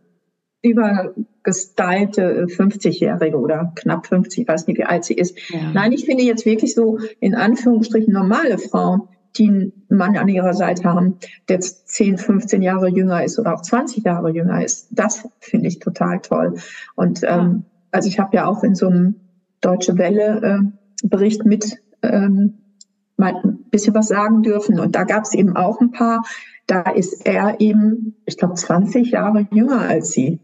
übergestylte 0.63 2.47
50-Jährige 2.47 3.37
äh, 3.37 3.41
oder 3.41 3.73
knapp 3.77 4.07
50, 4.07 4.43
ich 4.43 4.49
weiß 4.49 4.67
nicht, 4.67 4.79
wie 4.79 4.85
alt 4.85 5.05
sie 5.05 5.15
ist. 5.15 5.39
Ja. 5.51 5.71
Nein, 5.73 5.93
ich 5.93 6.05
finde 6.05 6.25
jetzt 6.25 6.45
wirklich 6.45 6.75
so 6.75 6.99
in 7.21 7.37
Anführungsstrichen 7.37 8.13
normale 8.13 8.59
Frauen, 8.59 9.03
die 9.37 9.49
einen 9.49 9.73
Mann 9.89 10.17
an 10.17 10.29
ihrer 10.29 10.55
Seite 10.55 10.85
haben, 10.85 11.19
der 11.49 11.57
jetzt 11.57 11.89
10, 11.89 12.19
15 12.19 12.63
Jahre 12.63 12.89
jünger 12.89 13.23
ist 13.23 13.39
oder 13.39 13.55
auch 13.55 13.63
20 13.63 14.05
Jahre 14.05 14.31
jünger 14.31 14.65
ist. 14.65 14.89
Das 14.91 15.29
finde 15.39 15.69
ich 15.69 15.79
total 15.79 16.19
toll. 16.21 16.55
Und 16.97 17.21
ähm, 17.23 17.65
also 17.93 18.09
ich 18.09 18.19
habe 18.19 18.37
ja 18.37 18.47
auch 18.47 18.65
in 18.65 18.75
so 18.75 18.89
einem 18.89 19.15
Deutsche 19.61 19.97
Welle 19.97 20.41
äh, 20.43 20.79
Bericht 21.05 21.45
mit 21.45 21.79
ähm, 22.03 22.59
mal 23.17 23.35
ein 23.35 23.65
bisschen 23.71 23.95
was 23.95 24.09
sagen 24.09 24.43
dürfen. 24.43 24.79
Und 24.81 24.95
da 24.95 25.05
gab 25.05 25.25
es 25.25 25.35
eben 25.35 25.57
auch 25.57 25.81
ein 25.81 25.91
paar, 25.91 26.23
da 26.67 26.83
ist 26.83 27.27
er 27.27 27.61
eben, 27.61 28.17
ich 28.27 28.39
glaube, 28.39 28.55
20 28.55 29.11
Jahre 29.11 29.47
jünger 29.51 29.81
als 29.81 30.13
sie. 30.13 30.41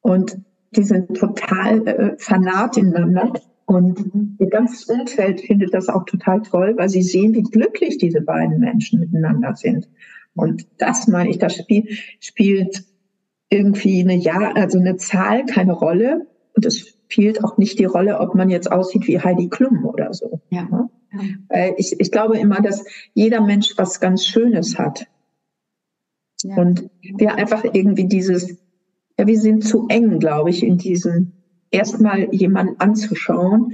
Und 0.00 0.38
die 0.72 0.82
sind 0.82 1.16
total 1.16 1.86
äh, 1.86 2.16
fanat 2.18 2.76
ineinander. 2.76 3.32
Und 3.66 4.36
ihr 4.38 4.48
ganzes 4.48 4.86
Umfeld 4.86 5.42
findet 5.42 5.72
das 5.74 5.88
auch 5.88 6.04
total 6.04 6.42
toll, 6.42 6.74
weil 6.76 6.88
sie 6.88 7.02
sehen, 7.02 7.34
wie 7.34 7.42
glücklich 7.42 7.98
diese 7.98 8.20
beiden 8.20 8.58
Menschen 8.58 8.98
miteinander 8.98 9.54
sind. 9.54 9.88
Und 10.34 10.66
das 10.78 11.06
meine 11.06 11.30
ich, 11.30 11.38
das 11.38 11.54
Spiel 11.54 11.86
spielt 12.18 12.84
irgendwie 13.48 14.00
eine 14.00 14.16
Ja, 14.16 14.52
also 14.54 14.78
eine 14.78 14.96
Zahl 14.96 15.44
keine 15.46 15.72
Rolle. 15.72 16.26
Und 16.54 16.66
es 16.66 16.98
spielt 17.10 17.42
auch 17.44 17.58
nicht 17.58 17.78
die 17.78 17.84
Rolle, 17.84 18.20
ob 18.20 18.34
man 18.34 18.50
jetzt 18.50 18.70
aussieht 18.70 19.06
wie 19.08 19.18
Heidi 19.18 19.48
Klum 19.48 19.84
oder 19.84 20.14
so. 20.14 20.40
Ja. 20.50 20.68
ja. 20.70 21.74
Ich, 21.76 21.98
ich 21.98 22.12
glaube 22.12 22.38
immer, 22.38 22.60
dass 22.60 22.84
jeder 23.14 23.40
Mensch 23.40 23.76
was 23.76 24.00
ganz 24.00 24.24
Schönes 24.24 24.78
hat. 24.78 25.06
Ja. 26.42 26.56
Und 26.56 26.88
wir 27.02 27.34
einfach 27.34 27.64
irgendwie 27.64 28.06
dieses, 28.06 28.56
ja, 29.18 29.26
wir 29.26 29.38
sind 29.38 29.64
zu 29.64 29.88
eng, 29.88 30.20
glaube 30.20 30.50
ich, 30.50 30.62
in 30.62 30.78
diesem 30.78 31.32
erstmal 31.72 32.32
jemanden 32.32 32.76
anzuschauen, 32.78 33.72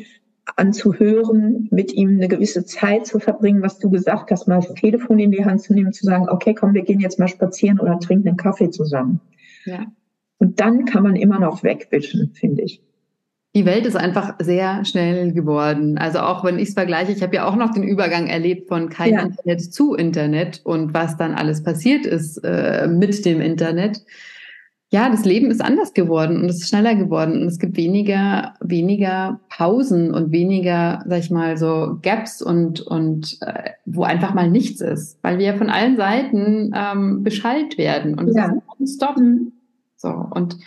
anzuhören, 0.57 1.69
mit 1.71 1.93
ihm 1.93 2.11
eine 2.11 2.29
gewisse 2.29 2.65
Zeit 2.65 3.07
zu 3.07 3.19
verbringen, 3.19 3.63
was 3.63 3.79
du 3.79 3.91
gesagt 3.91 4.31
hast, 4.31 4.49
mal 4.49 4.61
das 4.61 4.73
Telefon 4.75 5.19
in 5.19 5.31
die 5.31 5.45
Hand 5.45 5.61
zu 5.61 5.75
nehmen, 5.75 5.93
zu 5.93 6.07
sagen, 6.07 6.29
okay, 6.29 6.55
komm, 6.55 6.73
wir 6.73 6.83
gehen 6.83 7.01
jetzt 7.01 7.19
mal 7.19 7.29
spazieren 7.29 7.81
oder 7.81 7.99
trinken 7.99 8.29
einen 8.29 8.37
Kaffee 8.39 8.71
zusammen. 8.71 9.21
Ja. 9.67 9.87
Und 10.39 10.61
dann 10.61 10.87
kann 10.87 11.03
man 11.03 11.17
immer 11.17 11.39
noch 11.39 11.63
wegwischen, 11.63 12.33
finde 12.35 12.63
ich 12.63 12.86
die 13.57 13.65
Welt 13.65 13.87
ist 13.87 13.97
einfach 13.97 14.35
sehr 14.39 14.85
schnell 14.85 15.33
geworden. 15.33 15.97
Also 15.97 16.19
auch 16.19 16.45
wenn 16.45 16.59
ich 16.59 16.69
es 16.69 16.75
vergleiche, 16.75 17.13
ich 17.13 17.23
habe 17.23 17.37
ja 17.37 17.49
auch 17.49 17.57
noch 17.57 17.73
den 17.73 17.85
Übergang 17.85 18.27
erlebt 18.27 18.69
von 18.69 18.91
kein 18.91 19.15
ja. 19.15 19.23
Internet 19.23 19.73
zu 19.73 19.95
Internet 19.95 20.61
und 20.63 20.93
was 20.93 21.17
dann 21.17 21.33
alles 21.33 21.63
passiert 21.63 22.05
ist 22.05 22.37
äh, 22.45 22.87
mit 22.87 23.25
dem 23.25 23.41
Internet. 23.41 24.03
Ja, 24.91 25.09
das 25.09 25.25
Leben 25.25 25.51
ist 25.51 25.63
anders 25.63 25.95
geworden 25.95 26.43
und 26.43 26.51
es 26.51 26.57
ist 26.57 26.69
schneller 26.69 26.97
geworden 26.97 27.41
und 27.41 27.49
es 27.49 27.59
gibt 27.59 27.79
weniger, 27.79 28.53
weniger 28.61 29.41
Pausen 29.49 30.13
und 30.13 30.33
weniger, 30.33 31.03
sag 31.07 31.21
ich 31.21 31.31
mal, 31.31 31.57
so 31.57 31.99
Gaps 32.03 32.43
und, 32.43 32.83
und 32.83 33.39
äh, 33.41 33.71
wo 33.87 34.03
einfach 34.03 34.35
mal 34.35 34.51
nichts 34.51 34.83
ist, 34.83 35.19
weil 35.23 35.39
wir 35.39 35.55
von 35.55 35.71
allen 35.71 35.97
Seiten 35.97 36.75
ähm, 36.77 37.23
beschallt 37.23 37.79
werden 37.79 38.19
und 38.19 38.35
ja. 38.35 38.53
es 38.75 38.91
ist 38.91 38.97
stop. 38.97 39.17
Mhm. 39.17 39.53
So 39.97 40.11
und 40.11 40.59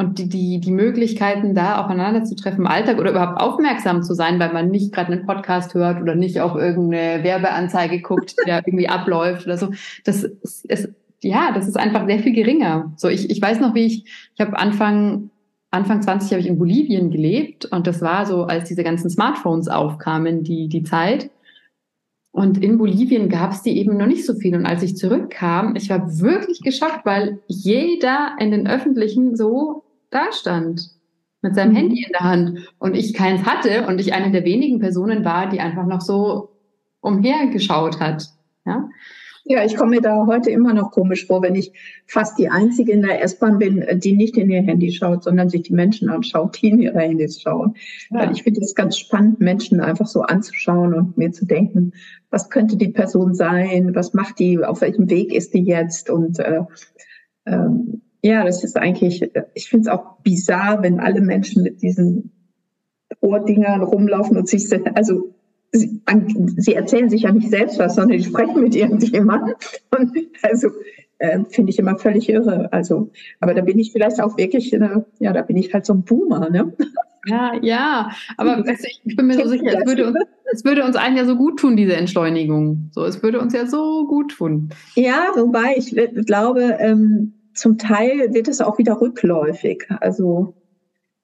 und 0.00 0.18
die, 0.18 0.30
die, 0.30 0.60
die 0.60 0.70
Möglichkeiten, 0.70 1.54
da 1.54 1.78
aufeinander 1.78 2.24
zu 2.24 2.34
treffen 2.34 2.60
im 2.60 2.66
Alltag 2.66 2.98
oder 2.98 3.10
überhaupt 3.10 3.38
aufmerksam 3.38 4.02
zu 4.02 4.14
sein, 4.14 4.40
weil 4.40 4.50
man 4.50 4.70
nicht 4.70 4.94
gerade 4.94 5.12
einen 5.12 5.26
Podcast 5.26 5.74
hört 5.74 6.00
oder 6.00 6.14
nicht 6.14 6.40
auf 6.40 6.56
irgendeine 6.56 7.22
Werbeanzeige 7.22 8.00
guckt, 8.00 8.30
die 8.30 8.48
da 8.48 8.62
irgendwie 8.64 8.88
abläuft 8.88 9.44
oder 9.44 9.58
so. 9.58 9.72
Das 10.04 10.24
ist, 10.24 10.64
ist, 10.64 10.88
ja, 11.22 11.52
das 11.52 11.68
ist 11.68 11.78
einfach 11.78 12.06
sehr 12.06 12.18
viel 12.18 12.32
geringer. 12.32 12.94
So, 12.96 13.08
ich, 13.08 13.28
ich 13.28 13.42
weiß 13.42 13.60
noch, 13.60 13.74
wie 13.74 13.84
ich, 13.84 14.04
ich 14.34 14.40
habe 14.40 14.58
Anfang, 14.58 15.28
Anfang 15.70 16.00
20 16.00 16.30
habe 16.30 16.40
ich 16.40 16.46
in 16.46 16.56
Bolivien 16.56 17.10
gelebt 17.10 17.66
und 17.66 17.86
das 17.86 18.00
war 18.00 18.24
so, 18.24 18.44
als 18.44 18.70
diese 18.70 18.82
ganzen 18.82 19.10
Smartphones 19.10 19.68
aufkamen, 19.68 20.44
die, 20.44 20.68
die 20.68 20.82
Zeit. 20.82 21.28
Und 22.32 22.64
in 22.64 22.78
Bolivien 22.78 23.28
gab 23.28 23.52
es 23.52 23.60
die 23.60 23.76
eben 23.76 23.98
noch 23.98 24.06
nicht 24.06 24.24
so 24.24 24.34
viel. 24.34 24.56
Und 24.56 24.64
als 24.64 24.82
ich 24.82 24.96
zurückkam, 24.96 25.76
ich 25.76 25.90
war 25.90 26.20
wirklich 26.20 26.62
geschockt, 26.62 27.04
weil 27.04 27.40
jeder 27.48 28.36
in 28.38 28.50
den 28.50 28.66
öffentlichen 28.66 29.36
so 29.36 29.79
da 30.10 30.32
stand 30.32 30.90
mit 31.42 31.54
seinem 31.54 31.72
mhm. 31.72 31.76
Handy 31.76 32.04
in 32.04 32.12
der 32.12 32.20
Hand 32.20 32.72
und 32.78 32.94
ich 32.94 33.14
keins 33.14 33.44
hatte 33.44 33.86
und 33.86 34.00
ich 34.00 34.12
eine 34.12 34.30
der 34.30 34.44
wenigen 34.44 34.78
Personen 34.78 35.24
war, 35.24 35.48
die 35.48 35.60
einfach 35.60 35.86
noch 35.86 36.00
so 36.00 36.50
umhergeschaut 37.00 37.98
hat. 37.98 38.28
Ja, 38.66 38.88
ja 39.44 39.64
ich 39.64 39.74
komme 39.76 39.92
mir 39.92 40.02
da 40.02 40.26
heute 40.26 40.50
immer 40.50 40.74
noch 40.74 40.90
komisch 40.90 41.26
vor, 41.26 41.42
wenn 41.42 41.54
ich 41.54 41.72
fast 42.06 42.38
die 42.38 42.50
Einzige 42.50 42.92
in 42.92 43.00
der 43.00 43.22
S-Bahn 43.22 43.58
bin, 43.58 43.82
die 44.00 44.12
nicht 44.12 44.36
in 44.36 44.50
ihr 44.50 44.60
Handy 44.60 44.92
schaut, 44.92 45.24
sondern 45.24 45.48
sich 45.48 45.62
die 45.62 45.72
Menschen 45.72 46.10
anschaut, 46.10 46.60
die 46.60 46.68
in 46.68 46.82
ihre 46.82 46.98
Handys 46.98 47.40
schauen. 47.40 47.74
Ja. 48.10 48.30
Ich 48.30 48.42
finde 48.42 48.60
es 48.60 48.74
ganz 48.74 48.98
spannend, 48.98 49.40
Menschen 49.40 49.80
einfach 49.80 50.06
so 50.06 50.22
anzuschauen 50.22 50.92
und 50.92 51.16
mir 51.16 51.32
zu 51.32 51.46
denken, 51.46 51.92
was 52.28 52.50
könnte 52.50 52.76
die 52.76 52.88
Person 52.88 53.34
sein, 53.34 53.94
was 53.94 54.12
macht 54.12 54.38
die, 54.38 54.62
auf 54.62 54.82
welchem 54.82 55.08
Weg 55.08 55.32
ist 55.32 55.54
die 55.54 55.64
jetzt 55.64 56.10
und 56.10 56.38
äh, 56.38 56.60
ähm, 57.46 58.02
ja, 58.22 58.44
das 58.44 58.64
ist 58.64 58.76
eigentlich, 58.76 59.30
ich 59.54 59.68
finde 59.68 59.88
es 59.88 59.94
auch 59.96 60.18
bizarr, 60.22 60.82
wenn 60.82 61.00
alle 61.00 61.20
Menschen 61.20 61.62
mit 61.62 61.82
diesen 61.82 62.32
Ohrdingern 63.20 63.82
rumlaufen 63.82 64.36
und 64.36 64.48
sich, 64.48 64.68
also 64.94 65.34
sie, 65.72 66.02
sie 66.56 66.74
erzählen 66.74 67.08
sich 67.08 67.22
ja 67.22 67.32
nicht 67.32 67.50
selbst 67.50 67.78
was, 67.78 67.94
sondern 67.94 68.18
die 68.18 68.24
sprechen 68.24 68.60
mit 68.60 68.74
irgendjemandem. 68.76 69.54
Und 69.96 70.12
also 70.42 70.68
äh, 71.18 71.40
finde 71.48 71.70
ich 71.70 71.78
immer 71.78 71.98
völlig 71.98 72.28
irre. 72.28 72.72
Also, 72.72 73.10
aber 73.40 73.54
da 73.54 73.62
bin 73.62 73.78
ich 73.78 73.92
vielleicht 73.92 74.20
auch 74.22 74.36
wirklich, 74.36 74.72
äh, 74.72 75.02
ja, 75.18 75.32
da 75.32 75.42
bin 75.42 75.56
ich 75.56 75.72
halt 75.72 75.86
so 75.86 75.94
ein 75.94 76.04
Boomer, 76.04 76.50
ne? 76.50 76.72
Ja, 77.26 77.52
ja, 77.60 78.10
aber 78.36 78.58
weißt 78.66 78.84
du, 78.84 78.88
ich 79.04 79.16
bin 79.16 79.26
mir 79.26 79.34
so 79.34 79.46
sicher, 79.46 79.78
es 79.78 79.86
würde, 79.86 80.08
uns, 80.08 80.16
es 80.52 80.64
würde 80.64 80.84
uns 80.84 80.96
allen 80.96 81.16
ja 81.16 81.24
so 81.24 81.36
gut 81.36 81.58
tun, 81.58 81.76
diese 81.76 81.94
Entschleunigung. 81.94 82.90
So, 82.92 83.04
es 83.04 83.22
würde 83.22 83.40
uns 83.40 83.52
ja 83.52 83.66
so 83.66 84.06
gut 84.06 84.32
tun. 84.32 84.70
Ja, 84.94 85.28
wobei 85.36 85.74
ich 85.76 85.94
glaube, 86.26 86.76
ähm, 86.78 87.34
zum 87.60 87.76
Teil 87.76 88.32
wird 88.32 88.48
es 88.48 88.62
auch 88.62 88.78
wieder 88.78 89.02
rückläufig. 89.02 89.86
Also 90.00 90.54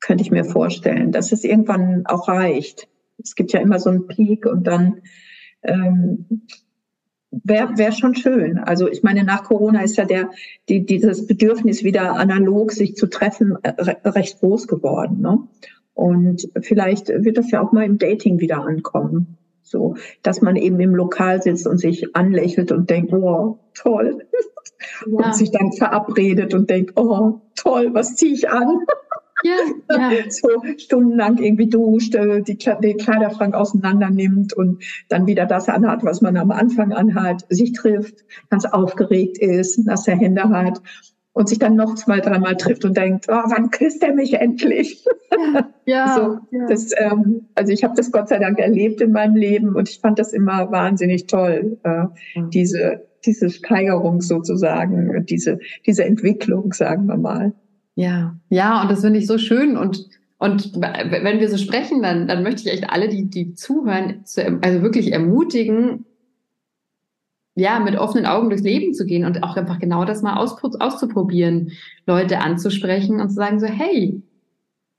könnte 0.01 0.23
ich 0.23 0.31
mir 0.31 0.45
vorstellen, 0.45 1.11
dass 1.11 1.33
es 1.33 1.45
irgendwann 1.45 2.05
auch 2.05 2.29
reicht. 2.29 2.89
Es 3.17 3.35
gibt 3.35 3.53
ja 3.53 3.61
immer 3.61 3.79
so 3.79 3.89
einen 3.89 4.07
Peak 4.07 4.45
und 4.45 4.67
dann, 4.67 5.01
ähm, 5.63 6.43
wäre 7.31 7.79
wär 7.79 7.91
schon 7.91 8.15
schön. 8.15 8.59
Also 8.59 8.87
ich 8.87 9.03
meine, 9.03 9.25
nach 9.25 9.45
Corona 9.45 9.81
ist 9.81 9.97
ja 9.97 10.05
der, 10.05 10.29
die, 10.69 10.85
dieses 10.85 11.27
Bedürfnis 11.27 11.85
wieder 11.85 12.13
analog 12.17 12.71
sich 12.71 12.97
zu 12.97 13.07
treffen 13.07 13.57
äh, 13.63 13.71
recht 14.07 14.41
groß 14.41 14.69
geworden. 14.69 15.23
Ne? 15.23 15.39
Und 15.95 16.51
vielleicht 16.61 17.09
wird 17.09 17.39
das 17.39 17.51
ja 17.51 17.63
auch 17.63 17.73
mal 17.73 17.87
im 17.87 17.97
Dating 17.97 18.41
wieder 18.41 18.59
ankommen. 18.59 19.39
So, 19.63 19.97
dass 20.23 20.43
man 20.43 20.57
eben 20.57 20.79
im 20.81 20.95
Lokal 20.95 21.41
sitzt 21.41 21.67
und 21.67 21.79
sich 21.79 22.15
anlächelt 22.15 22.73
und 22.73 22.91
denkt, 22.91 23.15
oh, 23.15 23.59
toll. 23.73 24.27
Ja. 25.07 25.27
Und 25.27 25.35
sich 25.35 25.51
dann 25.51 25.73
verabredet 25.73 26.55
und 26.55 26.69
denkt, 26.71 26.93
oh, 26.97 27.41
toll, 27.55 27.91
was 27.93 28.17
ziehe 28.17 28.33
ich 28.33 28.49
an? 28.51 28.85
Ja, 29.43 29.57
ja. 29.91 30.11
so 30.31 30.49
stundenlang 30.79 31.39
irgendwie 31.39 31.69
duscht, 31.69 32.15
äh, 32.15 32.43
die, 32.43 32.57
den 32.57 32.97
Kleiderschrank 32.97 33.55
auseinander 33.55 34.11
nimmt 34.11 34.55
und 34.55 34.83
dann 35.09 35.27
wieder 35.27 35.47
das 35.47 35.69
anhat, 35.69 36.05
was 36.05 36.21
man 36.21 36.37
am 36.37 36.51
Anfang 36.51 36.93
anhat, 36.93 37.45
sich 37.49 37.73
trifft, 37.73 38.25
ganz 38.51 38.65
aufgeregt 38.65 39.39
ist, 39.39 39.79
nasse 39.87 40.13
Hände 40.13 40.49
hat 40.49 40.81
und 41.37 41.51
sich 41.51 41.59
dann 41.59 41.77
noch 41.77 41.97
zwei, 41.97 42.21
dreimal 42.21 42.57
trifft 42.57 42.87
und 42.87 42.97
denkt, 42.97 43.27
oh, 43.29 43.43
wann 43.49 43.71
küsst 43.71 44.03
er 44.03 44.15
mich 44.15 44.33
endlich? 44.35 45.05
Ja, 45.31 45.69
ja, 45.85 46.15
so, 46.51 46.57
ja. 46.57 46.67
Das, 46.67 46.93
ähm, 46.97 47.49
also 47.55 47.75
ich 47.75 47.85
habe 47.85 47.95
das 47.95 48.11
Gott 48.11 48.31
sei 48.31 48.39
Dank 48.39 48.59
erlebt 48.59 49.03
in 49.03 49.13
meinem 49.13 49.37
Leben 49.37 49.77
und 49.77 49.91
ich 49.91 50.01
fand 50.01 50.19
das 50.19 50.33
immer 50.33 50.73
wahnsinnig 50.73 51.27
toll, 51.27 51.77
äh, 51.83 52.07
diese, 52.55 53.03
diese 53.27 53.51
Steigerung 53.51 54.21
sozusagen, 54.21 55.25
diese, 55.27 55.59
diese 55.85 56.05
Entwicklung, 56.05 56.73
sagen 56.73 57.07
wir 57.07 57.17
mal. 57.17 57.53
Ja, 57.95 58.37
ja, 58.51 58.83
und 58.83 58.91
das 58.91 59.01
finde 59.01 59.19
ich 59.19 59.27
so 59.27 59.39
schön 59.39 59.77
und 59.77 60.09
und 60.39 60.75
wenn 60.75 61.41
wir 61.41 61.49
so 61.49 61.57
sprechen, 61.57 62.03
dann, 62.03 62.29
dann 62.29 62.43
möchte 62.43 62.69
ich 62.69 62.75
echt 62.75 62.91
alle, 62.91 63.09
die, 63.09 63.31
die 63.31 63.55
zuhören, 63.55 64.27
zu, 64.27 64.61
also 64.61 64.83
wirklich 64.83 65.13
ermutigen, 65.13 66.05
ja, 67.55 67.81
mit 67.81 67.97
offenen 67.97 68.27
Augen 68.27 68.51
durchs 68.51 68.63
Leben 68.63 68.93
zu 68.93 69.07
gehen 69.07 69.25
und 69.25 69.43
auch 69.43 69.57
einfach 69.57 69.79
genau 69.79 70.05
das 70.05 70.21
mal 70.21 70.37
aus, 70.37 70.63
auszuprobieren, 70.63 71.73
Leute 72.07 72.41
anzusprechen 72.41 73.19
und 73.19 73.31
zu 73.31 73.35
sagen 73.35 73.61
so, 73.61 73.67
hey, 73.67 74.23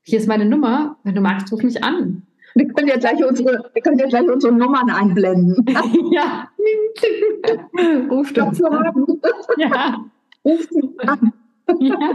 hier 0.02 0.18
ist 0.18 0.28
meine 0.28 0.46
Nummer, 0.46 0.98
wenn 1.04 1.14
du 1.14 1.22
magst, 1.22 1.52
ruf 1.52 1.62
mich 1.62 1.84
an. 1.84 2.27
Wir 2.58 2.68
können 2.68 2.88
ja 2.88 2.98
gleich 2.98 3.24
unsere, 3.24 3.70
wir 3.74 3.82
können 3.82 4.00
ja 4.00 4.08
gleich 4.08 4.28
unsere 4.28 4.54
Nummern 4.54 4.90
einblenden. 4.90 5.66
ja. 6.12 6.50
Ruf 8.10 8.34
doch 8.34 8.52
haben. 8.72 9.22
Ja. 9.58 10.06
Ruf 10.44 10.72
mich 10.72 11.10
an 11.10 11.34
ja. 11.80 12.14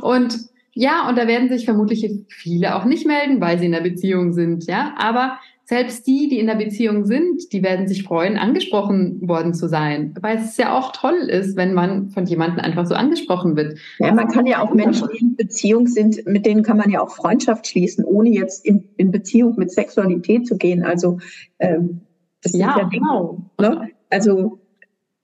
Und 0.00 0.38
ja, 0.72 1.08
und 1.08 1.16
da 1.16 1.26
werden 1.28 1.48
sich 1.48 1.64
vermutlich 1.64 2.10
viele 2.28 2.74
auch 2.74 2.84
nicht 2.84 3.06
melden, 3.06 3.40
weil 3.40 3.58
sie 3.58 3.66
in 3.66 3.72
der 3.72 3.80
Beziehung 3.80 4.32
sind, 4.32 4.66
ja. 4.66 4.94
Aber 4.98 5.38
selbst 5.66 6.06
die, 6.06 6.28
die 6.28 6.38
in 6.38 6.46
der 6.46 6.56
Beziehung 6.56 7.06
sind, 7.06 7.52
die 7.52 7.62
werden 7.62 7.88
sich 7.88 8.02
freuen, 8.02 8.36
angesprochen 8.36 9.26
worden 9.26 9.54
zu 9.54 9.66
sein. 9.66 10.14
Weil 10.20 10.36
es 10.36 10.56
ja 10.58 10.78
auch 10.78 10.92
toll 10.92 11.16
ist, 11.28 11.56
wenn 11.56 11.72
man 11.72 12.10
von 12.10 12.26
jemandem 12.26 12.60
einfach 12.60 12.86
so 12.86 12.94
angesprochen 12.94 13.56
wird. 13.56 13.78
Ja, 13.98 14.12
man 14.12 14.28
kann 14.28 14.46
ja 14.46 14.60
auch 14.60 14.74
Menschen, 14.74 15.08
die 15.12 15.20
in 15.20 15.36
Beziehung 15.36 15.86
sind, 15.86 16.26
mit 16.26 16.44
denen 16.44 16.62
kann 16.62 16.76
man 16.76 16.90
ja 16.90 17.00
auch 17.00 17.10
Freundschaft 17.10 17.66
schließen, 17.66 18.04
ohne 18.04 18.28
jetzt 18.28 18.66
in, 18.66 18.90
in 18.98 19.10
Beziehung 19.10 19.54
mit 19.56 19.72
Sexualität 19.72 20.46
zu 20.46 20.58
gehen. 20.58 20.84
Also 20.84 21.18
ähm, 21.58 22.02
das 22.42 22.52
ja, 22.52 22.70
ist 22.70 22.76
ja 22.76 22.88
genau. 22.88 23.50
Ne? 23.58 23.88
Also 24.10 24.58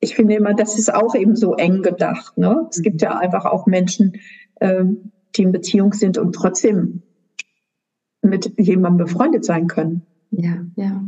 ich 0.00 0.14
finde 0.14 0.36
immer, 0.36 0.54
das 0.54 0.78
ist 0.78 0.92
auch 0.92 1.14
eben 1.14 1.36
so 1.36 1.54
eng 1.54 1.82
gedacht. 1.82 2.38
Ne? 2.38 2.66
Es 2.70 2.80
gibt 2.80 3.02
ja 3.02 3.18
einfach 3.18 3.44
auch 3.44 3.66
Menschen, 3.66 4.14
ähm, 4.62 5.12
die 5.36 5.42
in 5.42 5.52
Beziehung 5.52 5.92
sind 5.92 6.16
und 6.16 6.34
trotzdem 6.34 7.02
mit 8.22 8.58
jemandem 8.58 9.06
befreundet 9.06 9.44
sein 9.44 9.66
können. 9.66 10.06
Ja, 10.30 10.64
ja. 10.76 11.02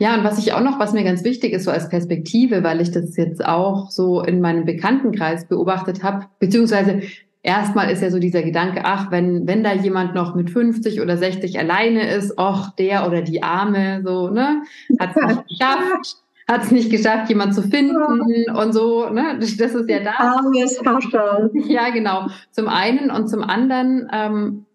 Ja, 0.00 0.16
und 0.16 0.24
was 0.24 0.38
ich 0.38 0.52
auch 0.52 0.60
noch, 0.60 0.80
was 0.80 0.92
mir 0.92 1.04
ganz 1.04 1.22
wichtig 1.22 1.52
ist, 1.52 1.64
so 1.64 1.70
als 1.70 1.88
Perspektive, 1.88 2.64
weil 2.64 2.80
ich 2.80 2.90
das 2.90 3.16
jetzt 3.16 3.44
auch 3.44 3.90
so 3.90 4.22
in 4.22 4.40
meinem 4.40 4.64
Bekanntenkreis 4.64 5.46
beobachtet 5.46 6.02
habe, 6.02 6.26
beziehungsweise 6.40 7.02
erstmal 7.42 7.90
ist 7.90 8.02
ja 8.02 8.10
so 8.10 8.18
dieser 8.18 8.42
Gedanke, 8.42 8.82
ach, 8.84 9.12
wenn, 9.12 9.46
wenn 9.46 9.62
da 9.62 9.72
jemand 9.72 10.14
noch 10.14 10.34
mit 10.34 10.50
50 10.50 11.00
oder 11.00 11.16
60 11.16 11.58
alleine 11.60 12.10
ist, 12.12 12.38
ach, 12.38 12.74
der 12.74 13.06
oder 13.06 13.22
die 13.22 13.44
Arme, 13.44 14.02
so, 14.04 14.30
ne, 14.30 14.62
hat 14.98 15.16
es 15.16 15.36
nicht 15.36 15.48
geschafft 15.48 16.24
hat 16.46 16.64
es 16.64 16.70
nicht 16.70 16.90
geschafft, 16.90 17.28
jemand 17.30 17.54
zu 17.54 17.62
finden 17.62 18.50
und 18.50 18.72
so. 18.72 19.08
Ne? 19.08 19.38
Das 19.40 19.74
ist 19.74 19.88
ja 19.88 20.00
da. 20.00 20.12
Armes 20.12 20.80
Hascherl. 20.84 21.50
Ja, 21.54 21.90
genau. 21.90 22.28
Zum 22.50 22.68
einen 22.68 23.10
und 23.10 23.28
zum 23.28 23.42
anderen, 23.42 24.08
ähm, 24.12 24.66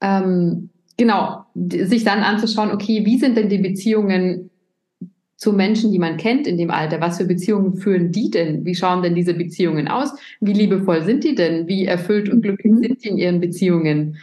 ähm, 0.00 0.70
genau, 0.96 1.44
sich 1.54 2.04
dann 2.04 2.20
anzuschauen, 2.20 2.70
okay, 2.70 3.04
wie 3.04 3.18
sind 3.18 3.36
denn 3.36 3.48
die 3.48 3.58
Beziehungen 3.58 4.50
zu 5.36 5.52
Menschen, 5.52 5.92
die 5.92 5.98
man 5.98 6.16
kennt 6.16 6.46
in 6.46 6.56
dem 6.56 6.70
Alter? 6.70 7.00
Was 7.00 7.18
für 7.18 7.24
Beziehungen 7.24 7.76
führen 7.76 8.12
die 8.12 8.30
denn? 8.30 8.64
Wie 8.64 8.74
schauen 8.74 9.02
denn 9.02 9.14
diese 9.14 9.34
Beziehungen 9.34 9.88
aus? 9.88 10.12
Wie 10.40 10.52
liebevoll 10.52 11.02
sind 11.02 11.24
die 11.24 11.34
denn? 11.34 11.66
Wie 11.66 11.84
erfüllt 11.84 12.28
und 12.28 12.42
glücklich 12.42 12.72
mhm. 12.72 12.82
sind 12.82 13.04
die 13.04 13.08
in 13.08 13.18
ihren 13.18 13.40
Beziehungen? 13.40 14.16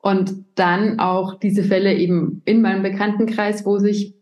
Und 0.00 0.34
dann 0.54 0.98
auch 0.98 1.38
diese 1.38 1.64
Fälle 1.64 1.94
eben 1.94 2.42
in 2.44 2.62
meinem 2.62 2.82
Bekanntenkreis, 2.82 3.66
wo 3.66 3.78
sich 3.78 4.14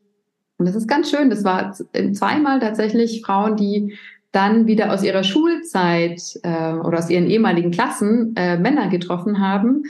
und 0.56 0.66
das 0.66 0.76
ist 0.76 0.86
ganz 0.86 1.10
schön. 1.10 1.30
Das 1.30 1.42
war 1.42 1.72
zweimal 1.72 2.60
tatsächlich 2.60 3.22
Frauen, 3.22 3.56
die 3.56 3.94
dann 4.30 4.66
wieder 4.66 4.92
aus 4.92 5.02
ihrer 5.02 5.24
Schulzeit 5.24 6.20
äh, 6.42 6.74
oder 6.74 6.98
aus 6.98 7.10
ihren 7.10 7.28
ehemaligen 7.28 7.70
Klassen 7.70 8.34
äh, 8.36 8.56
Männer 8.56 8.88
getroffen 8.88 9.40
haben 9.40 9.84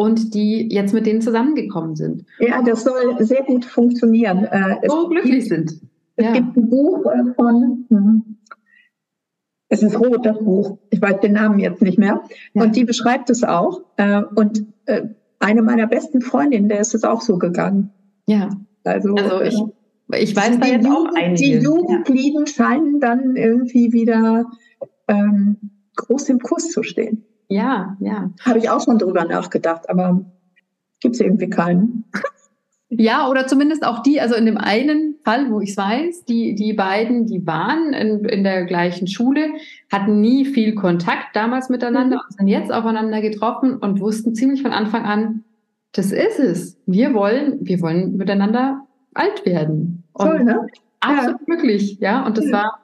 und 0.00 0.32
die 0.32 0.66
jetzt 0.72 0.94
mit 0.94 1.04
denen 1.04 1.20
zusammengekommen 1.20 1.94
sind. 1.94 2.24
Ja, 2.38 2.62
das 2.62 2.84
soll 2.84 3.16
sehr 3.18 3.42
gut 3.42 3.66
funktionieren. 3.66 4.46
Äh, 4.46 4.76
so 4.88 5.08
glücklich 5.08 5.46
gibt, 5.46 5.48
sind. 5.48 5.80
Es 6.16 6.24
ja. 6.24 6.32
gibt 6.32 6.56
ein 6.56 6.70
Buch 6.70 7.04
äh, 7.04 7.34
von, 7.34 7.84
hm, 7.90 8.36
es 9.68 9.82
ist 9.82 10.00
rot, 10.00 10.24
das 10.24 10.38
Buch, 10.38 10.78
ich 10.88 11.02
weiß 11.02 11.20
den 11.20 11.32
Namen 11.34 11.58
jetzt 11.58 11.82
nicht 11.82 11.98
mehr, 11.98 12.22
ja. 12.54 12.62
und 12.62 12.76
die 12.76 12.84
beschreibt 12.84 13.28
es 13.28 13.44
auch. 13.44 13.82
Äh, 13.98 14.22
und 14.36 14.64
eine 15.38 15.60
meiner 15.60 15.86
besten 15.86 16.22
Freundinnen, 16.22 16.70
der 16.70 16.80
ist 16.80 16.94
es 16.94 17.04
auch 17.04 17.20
so 17.20 17.36
gegangen. 17.36 17.90
Ja. 18.26 18.48
Also, 18.84 19.14
also 19.16 19.42
ich, 19.42 19.62
ich 20.18 20.34
weiß 20.34 20.60
da 20.60 20.66
jetzt 20.66 20.86
Jugend, 20.86 21.10
auch 21.10 21.14
einige. 21.14 21.42
Die 21.42 21.58
Jugendlichen 21.58 22.46
ja. 22.46 22.46
scheinen 22.46 23.00
dann 23.00 23.36
irgendwie 23.36 23.92
wieder 23.92 24.46
ähm, 25.08 25.58
groß 25.96 26.30
im 26.30 26.38
Kurs 26.38 26.70
zu 26.70 26.82
stehen. 26.82 27.26
Ja, 27.50 27.96
ja. 28.00 28.30
Habe 28.44 28.58
ich 28.58 28.70
auch 28.70 28.82
schon 28.82 28.98
drüber 28.98 29.24
nachgedacht, 29.24 29.90
aber 29.90 30.24
gibt 31.00 31.16
es 31.16 31.20
irgendwie 31.20 31.50
keinen. 31.50 32.04
Ja, 32.92 33.28
oder 33.28 33.46
zumindest 33.46 33.86
auch 33.86 34.02
die, 34.02 34.20
also 34.20 34.34
in 34.34 34.46
dem 34.46 34.58
einen 34.58 35.14
Fall, 35.24 35.48
wo 35.52 35.60
ich 35.60 35.70
es 35.70 35.76
weiß, 35.76 36.24
die, 36.24 36.56
die 36.56 36.72
beiden, 36.72 37.24
die 37.24 37.46
waren 37.46 37.92
in, 37.92 38.24
in 38.24 38.42
der 38.42 38.64
gleichen 38.64 39.06
Schule, 39.06 39.50
hatten 39.92 40.20
nie 40.20 40.44
viel 40.44 40.74
Kontakt 40.74 41.36
damals 41.36 41.68
miteinander 41.68 42.16
mhm. 42.16 42.22
und 42.28 42.36
sind 42.36 42.48
jetzt 42.48 42.72
aufeinander 42.72 43.20
getroffen 43.20 43.76
und 43.76 44.00
wussten 44.00 44.34
ziemlich 44.34 44.62
von 44.62 44.72
Anfang 44.72 45.04
an, 45.04 45.44
das 45.92 46.10
ist 46.10 46.40
es. 46.40 46.80
Wir 46.86 47.14
wollen, 47.14 47.58
wir 47.60 47.80
wollen 47.80 48.16
miteinander 48.16 48.84
alt 49.14 49.46
werden. 49.46 50.02
Toll, 50.18 50.42
ne? 50.42 50.66
Absolut 50.98 51.40
ja. 51.46 51.54
möglich, 51.54 51.98
ja. 52.00 52.26
Und 52.26 52.38
das 52.38 52.50
war, 52.50 52.80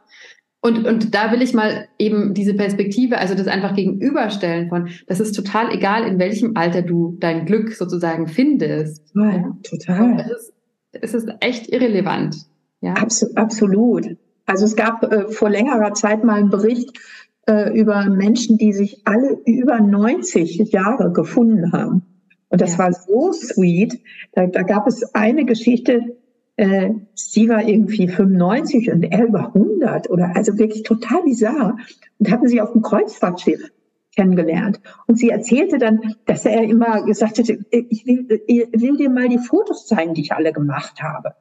und, 0.61 0.87
und 0.87 1.15
da 1.15 1.31
will 1.33 1.43
ich 1.43 1.55
mal 1.55 1.87
eben 1.99 2.35
diese 2.35 2.55
Perspektive, 2.55 3.19
also 3.19 3.35
das 3.35 3.47
einfach 3.47 3.75
gegenüberstellen 3.75 4.69
von, 4.69 4.89
das 5.07 5.21
ist 5.21 5.33
total 5.33 5.73
egal, 5.73 6.07
in 6.07 6.19
welchem 6.19 6.57
Alter 6.57 6.83
du 6.83 7.17
dein 7.21 7.47
Glück 7.47 7.73
sozusagen 7.73 8.27
findest. 8.27 9.05
Ja, 9.15 9.57
total. 9.63 10.21
Es 10.21 10.31
ist, 10.31 10.53
es 10.93 11.15
ist 11.15 11.29
echt 11.41 11.69
irrelevant. 11.69 12.37
Ja? 12.81 12.95
absolut. 12.95 14.17
Also 14.47 14.65
es 14.65 14.77
gab 14.77 15.03
äh, 15.05 15.29
vor 15.29 15.51
längerer 15.51 15.93
Zeit 15.95 16.25
mal 16.25 16.39
einen 16.39 16.51
Bericht 16.51 16.99
äh, 17.47 17.79
über 17.79 18.09
Menschen, 18.09 18.59
die 18.59 18.73
sich 18.73 19.03
alle 19.05 19.39
über 19.45 19.81
90 19.81 20.73
Jahre 20.73 21.13
gefunden 21.13 21.73
haben. 21.73 22.03
Und 22.49 22.61
das 22.61 22.73
ja. 22.73 22.79
war 22.79 22.93
so 22.93 23.33
sweet. 23.33 24.01
Da, 24.33 24.47
da 24.47 24.63
gab 24.63 24.87
es 24.87 25.15
eine 25.15 25.45
Geschichte, 25.45 26.17
äh, 26.57 26.91
sie 27.15 27.49
war 27.49 27.63
irgendwie 27.67 28.09
95 28.09 28.91
und 28.91 29.03
er 29.03 29.27
über 29.27 29.55
100 29.55 30.11
oder 30.11 30.35
also 30.35 30.59
wirklich 30.59 30.83
total 30.83 31.23
bizarr 31.23 31.77
und 32.19 32.31
hatten 32.31 32.49
sie 32.49 32.61
auf 32.61 32.73
dem 32.73 32.83
Kreuzfahrtschiff 32.83 33.71
kennengelernt. 34.15 34.81
Und 35.07 35.19
sie 35.19 35.29
erzählte 35.29 35.79
dann, 35.79 36.15
dass 36.25 36.47
er 36.47 36.63
immer 36.63 37.05
gesagt 37.05 37.39
hätte, 37.39 37.59
ich 37.71 38.07
will, 38.07 38.43
ich 38.47 38.67
will 38.73 38.97
dir 38.97 39.11
mal 39.11 39.29
die 39.29 39.39
Fotos 39.39 39.87
zeigen, 39.87 40.15
die 40.15 40.23
ich 40.23 40.33
alle 40.33 40.53
gemacht 40.53 41.03
habe. 41.03 41.35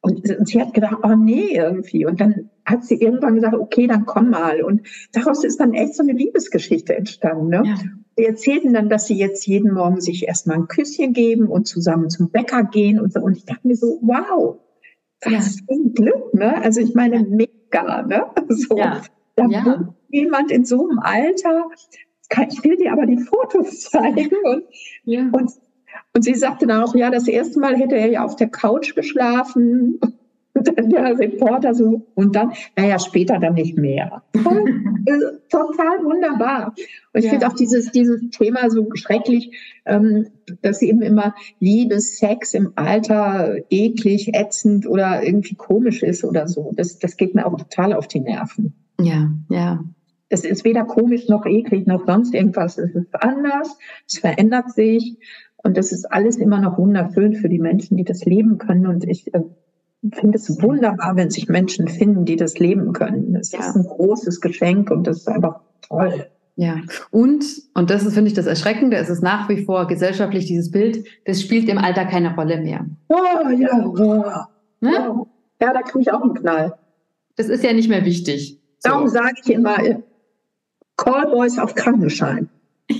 Und, 0.00 0.28
und 0.36 0.48
sie 0.48 0.60
hat 0.60 0.74
gedacht, 0.74 0.98
oh 1.02 1.14
nee, 1.16 1.56
irgendwie. 1.56 2.06
Und 2.06 2.20
dann 2.20 2.50
hat 2.64 2.84
sie 2.84 2.96
irgendwann 2.96 3.36
gesagt, 3.36 3.54
okay, 3.54 3.86
dann 3.86 4.06
komm 4.06 4.30
mal. 4.30 4.62
Und 4.62 4.82
daraus 5.12 5.44
ist 5.44 5.60
dann 5.60 5.74
echt 5.74 5.94
so 5.94 6.02
eine 6.02 6.12
Liebesgeschichte 6.12 6.96
entstanden. 6.96 7.48
Ne? 7.48 7.62
Ja. 7.64 7.74
Sie 8.16 8.24
erzählten 8.24 8.74
dann, 8.74 8.88
dass 8.88 9.06
sie 9.06 9.16
jetzt 9.16 9.46
jeden 9.46 9.72
Morgen 9.72 10.00
sich 10.00 10.26
erstmal 10.26 10.56
ein 10.56 10.68
Küsschen 10.68 11.12
geben 11.12 11.46
und 11.46 11.66
zusammen 11.66 12.10
zum 12.10 12.30
Bäcker 12.30 12.64
gehen 12.64 13.00
und 13.00 13.12
so. 13.12 13.20
Und 13.20 13.36
ich 13.36 13.44
dachte 13.44 13.66
mir 13.66 13.76
so, 13.76 13.98
wow, 14.02 14.58
was 15.24 15.32
ja. 15.32 15.64
für 15.66 15.74
ein 15.74 15.94
Glück, 15.94 16.34
ne? 16.34 16.62
Also 16.62 16.80
ich 16.80 16.94
meine, 16.94 17.20
mega, 17.20 18.02
ne? 18.02 18.26
So, 18.48 18.76
ja. 18.76 19.02
Da 19.34 19.46
ja. 19.46 19.94
jemand 20.10 20.50
in 20.50 20.64
so 20.64 20.86
einem 20.86 20.98
Alter, 20.98 21.70
ich 22.48 22.64
will 22.64 22.76
dir 22.76 22.92
aber 22.92 23.06
die 23.06 23.18
Fotos 23.18 23.80
zeigen. 23.90 24.30
Und, 24.44 24.64
ja. 25.04 25.30
und, 25.32 25.50
und 26.14 26.22
sie 26.22 26.34
sagte 26.34 26.66
dann 26.66 26.82
auch, 26.82 26.94
ja, 26.94 27.10
das 27.10 27.28
erste 27.28 27.60
Mal 27.60 27.76
hätte 27.76 27.96
er 27.96 28.10
ja 28.10 28.24
auf 28.24 28.36
der 28.36 28.48
Couch 28.48 28.94
geschlafen. 28.94 29.98
Dann 30.54 30.90
der 30.90 31.18
Reporter 31.18 31.74
so, 31.74 32.06
und 32.14 32.36
dann, 32.36 32.52
naja, 32.76 32.98
später 32.98 33.38
dann 33.38 33.54
nicht 33.54 33.78
mehr. 33.78 34.22
Total 34.34 36.04
wunderbar. 36.04 36.74
Und 37.12 37.20
ich 37.20 37.24
ja. 37.24 37.30
finde 37.30 37.48
auch 37.48 37.54
dieses, 37.54 37.90
dieses 37.90 38.30
Thema 38.30 38.70
so 38.70 38.88
schrecklich, 38.94 39.56
ähm, 39.86 40.28
dass 40.60 40.82
eben 40.82 41.02
immer 41.02 41.34
Liebe, 41.58 42.00
Sex 42.00 42.54
im 42.54 42.72
Alter 42.76 43.56
eklig, 43.70 44.34
ätzend 44.34 44.86
oder 44.86 45.22
irgendwie 45.24 45.54
komisch 45.54 46.02
ist 46.02 46.24
oder 46.24 46.46
so. 46.46 46.72
Das, 46.76 46.98
das 46.98 47.16
geht 47.16 47.34
mir 47.34 47.46
auch 47.46 47.56
total 47.56 47.92
auf 47.94 48.06
die 48.06 48.20
Nerven. 48.20 48.74
Ja, 49.00 49.32
ja. 49.48 49.84
Es 50.28 50.44
ist 50.44 50.64
weder 50.64 50.84
komisch 50.84 51.28
noch 51.28 51.44
eklig 51.44 51.86
noch 51.86 52.06
sonst 52.06 52.34
irgendwas. 52.34 52.78
Es 52.78 52.94
ist 52.94 53.14
anders, 53.14 53.76
es 54.06 54.18
verändert 54.18 54.70
sich 54.72 55.18
und 55.62 55.76
das 55.76 55.92
ist 55.92 56.10
alles 56.10 56.36
immer 56.36 56.60
noch 56.60 56.78
wunderschön 56.78 57.34
für 57.34 57.48
die 57.48 57.58
Menschen, 57.58 57.96
die 57.96 58.04
das 58.04 58.24
leben 58.24 58.58
können. 58.58 58.86
Und 58.86 59.04
ich 59.04 59.32
äh, 59.34 59.42
finde 60.10 60.36
es 60.36 60.62
wunderbar, 60.62 61.16
wenn 61.16 61.30
sich 61.30 61.48
Menschen 61.48 61.88
finden, 61.88 62.24
die 62.24 62.36
das 62.36 62.58
leben 62.58 62.92
können. 62.92 63.34
Das 63.34 63.52
ja. 63.52 63.60
ist 63.60 63.76
ein 63.76 63.84
großes 63.84 64.40
Geschenk 64.40 64.90
und 64.90 65.06
das 65.06 65.18
ist 65.18 65.28
einfach 65.28 65.60
toll. 65.86 66.26
Ja, 66.56 66.80
und, 67.10 67.44
und 67.74 67.88
das 67.88 68.04
ist, 68.04 68.14
finde 68.14 68.28
ich, 68.28 68.34
das 68.34 68.46
Erschreckende, 68.46 68.96
es 68.96 69.08
ist 69.08 69.22
nach 69.22 69.48
wie 69.48 69.64
vor 69.64 69.86
gesellschaftlich 69.86 70.46
dieses 70.46 70.70
Bild, 70.70 71.06
das 71.24 71.40
spielt 71.40 71.68
im 71.68 71.78
Alter 71.78 72.04
keine 72.04 72.34
Rolle 72.34 72.60
mehr. 72.60 72.84
Oh, 73.08 73.48
ja, 73.56 73.86
oh. 73.86 74.24
Ne? 74.80 75.26
Ja, 75.60 75.72
da 75.72 75.82
kriege 75.82 76.00
ich 76.00 76.12
auch 76.12 76.22
einen 76.22 76.34
Knall. 76.34 76.74
Das 77.36 77.48
ist 77.48 77.64
ja 77.64 77.72
nicht 77.72 77.88
mehr 77.88 78.04
wichtig. 78.04 78.60
So. 78.80 78.90
Darum 78.90 79.08
sage 79.08 79.34
ich 79.42 79.50
immer, 79.50 79.78
Callboys 80.96 81.58
auf 81.58 81.74
Krankenschein. 81.74 82.50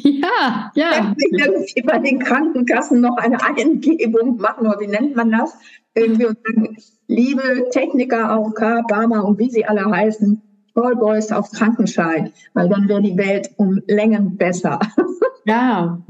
Ja, 0.03 0.71
ja. 0.75 1.15
Irgendwie 1.19 1.83
bei 1.83 1.99
den 1.99 2.19
Krankenkassen 2.19 3.01
noch 3.01 3.17
eine 3.17 3.43
Eingebung 3.43 4.37
machen, 4.39 4.67
oder 4.67 4.81
wie 4.81 4.87
nennt 4.87 5.17
man 5.17 5.31
das? 5.31 5.57
Irgendwie 5.95 6.27
und 6.27 6.39
sagen, 6.45 6.77
liebe 7.09 7.69
Techniker, 7.71 8.31
AOK, 8.31 8.87
Barmer 8.89 9.25
und 9.25 9.39
wie 9.39 9.51
sie 9.51 9.65
alle 9.65 9.85
heißen, 9.85 10.41
Callboys 10.75 11.33
auf 11.33 11.51
Krankenschein, 11.51 12.33
weil 12.55 12.69
dann 12.69 12.89
wäre 12.89 13.03
die 13.03 13.17
Welt 13.17 13.51
um 13.57 13.81
Längen 13.87 14.37
besser. 14.37 14.79
Ja, 15.45 16.01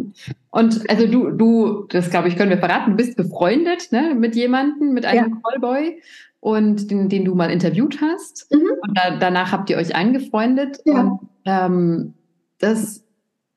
und 0.51 0.91
also 0.91 1.07
du, 1.07 1.31
du, 1.31 1.87
das 1.89 2.11
glaube 2.11 2.29
ich, 2.29 2.37
können 2.37 2.51
wir 2.51 2.59
verraten, 2.59 2.91
du 2.91 2.97
bist 2.99 3.17
befreundet 3.17 3.91
ne, 3.91 4.15
mit 4.15 4.37
jemandem, 4.37 4.93
mit 4.93 5.07
einem 5.07 5.31
ja. 5.31 5.41
Callboy 5.43 6.03
und 6.41 6.91
den, 6.91 7.09
den 7.09 7.25
du 7.25 7.35
mal 7.35 7.51
interviewt 7.51 8.03
hast. 8.03 8.53
Mhm. 8.53 8.69
Und 8.83 8.99
da, 8.99 9.17
danach 9.17 9.53
habt 9.53 9.71
ihr 9.71 9.79
euch 9.79 9.97
angefreundet. 9.97 10.81
Ja. 10.85 11.01
Und 11.01 11.21
ähm, 11.47 12.15
das 12.59 13.02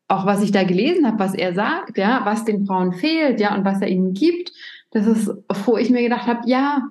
auch 0.07 0.25
was 0.25 0.43
ich 0.43 0.51
da 0.51 0.63
gelesen 0.63 1.07
habe, 1.07 1.19
was 1.19 1.33
er 1.33 1.53
sagt, 1.53 1.97
ja, 1.97 2.21
was 2.25 2.45
den 2.45 2.65
Frauen 2.65 2.93
fehlt, 2.93 3.39
ja, 3.39 3.55
und 3.55 3.65
was 3.65 3.81
er 3.81 3.87
ihnen 3.87 4.13
gibt, 4.13 4.51
das 4.91 5.07
ist, 5.07 5.31
wo 5.65 5.77
ich 5.77 5.89
mir 5.89 6.03
gedacht 6.03 6.27
habe, 6.27 6.41
ja, 6.45 6.89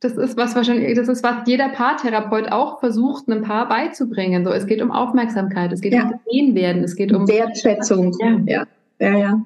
das 0.00 0.16
ist 0.16 0.36
was 0.36 0.54
wahrscheinlich, 0.54 0.94
das 0.94 1.08
ist 1.08 1.24
was 1.24 1.46
jeder 1.46 1.70
Paartherapeut 1.70 2.52
auch 2.52 2.80
versucht, 2.80 3.28
einem 3.28 3.42
Paar 3.42 3.68
beizubringen. 3.68 4.44
So, 4.44 4.52
es 4.52 4.66
geht 4.66 4.82
um 4.82 4.92
Aufmerksamkeit, 4.92 5.72
es 5.72 5.80
geht 5.80 5.94
ja. 5.94 6.04
um 6.04 6.12
gesehen 6.24 6.54
werden, 6.54 6.84
es 6.84 6.94
geht 6.96 7.12
um 7.12 7.26
Wertschätzung. 7.26 8.14
Ja. 8.20 8.40
ja, 8.46 8.66
ja, 9.00 9.18
ja. 9.18 9.44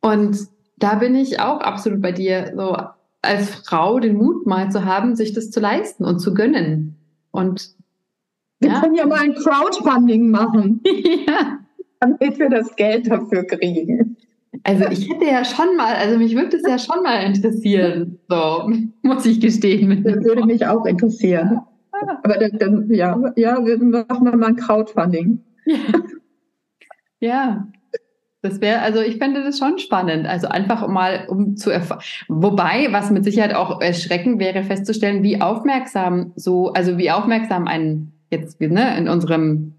Und 0.00 0.38
da 0.76 0.94
bin 0.94 1.14
ich 1.14 1.40
auch 1.40 1.60
absolut 1.60 2.00
bei 2.00 2.12
dir, 2.12 2.52
so 2.56 2.76
als 3.20 3.50
Frau 3.66 3.98
den 3.98 4.16
Mut 4.16 4.46
mal 4.46 4.70
zu 4.70 4.84
haben, 4.84 5.16
sich 5.16 5.32
das 5.32 5.50
zu 5.50 5.60
leisten 5.60 6.04
und 6.04 6.20
zu 6.20 6.32
gönnen. 6.32 6.96
Und 7.32 7.74
wir 8.60 8.70
ja. 8.70 8.80
können 8.80 8.94
ja 8.94 9.06
mal 9.06 9.20
ein 9.20 9.34
Crowdfunding 9.34 10.30
machen. 10.30 10.80
ja 11.26 11.58
damit 12.00 12.38
wir 12.38 12.48
das 12.48 12.74
Geld 12.76 13.10
dafür 13.10 13.44
kriegen. 13.44 14.16
Also 14.64 14.86
ich 14.90 15.08
hätte 15.08 15.24
ja 15.24 15.44
schon 15.44 15.76
mal, 15.76 15.94
also 15.94 16.18
mich 16.18 16.34
würde 16.34 16.56
es 16.56 16.62
ja 16.66 16.78
schon 16.78 17.02
mal 17.02 17.22
interessieren, 17.22 18.18
so 18.28 18.70
muss 19.02 19.26
ich 19.26 19.40
gestehen. 19.40 20.02
Das 20.04 20.24
würde 20.24 20.44
mich 20.46 20.66
auch 20.66 20.84
interessieren. 20.86 21.60
Aber 22.22 22.38
dann, 22.38 22.58
dann 22.58 22.90
ja, 22.90 23.18
ja, 23.36 23.60
machen 23.60 24.24
wir 24.24 24.36
mal 24.36 24.48
ein 24.48 24.56
Crowdfunding. 24.56 25.40
Ja, 25.66 25.76
ja. 27.20 27.68
das 28.42 28.60
wäre, 28.60 28.80
also 28.80 29.00
ich 29.00 29.16
fände 29.16 29.42
das 29.42 29.58
schon 29.58 29.78
spannend. 29.78 30.26
Also 30.26 30.48
einfach 30.48 30.86
mal, 30.88 31.26
um 31.28 31.56
zu 31.56 31.70
erfahren. 31.70 32.02
Wobei, 32.28 32.88
was 32.90 33.10
mit 33.10 33.24
Sicherheit 33.24 33.54
auch 33.54 33.80
erschreckend 33.80 34.38
wäre, 34.38 34.62
festzustellen, 34.62 35.22
wie 35.22 35.40
aufmerksam 35.40 36.32
so, 36.36 36.72
also 36.72 36.98
wie 36.98 37.10
aufmerksam 37.10 37.66
ein 37.66 38.12
jetzt 38.30 38.60
ne, 38.60 38.96
in 38.96 39.08
unserem 39.08 39.74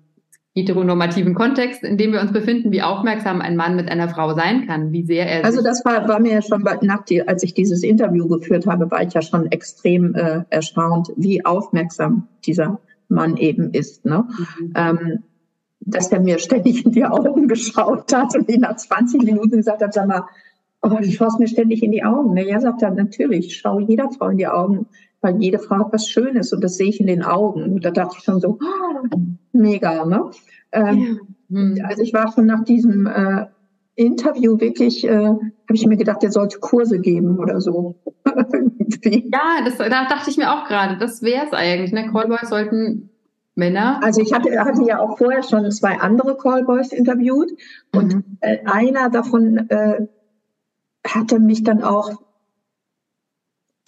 heteronormativen 0.62 1.34
Kontext, 1.34 1.84
in 1.84 1.98
dem 1.98 2.14
wir 2.14 2.22
uns 2.22 2.32
befinden, 2.32 2.72
wie 2.72 2.82
aufmerksam 2.82 3.42
ein 3.42 3.56
Mann 3.56 3.76
mit 3.76 3.90
einer 3.90 4.10
Frau 4.10 4.34
sein 4.34 4.68
kann, 4.68 4.92
wie 4.92 5.04
sehr 5.04 5.28
er. 5.28 5.46
Also 5.46 5.64
das 5.64 5.84
war, 5.86 6.08
war 6.08 6.20
mir 6.20 6.34
ja 6.34 6.42
schon 6.42 6.64
nach 6.82 7.04
die, 7.06 7.28
als 7.28 7.44
ich 7.44 7.54
dieses 7.54 7.84
Interview 7.84 8.28
geführt 8.28 8.66
habe, 8.66 8.90
war 8.92 9.04
ich 9.04 9.14
ja 9.14 9.22
schon 9.22 9.52
extrem 9.52 10.16
äh, 10.16 10.44
erstaunt, 10.50 11.12
wie 11.16 11.46
aufmerksam 11.46 12.28
dieser 12.46 12.80
Mann 13.08 13.38
eben 13.38 13.72
ist. 13.72 14.06
Ne? 14.06 14.26
Mhm. 14.60 14.74
Ähm, 14.76 15.24
dass 15.82 16.12
er 16.12 16.20
mir 16.20 16.40
ständig 16.40 16.86
in 16.86 16.92
die 16.92 17.06
Augen 17.06 17.48
geschaut 17.48 18.14
hat 18.14 18.36
und 18.36 18.50
ihn 18.50 18.62
nach 18.62 18.76
20 18.76 19.24
Minuten 19.24 19.58
gesagt 19.58 19.82
hat, 19.82 19.94
sag 19.94 20.08
mal, 20.08 20.24
oh, 20.82 20.90
du 20.90 21.12
schaust 21.12 21.40
mir 21.40 21.48
ständig 21.48 21.84
in 21.84 21.92
die 21.92 22.04
Augen. 22.04 22.34
Ne? 22.34 22.48
Ja, 22.48 22.60
sagt 22.60 22.82
er, 22.82 22.92
natürlich, 22.92 23.48
ich 23.48 23.58
schaue 23.58 23.84
jeder 23.84 24.10
Frau 24.12 24.30
in 24.30 24.38
die 24.38 24.48
Augen, 24.48 24.88
weil 25.22 25.42
jede 25.42 25.60
Frau 25.60 25.78
hat 25.80 25.94
was 25.94 26.08
Schönes 26.08 26.54
und 26.54 26.64
das 26.64 26.78
sehe 26.78 26.90
ich 26.90 27.00
in 27.00 27.08
den 27.08 27.24
Augen. 27.24 27.64
Und 27.64 27.86
da 27.86 27.92
dachte 27.92 28.16
ich 28.18 28.24
schon 28.24 28.40
so, 28.40 28.60
oh, 28.62 29.18
mega, 29.52 30.06
ne? 30.06 30.30
Ähm, 30.72 31.20
ja. 31.50 31.58
Hm. 31.58 31.86
Also 31.86 32.04
ich 32.04 32.14
war 32.14 32.32
schon 32.32 32.46
nach 32.46 32.64
diesem 32.64 33.08
äh, 33.08 33.48
Interview 33.96 34.60
wirklich, 34.60 35.04
äh, 35.04 35.26
habe 35.26 35.74
ich 35.74 35.86
mir 35.86 35.98
gedacht, 35.98 36.24
er 36.24 36.32
sollte 36.32 36.60
Kurse 36.60 37.00
geben 37.00 37.40
oder 37.40 37.60
so. 37.60 37.96
ja, 39.04 39.64
das, 39.66 39.78
da 39.78 39.90
dachte 39.90 40.30
ich 40.30 40.38
mir 40.38 40.52
auch 40.52 40.68
gerade, 40.68 40.98
das 40.98 41.22
wäre 41.22 41.46
es 41.48 41.54
eigentlich. 41.54 41.92
Ne? 41.92 42.10
Callboys 42.12 42.50
sollten 42.50 43.10
Männer. 43.56 44.00
Also 44.04 44.22
ich 44.22 44.32
hatte, 44.32 44.58
hatte 44.60 44.84
ja 44.84 45.00
auch 45.00 45.18
vorher 45.18 45.44
schon 45.44 45.70
zwei 45.72 46.00
andere 46.00 46.38
Callboys 46.38 46.94
interviewt 46.94 47.52
und 47.94 48.16
mhm. 48.16 48.38
äh, 48.42 48.60
einer 48.66 49.10
davon 49.10 49.70
äh, 49.70 50.08
hatte 51.06 51.40
mich 51.40 51.64
dann 51.64 51.84
auch 51.84 52.22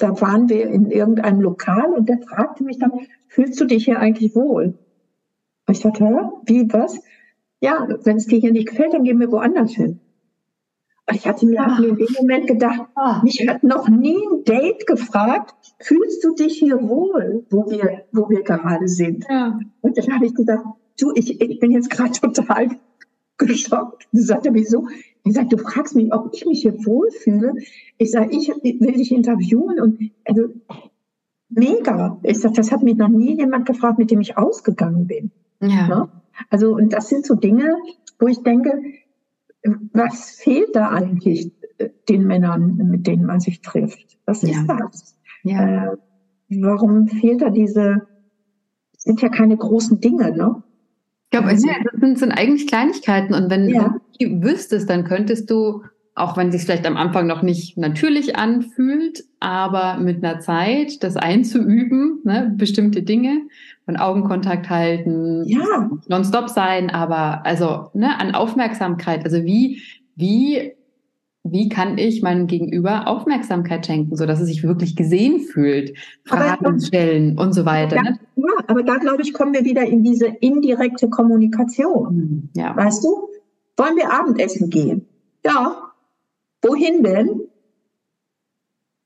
da 0.02 0.20
waren 0.20 0.50
wir 0.50 0.68
in 0.68 0.90
irgendeinem 0.90 1.42
Lokal 1.42 1.94
und 1.94 2.10
der 2.10 2.20
fragte 2.20 2.64
mich 2.64 2.80
dann, 2.80 2.92
fühlst 3.28 3.60
du 3.60 3.66
dich 3.66 3.86
hier 3.86 4.00
eigentlich 4.00 4.36
wohl? 4.36 4.78
Und 5.72 5.78
ich 5.78 5.84
sagte, 5.84 6.06
Hä? 6.06 6.20
wie, 6.48 6.74
was? 6.74 7.00
Ja, 7.62 7.88
wenn 8.04 8.18
es 8.18 8.26
dir 8.26 8.40
hier 8.40 8.52
nicht 8.52 8.68
gefällt, 8.68 8.94
dann 8.94 9.06
gehen 9.06 9.22
wir 9.22 9.32
woanders 9.32 9.72
hin. 9.72 10.02
Und 11.08 11.16
ich 11.16 11.26
hatte 11.26 11.46
mir 11.46 11.66
in 11.78 11.96
dem 11.96 12.14
Moment 12.20 12.48
gedacht, 12.48 12.82
ah. 12.96 13.22
mich 13.24 13.48
hat 13.48 13.64
noch 13.64 13.88
nie 13.88 14.18
ein 14.18 14.44
Date 14.44 14.86
gefragt, 14.86 15.56
fühlst 15.80 16.26
du 16.26 16.36
dich 16.36 16.60
hier 16.60 16.90
wohl, 16.90 17.46
wo 17.50 17.72
wir, 17.72 18.04
wo 18.12 18.30
wir 18.30 18.44
gerade 18.44 18.90
sind? 18.90 19.26
Ja. 19.30 19.62
Und 19.80 19.98
dann 19.98 20.14
habe 20.14 20.26
ich 20.26 20.36
gesagt, 20.36 20.66
du, 21.00 21.14
ich, 21.16 21.40
ich 21.40 21.60
bin 21.62 21.72
jetzt 21.72 21.90
gerade 21.90 22.12
total 22.12 22.68
geschockt. 23.38 24.10
Sie 24.12 24.24
sagte, 24.24 24.54
wieso? 24.54 24.90
Ich 25.24 25.36
sagte, 25.36 25.56
du 25.56 25.64
fragst 25.64 25.96
mich, 25.96 26.14
ob 26.14 26.34
ich 26.34 26.46
mich 26.46 26.64
hier 26.64 26.86
wohlfühle. 26.86 27.54
Ich 27.98 28.12
sage, 28.12 28.36
ich 28.36 28.50
will 28.50 28.92
dich 28.92 29.14
interviewen 29.14 29.80
und 29.80 30.12
also 30.26 30.50
mega. 31.48 32.20
Ich 32.24 32.40
sage, 32.40 32.56
das 32.56 32.74
hat 32.74 32.84
mich 32.84 32.98
noch 32.98 33.08
nie 33.08 33.38
jemand 33.38 33.66
gefragt, 33.66 34.00
mit 34.00 34.12
dem 34.12 34.20
ich 34.20 34.38
ausgegangen 34.38 35.08
bin. 35.08 35.32
Ja. 35.62 35.88
Ne? 35.88 36.10
Also, 36.50 36.76
und 36.76 36.94
das 36.94 37.10
sind 37.10 37.26
so 37.26 37.36
Dinge, 37.36 37.76
wo 38.20 38.28
ich 38.28 38.42
denke, 38.44 38.82
was 39.94 40.32
fehlt 40.32 40.76
da 40.76 40.90
eigentlich 40.90 41.52
äh, 41.78 41.90
den 42.10 42.26
Männern, 42.26 42.76
mit 42.78 43.08
denen 43.08 43.26
man 43.26 43.40
sich 43.40 43.62
trifft? 43.62 44.18
Was 44.26 44.44
ist 44.44 44.68
ja. 44.68 44.78
das? 44.80 45.18
Ja. 45.44 45.94
Äh, 45.94 45.98
warum 46.50 47.08
fehlt 47.08 47.42
da 47.42 47.50
diese, 47.50 48.08
sind 48.98 49.22
ja 49.22 49.30
keine 49.30 49.58
großen 49.58 50.00
Dinge, 50.00 50.36
ne? 50.36 50.64
Ich 51.26 51.32
glaube, 51.32 51.48
also, 51.48 51.66
das 51.66 52.02
sind, 52.02 52.20
sind, 52.20 52.32
eigentlich 52.34 52.68
Kleinigkeiten 52.68 53.34
und 53.34 53.50
wenn 53.50 53.70
ja. 53.70 53.96
du 54.20 54.44
wüsstest, 54.44 54.90
dann 54.90 55.06
könntest 55.06 55.50
du, 55.50 55.82
auch 56.14 56.36
wenn 56.36 56.50
es 56.50 56.56
sich 56.56 56.64
vielleicht 56.64 56.86
am 56.86 56.98
Anfang 56.98 57.26
noch 57.26 57.42
nicht 57.42 57.78
natürlich 57.78 58.36
anfühlt, 58.36 59.24
aber 59.40 59.98
mit 59.98 60.24
einer 60.24 60.40
Zeit 60.40 61.04
das 61.04 61.16
einzuüben, 61.16 62.20
ne, 62.24 62.54
bestimmte 62.56 63.02
Dinge, 63.04 63.42
von 63.86 63.98
Augenkontakt 63.98 64.70
halten, 64.70 65.44
ja. 65.46 65.90
nonstop 66.08 66.50
sein, 66.50 66.90
aber 66.90 67.46
also 67.46 67.90
ne, 67.94 68.20
an 68.20 68.36
Aufmerksamkeit, 68.36 69.24
also 69.26 69.44
wie, 69.44 69.82
wie 70.16 70.74
wie 71.44 71.70
kann 71.70 71.98
ich 71.98 72.22
meinem 72.22 72.46
Gegenüber 72.46 73.08
Aufmerksamkeit 73.08 73.86
schenken, 73.86 74.16
so 74.16 74.26
dass 74.28 74.40
es 74.40 74.48
sich 74.48 74.64
wirklich 74.64 74.96
gesehen 74.96 75.40
fühlt, 75.40 75.98
Fragen 76.24 76.66
aber, 76.66 76.80
stellen 76.80 77.38
und 77.40 77.54
so 77.54 77.66
weiter. 77.66 77.96
Ja, 77.96 78.04
ne? 78.04 78.20
ja, 78.36 78.64
aber 78.68 78.84
da 78.84 78.98
glaube 78.98 79.24
ich, 79.24 79.34
kommen 79.34 79.54
wir 79.54 79.66
wieder 79.66 79.84
in 79.84 80.04
diese 80.04 80.28
indirekte 80.28 81.10
Kommunikation. 81.10 82.16
Mhm, 82.16 82.50
ja. 82.56 82.76
Weißt 82.76 83.04
du? 83.04 83.30
Wollen 83.76 83.96
wir 83.96 84.14
Abendessen 84.14 84.70
gehen? 84.70 85.08
Ja. 85.44 85.91
Wohin 86.62 87.04
denn? 87.04 87.42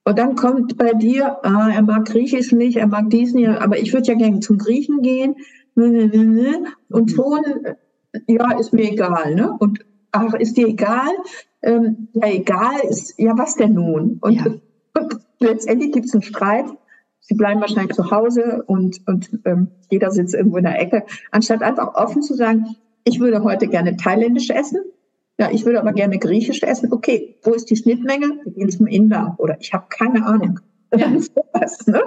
Und 0.04 0.20
dann 0.20 0.36
kommt 0.36 0.78
bei 0.78 0.94
dir, 0.94 1.44
ah, 1.44 1.70
er 1.74 1.82
mag 1.82 2.06
Griechisch 2.06 2.52
nicht, 2.52 2.78
er 2.78 2.88
mag 2.88 3.10
diesen 3.10 3.40
hier, 3.40 3.62
aber 3.62 3.80
ich 3.80 3.92
würde 3.92 4.08
ja 4.08 4.14
gerne 4.14 4.40
zum 4.40 4.58
Griechen 4.58 5.02
gehen. 5.02 5.36
Und 5.76 7.12
schon, 7.12 7.42
ja, 8.28 8.52
ist 8.60 8.72
mir 8.72 8.92
egal. 8.92 9.36
Ne? 9.36 9.52
Und 9.60 9.80
ach, 10.12 10.34
ist 10.36 10.58
dir 10.58 10.68
egal? 10.68 11.10
Ähm, 11.64 12.10
ja, 12.14 12.28
egal 12.28 12.80
ist, 12.88 13.20
ja, 13.20 13.38
was 13.38 13.56
denn 13.56 13.74
nun? 13.74 14.20
Und, 14.22 14.34
ja. 14.34 14.46
und 15.00 15.20
letztendlich 15.40 15.92
gibt 15.92 16.06
es 16.06 16.14
einen 16.14 16.22
Streit 16.22 16.68
sie 17.28 17.36
bleiben 17.36 17.62
wahrscheinlich 17.62 17.96
zu 17.96 18.12
Hause 18.12 18.64
und, 18.68 19.02
und 19.08 19.40
ähm, 19.46 19.68
jeder 19.90 20.12
sitzt 20.12 20.36
irgendwo 20.36 20.58
in 20.58 20.64
der 20.64 20.80
Ecke, 20.80 21.04
anstatt 21.32 21.64
einfach 21.64 21.96
offen 21.96 22.22
zu 22.22 22.36
sagen, 22.36 22.76
ich 23.04 23.20
würde 23.20 23.44
heute 23.44 23.68
gerne 23.68 23.98
thailändisch 23.98 24.50
essen, 24.50 24.80
ja, 25.38 25.52
ich 25.52 25.66
würde 25.66 25.80
aber 25.80 25.94
gerne 25.94 26.18
griechisch 26.18 26.64
essen. 26.64 26.94
Okay, 26.94 27.36
wo 27.44 27.52
ist 27.54 27.70
die 27.70 27.76
Schnittmenge? 27.76 28.40
Wir 28.44 28.54
gehen 28.54 28.70
zum 28.70 28.88
Inder 28.88 29.36
oder 29.38 29.58
ich 29.60 29.74
habe 29.74 29.86
keine 29.90 30.26
Ahnung. 30.26 30.60
Ja. 30.96 31.10
Sowas, 31.20 31.88
ne? 31.88 32.02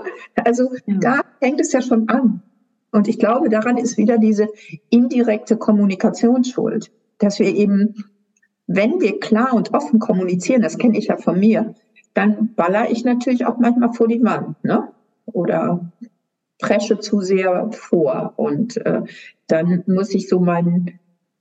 Also 0.44 0.70
ja. 0.86 0.98
da 0.98 1.20
fängt 1.40 1.60
es 1.60 1.72
ja 1.72 1.82
schon 1.82 2.08
an. 2.08 2.42
Und 2.90 3.06
ich 3.06 3.18
glaube, 3.18 3.50
daran 3.50 3.76
ist 3.76 3.98
wieder 3.98 4.16
diese 4.16 4.48
indirekte 4.88 5.58
Kommunikation 5.58 6.42
schuld, 6.44 6.90
dass 7.18 7.38
wir 7.38 7.54
eben, 7.54 8.06
wenn 8.66 9.00
wir 9.00 9.20
klar 9.20 9.52
und 9.52 9.74
offen 9.74 9.98
kommunizieren, 9.98 10.62
das 10.62 10.78
kenne 10.78 10.96
ich 10.96 11.08
ja 11.08 11.18
von 11.18 11.38
mir, 11.38 11.74
dann 12.14 12.54
baller 12.54 12.90
ich 12.90 13.04
natürlich 13.04 13.44
auch 13.44 13.58
manchmal 13.58 13.92
vor 13.92 14.08
die 14.08 14.22
Wand, 14.22 14.62
ne? 14.64 14.88
Oder 15.26 15.92
presche 16.58 16.98
zu 16.98 17.20
sehr 17.20 17.70
vor. 17.72 18.32
Und 18.36 18.78
äh, 18.78 19.02
dann 19.46 19.84
muss 19.86 20.14
ich 20.14 20.28
so 20.28 20.40
meinen 20.40 20.98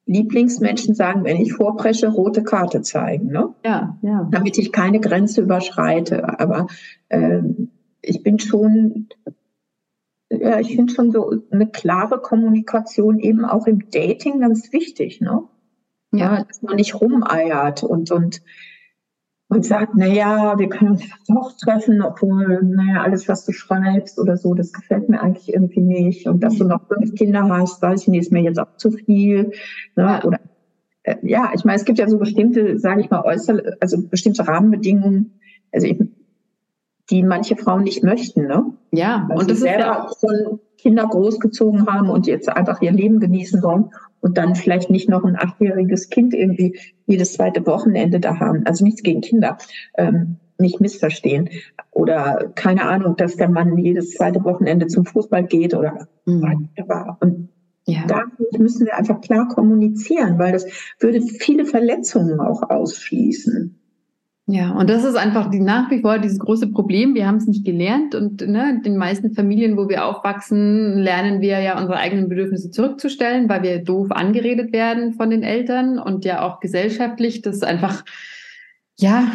Lieblingsmenschen 0.08 0.96
sagen, 0.96 1.26
wenn 1.26 1.38
ich 1.38 1.54
vorpresche, 1.54 2.08
rote 2.08 2.44
Karte 2.44 2.82
zeigen, 2.82 3.28
ne? 3.28 3.54
Ja, 3.64 3.98
ja. 4.02 4.28
Damit 4.32 4.58
ich 4.58 4.72
keine 4.72 5.00
Grenze 5.00 5.42
überschreite. 5.42 6.40
Aber 6.40 6.68
äh, 7.10 7.42
ich 8.02 8.24
bin 8.24 8.40
schon, 8.40 9.10
ja, 10.32 10.60
ich 10.60 10.76
finde 10.76 10.94
schon 10.94 11.12
so 11.12 11.34
eine 11.52 11.68
klare 11.68 12.20
Kommunikation 12.22 13.20
eben 13.20 13.44
auch 13.44 13.68
im 13.68 13.90
Dating 13.92 14.40
ganz 14.40 14.72
wichtig, 14.72 15.20
ne? 15.20 15.44
Ja, 16.14 16.38
ja 16.38 16.44
dass 16.46 16.62
man 16.62 16.78
nicht 16.78 17.00
rumeiert 17.00 17.84
und, 17.84 18.10
und 18.12 18.42
und 19.50 19.66
sagt, 19.66 19.94
na 19.96 20.06
ja, 20.06 20.60
wir 20.60 20.68
können 20.68 20.92
uns 20.92 21.04
doch 21.28 21.54
treffen, 21.58 22.02
obwohl, 22.02 22.64
naja, 22.64 23.02
alles, 23.04 23.30
was 23.30 23.46
du 23.46 23.54
schreibst 23.54 24.20
oder 24.20 24.36
so, 24.36 24.54
das 24.54 24.74
gefällt 24.74 25.08
mir 25.08 25.22
eigentlich 25.22 25.54
irgendwie 25.54 25.80
nicht. 25.80 26.28
Und 26.28 26.44
dass 26.44 26.58
du 26.58 26.66
noch 26.66 26.86
fünf 26.88 27.16
Kinder 27.16 27.48
hast, 27.50 27.82
weiß 27.82 28.02
ich 28.02 28.08
nicht, 28.10 28.22
ist 28.22 28.32
mir 28.32 28.44
jetzt 28.44 28.60
auch 28.60 28.76
zu 28.76 28.92
viel. 28.92 29.52
Ne? 29.96 30.22
Oder 30.26 30.40
äh, 31.04 31.16
ja, 31.22 31.52
ich 31.56 31.64
meine, 31.64 31.78
es 31.78 31.86
gibt 31.86 31.98
ja 31.98 32.10
so 32.10 32.18
bestimmte, 32.18 32.78
sage 32.78 33.02
ich 33.02 33.10
mal, 33.10 33.24
äußere, 33.24 33.78
also 33.80 34.02
bestimmte 34.10 34.46
Rahmenbedingungen, 34.46 35.40
also 35.72 35.88
ich, 35.88 35.98
die 37.10 37.24
manche 37.24 37.56
Frauen 37.56 37.84
nicht 37.84 38.04
möchten, 38.04 38.48
ne? 38.48 38.74
Ja, 38.92 39.26
Weil 39.30 39.38
und 39.38 39.50
das 39.50 39.62
selber 39.62 39.84
ja 39.84 40.10
schon 40.20 40.60
Kinder 40.78 41.08
großgezogen 41.08 41.88
haben 41.88 42.10
und 42.10 42.28
jetzt 42.28 42.50
einfach 42.50 42.82
ihr 42.82 42.92
Leben 42.92 43.22
genießen 43.22 43.64
wollen 43.64 43.92
und 44.28 44.38
dann 44.38 44.56
vielleicht 44.56 44.90
nicht 44.90 45.08
noch 45.08 45.24
ein 45.24 45.38
achtjähriges 45.38 46.10
Kind 46.10 46.34
irgendwie 46.34 46.78
jedes 47.06 47.32
zweite 47.32 47.66
Wochenende 47.66 48.20
da 48.20 48.42
haben. 48.42 48.66
Also 48.66 48.84
nichts 48.84 49.02
gegen 49.02 49.22
Kinder, 49.22 49.58
ähm, 49.98 50.36
nicht 50.58 50.82
missverstehen. 50.82 51.50
Oder 51.92 52.52
keine 52.56 52.84
Ahnung, 52.84 53.16
dass 53.16 53.38
der 53.38 53.48
Mann 53.48 53.78
jedes 53.78 54.16
zweite 54.16 54.44
Wochenende 54.44 54.88
zum 54.88 55.06
Fußball 55.06 55.46
geht 55.46 55.74
oder 55.74 56.10
mhm. 56.26 56.68
Und 57.22 57.50
ja. 57.86 58.06
da 58.06 58.24
müssen 58.58 58.86
wir 58.86 58.98
einfach 58.98 59.22
klar 59.22 59.48
kommunizieren, 59.48 60.38
weil 60.38 60.52
das 60.52 60.66
würde 61.00 61.22
viele 61.22 61.66
Verletzungen 61.66 62.42
auch 62.42 62.70
ausschließen. 62.70 63.80
Ja, 64.50 64.72
und 64.72 64.90
das 64.90 65.04
ist 65.04 65.16
einfach 65.16 65.50
die, 65.50 65.60
nach 65.60 65.92
wie 65.92 66.00
vor 66.00 66.20
dieses 66.20 66.40
große 66.40 66.68
Problem. 66.68 67.16
Wir 67.16 67.28
haben 67.28 67.36
es 67.36 67.48
nicht 67.48 67.66
gelernt 67.66 68.16
und 68.16 68.48
ne, 68.48 68.82
den 68.84 68.96
meisten 68.96 69.34
Familien, 69.34 69.76
wo 69.76 69.90
wir 69.90 70.06
aufwachsen, 70.06 70.98
lernen 71.00 71.42
wir 71.42 71.60
ja 71.60 71.78
unsere 71.78 71.98
eigenen 71.98 72.30
Bedürfnisse 72.30 72.72
zurückzustellen, 72.72 73.50
weil 73.50 73.64
wir 73.64 73.84
doof 73.84 74.08
angeredet 74.12 74.72
werden 74.72 75.16
von 75.16 75.32
den 75.32 75.44
Eltern 75.44 76.00
und 76.00 76.24
ja 76.24 76.44
auch 76.44 76.62
gesellschaftlich 76.62 77.42
das 77.42 77.62
einfach 77.62 78.06
ja 78.96 79.34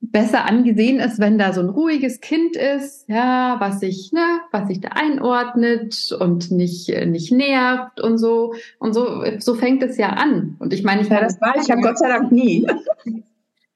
besser 0.00 0.46
angesehen 0.46 1.00
ist, 1.00 1.18
wenn 1.18 1.36
da 1.36 1.52
so 1.52 1.60
ein 1.60 1.68
ruhiges 1.68 2.22
Kind 2.22 2.56
ist, 2.56 3.06
ja, 3.10 3.56
was 3.60 3.80
sich, 3.80 4.10
ne, 4.12 4.24
was 4.52 4.68
sich 4.68 4.80
da 4.80 4.88
einordnet 4.94 6.16
und 6.18 6.50
nicht 6.50 6.88
nicht 7.06 7.30
nervt 7.30 8.00
und 8.00 8.16
so 8.16 8.54
und 8.78 8.94
so 8.94 9.22
so 9.38 9.54
fängt 9.54 9.82
es 9.82 9.98
ja 9.98 10.14
an. 10.14 10.56
Und 10.60 10.72
ich 10.72 10.82
meine, 10.82 11.02
ich 11.02 11.10
ja, 11.10 11.20
das 11.20 11.38
war 11.42 11.56
ich 11.60 11.68
ja 11.68 11.74
Gott 11.74 11.98
sei 11.98 12.08
Dank 12.08 12.32
nie. 12.32 12.66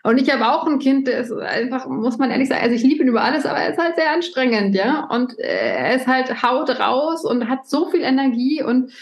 Und 0.05 0.21
ich 0.21 0.31
habe 0.31 0.47
auch 0.47 0.67
ein 0.67 0.79
Kind, 0.79 1.09
der 1.09 1.21
ist 1.21 1.33
einfach, 1.33 1.89
muss 1.89 2.19
man 2.19 2.31
ehrlich 2.31 2.49
sagen, 2.49 2.63
also 2.63 2.77
ich 2.77 2.83
liebe 2.83 3.03
ihn 3.03 3.09
über 3.09 3.23
alles, 3.23 3.47
aber 3.47 3.59
er 3.59 3.71
ist 3.71 3.79
halt 3.79 3.97
sehr 3.97 4.13
anstrengend, 4.13 4.75
ja. 4.75 5.09
Und 5.11 5.39
äh, 5.39 5.77
er 5.77 5.97
ist 5.97 6.07
halt 6.07 6.43
haut 6.43 6.69
raus 6.79 7.25
und 7.25 7.49
hat 7.49 7.67
so 7.67 7.89
viel 7.89 8.03
Energie 8.03 8.63
und 8.63 8.93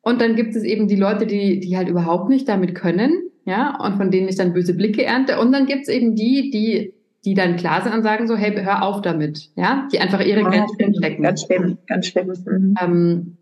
und 0.00 0.20
dann 0.20 0.36
gibt 0.36 0.54
es 0.54 0.62
eben 0.62 0.86
die 0.86 0.94
Leute, 0.94 1.26
die, 1.26 1.58
die 1.58 1.76
halt 1.76 1.88
überhaupt 1.88 2.28
nicht 2.28 2.48
damit 2.48 2.76
können, 2.76 3.24
ja, 3.44 3.76
und 3.80 3.96
von 3.96 4.12
denen 4.12 4.28
ich 4.28 4.36
dann 4.36 4.52
böse 4.52 4.72
Blicke 4.72 5.04
ernte. 5.04 5.40
Und 5.40 5.50
dann 5.50 5.66
gibt 5.66 5.82
es 5.82 5.88
eben 5.88 6.14
die, 6.14 6.50
die, 6.52 6.94
die 7.24 7.34
dann 7.34 7.56
klar 7.56 7.82
sind 7.82 7.92
und 7.92 8.04
sagen 8.04 8.28
so, 8.28 8.36
hey, 8.36 8.54
hör 8.54 8.84
auf 8.84 9.02
damit, 9.02 9.50
ja, 9.56 9.88
die 9.92 9.98
einfach 9.98 10.20
ihre 10.24 10.44
Grenzen 10.44 10.94
stecken. 10.94 11.24
Ganz 11.24 11.44
schlimm, 11.44 11.78
ganz 11.88 12.06
schlimm. 12.06 12.32
Mhm. 12.46 12.74
Ähm, 12.80 13.36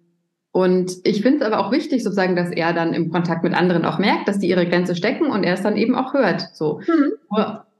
und 0.54 0.98
ich 1.02 1.20
finde 1.20 1.38
es 1.38 1.42
aber 1.44 1.58
auch 1.58 1.72
wichtig, 1.72 2.04
sozusagen, 2.04 2.36
dass 2.36 2.52
er 2.52 2.72
dann 2.72 2.94
im 2.94 3.10
Kontakt 3.10 3.42
mit 3.42 3.54
anderen 3.54 3.84
auch 3.84 3.98
merkt, 3.98 4.28
dass 4.28 4.38
die 4.38 4.48
ihre 4.48 4.68
Grenze 4.68 4.94
stecken 4.94 5.26
und 5.26 5.42
er 5.42 5.54
es 5.54 5.62
dann 5.62 5.76
eben 5.76 5.96
auch 5.96 6.14
hört. 6.14 6.48
So. 6.52 6.80
Mhm. 6.86 7.14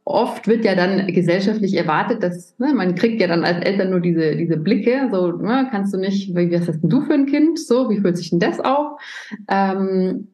Oft 0.02 0.48
wird 0.48 0.64
ja 0.64 0.74
dann 0.74 1.06
gesellschaftlich 1.06 1.76
erwartet, 1.76 2.24
dass 2.24 2.58
ne, 2.58 2.74
man 2.74 2.96
kriegt 2.96 3.20
ja 3.20 3.28
dann 3.28 3.44
als 3.44 3.64
Eltern 3.64 3.90
nur 3.90 4.00
diese, 4.00 4.34
diese 4.34 4.56
Blicke, 4.56 5.08
so 5.12 5.30
ne, 5.30 5.68
kannst 5.70 5.94
du 5.94 5.98
nicht, 5.98 6.34
was 6.34 6.66
hast 6.66 6.82
denn 6.82 6.90
du 6.90 7.02
für 7.02 7.14
ein 7.14 7.26
Kind? 7.26 7.60
So, 7.60 7.90
wie 7.90 8.00
fühlt 8.00 8.16
sich 8.16 8.30
denn 8.30 8.40
das 8.40 8.58
auf? 8.58 9.00
Ähm, 9.48 10.26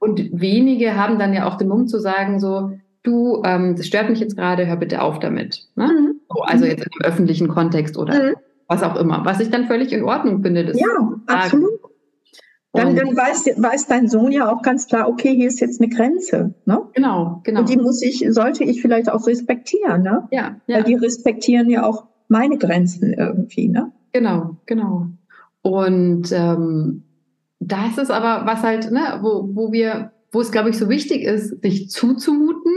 und 0.00 0.18
wenige 0.32 0.96
haben 0.96 1.20
dann 1.20 1.34
ja 1.34 1.46
auch 1.46 1.56
den 1.56 1.68
Mumm 1.68 1.86
zu 1.86 2.00
sagen, 2.00 2.40
so, 2.40 2.72
du, 3.04 3.44
ähm, 3.44 3.76
das 3.76 3.86
stört 3.86 4.10
mich 4.10 4.18
jetzt 4.18 4.36
gerade, 4.36 4.66
hör 4.66 4.76
bitte 4.76 5.02
auf 5.02 5.20
damit. 5.20 5.68
Ne? 5.76 5.86
Mhm. 5.86 6.20
So, 6.34 6.42
also 6.42 6.64
jetzt 6.64 6.84
im 6.84 7.06
öffentlichen 7.06 7.46
Kontext 7.46 7.96
oder 7.96 8.30
mhm 8.30 8.34
was 8.68 8.82
auch 8.82 8.96
immer, 8.96 9.24
was 9.24 9.40
ich 9.40 9.50
dann 9.50 9.66
völlig 9.66 9.92
in 9.92 10.04
Ordnung 10.04 10.42
finde. 10.42 10.64
Das 10.64 10.78
ja, 10.78 10.86
absolut. 11.26 11.75
Dann, 12.76 12.96
dann 12.96 13.16
weiß, 13.16 13.46
weiß 13.56 13.86
dein 13.86 14.08
Sohn 14.08 14.32
ja 14.32 14.50
auch 14.50 14.62
ganz 14.62 14.86
klar, 14.86 15.08
okay, 15.08 15.34
hier 15.34 15.48
ist 15.48 15.60
jetzt 15.60 15.80
eine 15.80 15.90
Grenze. 15.90 16.54
Ne? 16.64 16.80
Genau, 16.94 17.40
genau. 17.44 17.60
Und 17.60 17.68
die 17.68 17.76
muss 17.76 18.02
ich, 18.02 18.24
sollte 18.28 18.64
ich 18.64 18.82
vielleicht 18.82 19.10
auch 19.10 19.26
respektieren, 19.26 20.02
ne? 20.02 20.28
Ja, 20.30 20.56
ja. 20.66 20.76
Weil 20.76 20.84
die 20.84 20.94
respektieren 20.94 21.70
ja 21.70 21.84
auch 21.84 22.06
meine 22.28 22.58
Grenzen 22.58 23.12
irgendwie, 23.12 23.68
ne? 23.68 23.92
Genau, 24.12 24.56
genau. 24.66 25.06
Und 25.62 26.32
ähm, 26.32 27.02
das 27.58 27.98
ist 27.98 28.10
aber 28.10 28.46
was 28.46 28.62
halt, 28.62 28.90
ne, 28.90 29.18
wo, 29.22 29.50
wo 29.52 29.72
wir, 29.72 30.12
wo 30.32 30.40
es, 30.40 30.52
glaube 30.52 30.70
ich, 30.70 30.78
so 30.78 30.88
wichtig 30.88 31.22
ist, 31.22 31.62
sich 31.62 31.90
zuzumuten 31.90 32.72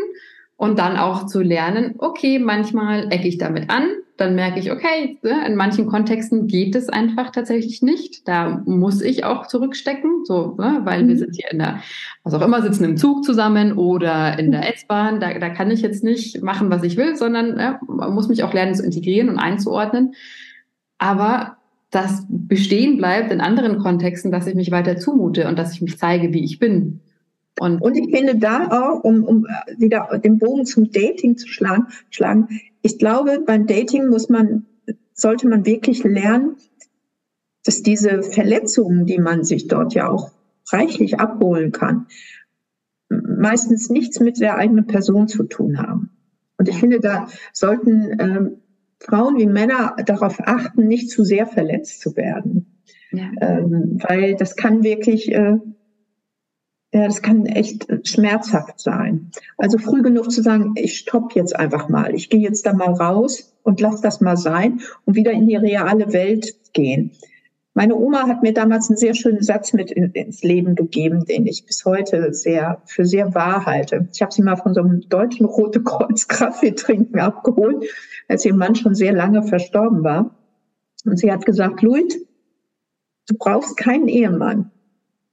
und 0.58 0.80
dann 0.80 0.98
auch 0.98 1.26
zu 1.26 1.42
lernen, 1.42 1.96
okay, 2.00 2.40
manchmal 2.40 3.12
ecke 3.12 3.28
ich 3.28 3.38
damit 3.38 3.70
an, 3.70 3.88
dann 4.20 4.36
merke 4.36 4.60
ich, 4.60 4.72
okay, 4.72 5.18
ne, 5.24 5.46
in 5.48 5.56
manchen 5.56 5.88
Kontexten 5.88 6.48
geht 6.48 6.76
es 6.76 6.90
einfach 6.90 7.32
tatsächlich 7.32 7.82
nicht. 7.82 8.28
Da 8.28 8.62
muss 8.66 9.02
ich 9.02 9.24
auch 9.24 9.48
zurückstecken, 9.48 10.26
so, 10.26 10.56
ne, 10.58 10.82
weil 10.84 11.08
wir 11.08 11.16
mhm. 11.16 11.20
sind 11.20 11.36
hier 11.36 11.52
in 11.52 11.60
der, 11.60 11.82
was 12.24 12.34
auch 12.34 12.42
immer, 12.42 12.62
sitzen 12.62 12.84
im 12.84 12.98
Zug 12.98 13.24
zusammen 13.24 13.74
oder 13.74 14.38
in 14.38 14.52
der 14.52 14.74
S-Bahn. 14.74 15.20
Da, 15.20 15.38
da 15.40 15.50
kann 15.50 15.72
ich 15.72 15.82
jetzt 15.82 16.04
nicht 16.04 16.44
machen, 16.44 16.70
was 16.70 16.84
ich 16.84 16.98
will, 16.98 17.16
sondern 17.16 17.56
ne, 17.56 17.80
man 17.88 18.14
muss 18.14 18.28
mich 18.28 18.44
auch 18.44 18.54
lernen 18.54 18.76
zu 18.76 18.84
integrieren 18.84 19.30
und 19.30 19.40
einzuordnen. 19.40 20.14
Aber 20.98 21.58
das 21.92 22.26
bestehen 22.30 22.98
bleibt 22.98 23.32
in 23.32 23.42
anderen 23.42 23.80
Kontexten, 23.80 24.32
dass 24.32 24.48
ich 24.48 24.56
mich 24.56 24.72
weiter 24.72 24.98
zumute 24.98 25.48
und 25.48 25.58
dass 25.58 25.74
ich 25.74 25.82
mich 25.82 25.98
zeige, 25.98 26.34
wie 26.34 26.44
ich 26.44 26.60
bin. 26.60 27.00
Und, 27.60 27.82
und 27.82 27.96
ich 27.96 28.16
finde 28.16 28.36
da 28.36 28.68
auch, 28.68 29.04
um, 29.04 29.24
um 29.24 29.48
wieder 29.78 30.20
den 30.24 30.38
Bogen 30.38 30.66
zum 30.66 30.92
Dating 30.92 31.38
zu 31.38 31.48
schlagen, 31.48 31.88
schlagen, 32.10 32.48
ich 32.82 32.98
glaube, 32.98 33.44
beim 33.46 33.68
Dating 33.68 34.08
muss 34.08 34.30
man, 34.30 34.66
sollte 35.14 35.48
man 35.48 35.66
wirklich 35.66 36.04
lernen, 36.04 36.56
dass 37.66 37.84
diese 37.84 38.24
Verletzungen, 38.24 39.06
die 39.06 39.20
man 39.20 39.44
sich 39.44 39.68
dort 39.68 39.94
ja 39.94 40.10
auch 40.10 40.32
reichlich 40.72 41.20
abholen 41.20 41.72
kann, 41.72 42.08
meistens 43.10 43.90
nichts 43.90 44.20
mit 44.20 44.40
der 44.40 44.58
eigenen 44.58 44.88
Person 44.88 45.28
zu 45.28 45.44
tun 45.44 45.80
haben. 45.80 46.12
Und 46.58 46.70
ich 46.70 46.78
finde, 46.78 47.00
da 47.00 47.28
sollten 47.54 48.20
ähm, 48.20 48.58
Frauen 49.00 49.38
wie 49.38 49.46
Männer 49.46 49.96
darauf 50.06 50.40
achten, 50.46 50.88
nicht 50.88 51.10
zu 51.10 51.24
sehr 51.24 51.48
verletzt 51.48 52.02
zu 52.02 52.16
werden. 52.16 52.84
Ja. 53.12 53.32
Ähm, 53.42 54.00
weil 54.08 54.36
das 54.36 54.56
kann 54.56 54.84
wirklich 54.84 55.32
äh, 55.32 55.58
ja, 56.94 57.06
das 57.06 57.22
kann 57.22 57.46
echt 57.46 57.88
schmerzhaft 58.08 58.80
sein. 58.80 59.32
Also 59.58 59.78
früh 59.78 60.02
genug 60.02 60.32
zu 60.32 60.42
sagen, 60.42 60.74
ich 60.76 60.98
stopp 60.98 61.36
jetzt 61.36 61.56
einfach 61.56 61.88
mal, 61.88 62.16
ich 62.16 62.30
gehe 62.30 62.40
jetzt 62.40 62.66
da 62.66 62.74
mal 62.74 62.94
raus 62.94 63.56
und 63.64 63.80
lass 63.80 64.02
das 64.02 64.22
mal 64.22 64.38
sein 64.38 64.82
und 65.06 65.16
wieder 65.16 65.32
in 65.32 65.48
die 65.48 65.56
reale 65.56 66.12
Welt 66.14 66.56
gehen. 66.74 67.12
Meine 67.76 67.96
Oma 67.96 68.28
hat 68.28 68.42
mir 68.42 68.54
damals 68.54 68.90
einen 68.90 68.98
sehr 68.98 69.14
schönen 69.14 69.44
Satz 69.44 69.74
mit 69.74 69.92
ins 69.92 70.42
Leben 70.42 70.76
gegeben, 70.76 71.26
den 71.26 71.46
ich 71.46 71.66
bis 71.66 71.86
heute 71.86 72.34
sehr 72.34 72.82
für 72.86 73.06
sehr 73.06 73.36
wahr 73.36 73.66
halte. 73.66 74.10
Ich 74.12 74.22
habe 74.22 74.34
sie 74.34 74.42
mal 74.42 74.58
von 74.58 74.74
so 74.74 74.82
einem 74.82 75.08
deutschen 75.08 75.46
Rote 75.46 75.84
Kreuz 75.84 76.28
Kaffee 76.28 76.72
trinken 76.72 77.20
abgeholt, 77.20 77.86
als 78.28 78.44
ihr 78.44 78.56
Mann 78.56 78.76
schon 78.76 78.96
sehr 78.96 79.14
lange 79.14 79.44
verstorben 79.44 80.04
war. 80.04 80.36
Und 81.06 81.20
sie 81.20 81.32
hat 81.32 81.46
gesagt, 81.46 81.82
Luit, 81.84 82.20
du 83.28 83.36
brauchst 83.38 83.78
keinen 83.78 84.08
Ehemann. 84.08 84.72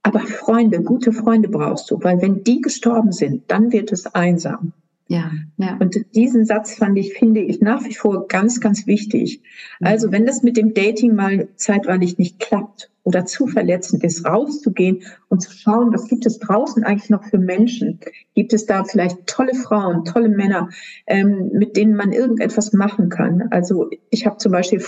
Aber 0.07 0.21
Freunde, 0.21 0.85
gute 0.85 1.13
Freunde 1.13 1.49
brauchst 1.49 1.91
du, 1.91 1.99
weil 2.01 2.23
wenn 2.23 2.45
die 2.45 2.61
gestorben 2.61 3.11
sind, 3.11 3.43
dann 3.49 3.73
wird 3.73 3.91
es 3.91 4.07
einsam. 4.07 4.73
Ja, 5.09 5.33
ja. 5.57 5.77
Und 5.81 5.97
diesen 6.15 6.45
Satz 6.45 6.77
fand 6.77 6.97
ich, 6.97 7.15
finde 7.15 7.41
ich 7.41 7.61
nach 7.61 7.85
wie 7.85 7.95
vor 7.95 8.29
ganz, 8.29 8.61
ganz 8.61 8.87
wichtig. 8.87 9.43
Mhm. 9.81 9.87
Also 9.89 10.13
wenn 10.13 10.25
das 10.25 10.45
mit 10.45 10.57
dem 10.57 10.75
Dating 10.75 11.17
mal 11.17 11.49
zeitweilig 11.57 12.19
nicht 12.19 12.39
klappt 12.39 12.89
oder 13.03 13.27
zu 13.27 13.49
verletzend 13.49 14.05
ist, 14.05 14.25
rauszugehen 14.25 15.03
und 15.29 15.43
zu 15.43 15.51
schauen, 15.51 15.93
was 15.93 16.07
gibt 16.07 16.25
es 16.25 16.39
draußen 16.39 16.85
eigentlich 16.85 17.11
noch 17.11 17.25
für 17.25 17.39
Menschen? 17.39 17.99
Gibt 18.37 18.53
es 18.53 18.65
da 18.65 18.85
vielleicht 18.85 19.27
tolle 19.27 19.55
Frauen, 19.55 20.05
tolle 20.05 20.29
Männer, 20.29 20.69
ähm, 21.09 21.51
mit 21.53 21.77
denen 21.77 21.97
man 21.97 22.13
irgendetwas 22.13 22.73
machen 22.73 23.09
kann? 23.09 23.49
Also 23.51 23.91
ich 24.11 24.25
habe 24.25 24.37
zum 24.37 24.53
Beispiel 24.53 24.81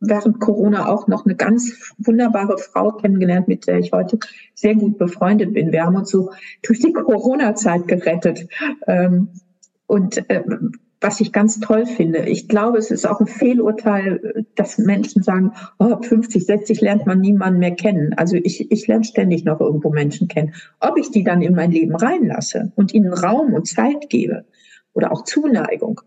während 0.00 0.40
Corona 0.40 0.88
auch 0.88 1.06
noch 1.06 1.24
eine 1.24 1.36
ganz 1.36 1.94
wunderbare 1.98 2.58
Frau 2.58 2.92
kennengelernt, 2.92 3.48
mit 3.48 3.66
der 3.66 3.78
ich 3.78 3.92
heute 3.92 4.18
sehr 4.54 4.74
gut 4.74 4.98
befreundet 4.98 5.54
bin. 5.54 5.72
Wir 5.72 5.84
haben 5.84 5.96
uns 5.96 6.10
so 6.10 6.30
durch 6.62 6.80
die 6.80 6.92
Corona-Zeit 6.92 7.86
gerettet. 7.86 8.48
Ähm, 8.86 9.28
und 9.86 10.28
äh, 10.30 10.42
was 11.00 11.20
ich 11.20 11.32
ganz 11.32 11.60
toll 11.60 11.86
finde, 11.86 12.28
ich 12.28 12.48
glaube, 12.48 12.78
es 12.78 12.90
ist 12.90 13.08
auch 13.08 13.20
ein 13.20 13.26
Fehlurteil, 13.26 14.44
dass 14.54 14.76
Menschen 14.78 15.22
sagen, 15.22 15.52
oh, 15.78 15.84
ab 15.84 16.04
50, 16.04 16.44
60 16.44 16.80
lernt 16.80 17.06
man 17.06 17.20
niemanden 17.20 17.58
mehr 17.58 17.74
kennen. 17.74 18.12
Also 18.14 18.36
ich, 18.36 18.70
ich 18.70 18.86
lerne 18.86 19.04
ständig 19.04 19.44
noch 19.44 19.60
irgendwo 19.60 19.90
Menschen 19.90 20.28
kennen. 20.28 20.54
Ob 20.78 20.98
ich 20.98 21.10
die 21.10 21.24
dann 21.24 21.40
in 21.40 21.54
mein 21.54 21.70
Leben 21.70 21.96
reinlasse 21.96 22.72
und 22.76 22.92
ihnen 22.92 23.12
Raum 23.12 23.54
und 23.54 23.66
Zeit 23.66 24.10
gebe 24.10 24.44
oder 24.92 25.12
auch 25.12 25.24
Zuneigung, 25.24 26.02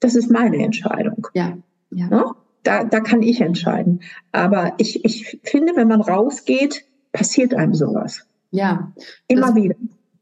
das 0.00 0.14
ist 0.14 0.30
meine 0.30 0.56
Entscheidung. 0.64 1.26
Ja. 1.34 1.58
ja. 1.90 2.08
ja? 2.10 2.34
Da, 2.62 2.84
da 2.84 3.00
kann 3.00 3.22
ich 3.22 3.40
entscheiden. 3.40 4.00
Aber 4.32 4.74
ich, 4.78 5.04
ich 5.04 5.40
finde, 5.42 5.76
wenn 5.76 5.88
man 5.88 6.00
rausgeht, 6.00 6.84
passiert 7.12 7.54
einem 7.54 7.74
sowas. 7.74 8.26
Ja. 8.50 8.92
Immer 9.28 9.54
wieder. 9.54 9.74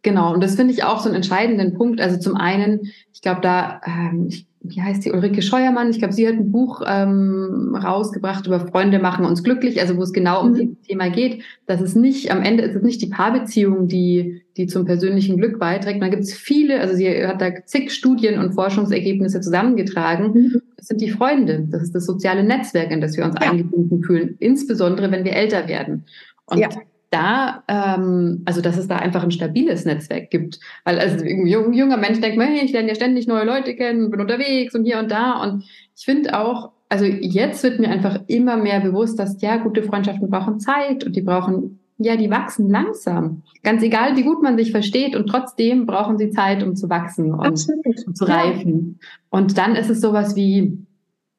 Genau, 0.03 0.32
und 0.32 0.43
das 0.43 0.55
finde 0.55 0.72
ich 0.72 0.84
auch 0.84 1.01
so 1.01 1.09
einen 1.09 1.16
entscheidenden 1.16 1.74
Punkt. 1.74 2.01
Also 2.01 2.18
zum 2.18 2.36
einen, 2.36 2.93
ich 3.12 3.20
glaube, 3.20 3.41
da, 3.41 3.80
ähm, 3.84 4.30
wie 4.68 4.82
heißt 4.82 5.04
die 5.04 5.12
Ulrike 5.12 5.42
Scheuermann? 5.42 5.90
Ich 5.90 5.98
glaube, 5.98 6.12
sie 6.14 6.26
hat 6.26 6.34
ein 6.34 6.52
Buch 6.52 6.82
ähm, 6.86 7.74
rausgebracht 7.74 8.46
über 8.46 8.60
Freunde 8.60 8.98
machen 8.98 9.24
uns 9.24 9.42
glücklich, 9.42 9.80
also 9.80 9.96
wo 9.96 10.02
es 10.02 10.12
genau 10.12 10.42
um 10.42 10.50
mhm. 10.50 10.54
dieses 10.54 10.80
Thema 10.82 11.10
geht. 11.10 11.42
dass 11.66 11.80
es 11.80 11.94
nicht, 11.94 12.30
am 12.30 12.42
Ende 12.42 12.62
ist 12.62 12.76
es 12.76 12.82
nicht 12.82 13.02
die 13.02 13.08
Paarbeziehung, 13.08 13.88
die, 13.88 14.42
die 14.56 14.66
zum 14.66 14.84
persönlichen 14.84 15.36
Glück 15.36 15.58
beiträgt. 15.58 16.02
Da 16.02 16.08
gibt 16.08 16.22
es 16.22 16.32
viele, 16.32 16.80
also 16.80 16.94
sie 16.94 17.26
hat 17.26 17.40
da 17.40 17.64
zig 17.64 17.92
Studien 17.92 18.38
und 18.38 18.52
Forschungsergebnisse 18.52 19.40
zusammengetragen. 19.40 20.32
Mhm. 20.32 20.62
Das 20.76 20.86
sind 20.86 21.00
die 21.00 21.10
Freunde, 21.10 21.66
das 21.70 21.82
ist 21.82 21.94
das 21.94 22.06
soziale 22.06 22.44
Netzwerk, 22.44 22.90
in 22.90 23.00
das 23.00 23.16
wir 23.16 23.24
uns 23.24 23.34
ja. 23.40 23.50
eingebunden 23.50 24.02
fühlen, 24.02 24.36
insbesondere 24.38 25.10
wenn 25.10 25.24
wir 25.24 25.32
älter 25.32 25.68
werden. 25.68 26.04
Und 26.46 26.58
ja 26.58 26.68
da, 27.11 27.62
ähm, 27.68 28.42
also 28.44 28.61
dass 28.61 28.76
es 28.76 28.88
da 28.88 28.96
einfach 28.96 29.22
ein 29.22 29.30
stabiles 29.30 29.84
Netzwerk 29.84 30.30
gibt. 30.30 30.59
Weil 30.84 30.98
also 30.98 31.24
ein 31.24 31.46
junger 31.46 31.96
Mensch 31.96 32.20
denkt, 32.20 32.40
hey, 32.40 32.64
ich 32.64 32.72
lerne 32.72 32.88
ja 32.88 32.94
ständig 32.94 33.26
neue 33.26 33.44
Leute 33.44 33.74
kennen, 33.74 34.11
bin 34.11 34.20
unterwegs 34.20 34.74
und 34.74 34.84
hier 34.84 34.98
und 34.98 35.11
da. 35.11 35.42
Und 35.42 35.64
ich 35.96 36.04
finde 36.04 36.38
auch, 36.38 36.70
also 36.88 37.04
jetzt 37.04 37.62
wird 37.62 37.80
mir 37.80 37.88
einfach 37.88 38.20
immer 38.26 38.56
mehr 38.56 38.80
bewusst, 38.80 39.18
dass 39.18 39.40
ja, 39.40 39.56
gute 39.56 39.82
Freundschaften 39.82 40.30
brauchen 40.30 40.61
Zeit 40.61 41.04
und 41.04 41.16
die 41.16 41.22
brauchen, 41.22 41.80
ja, 41.98 42.16
die 42.16 42.30
wachsen 42.30 42.70
langsam. 42.70 43.42
Ganz 43.62 43.82
egal, 43.82 44.16
wie 44.16 44.22
gut 44.22 44.42
man 44.42 44.56
sich 44.56 44.70
versteht 44.70 45.16
und 45.16 45.26
trotzdem 45.26 45.86
brauchen 45.86 46.18
sie 46.18 46.30
Zeit, 46.30 46.62
um 46.62 46.76
zu 46.76 46.88
wachsen 46.88 47.32
und, 47.32 47.66
und 48.06 48.16
zu 48.16 48.24
reifen. 48.24 49.00
Und 49.30 49.59
dann 49.59 49.74
ist 49.74 49.90
es 49.90 50.00
sowas 50.00 50.36
wie, 50.36 50.78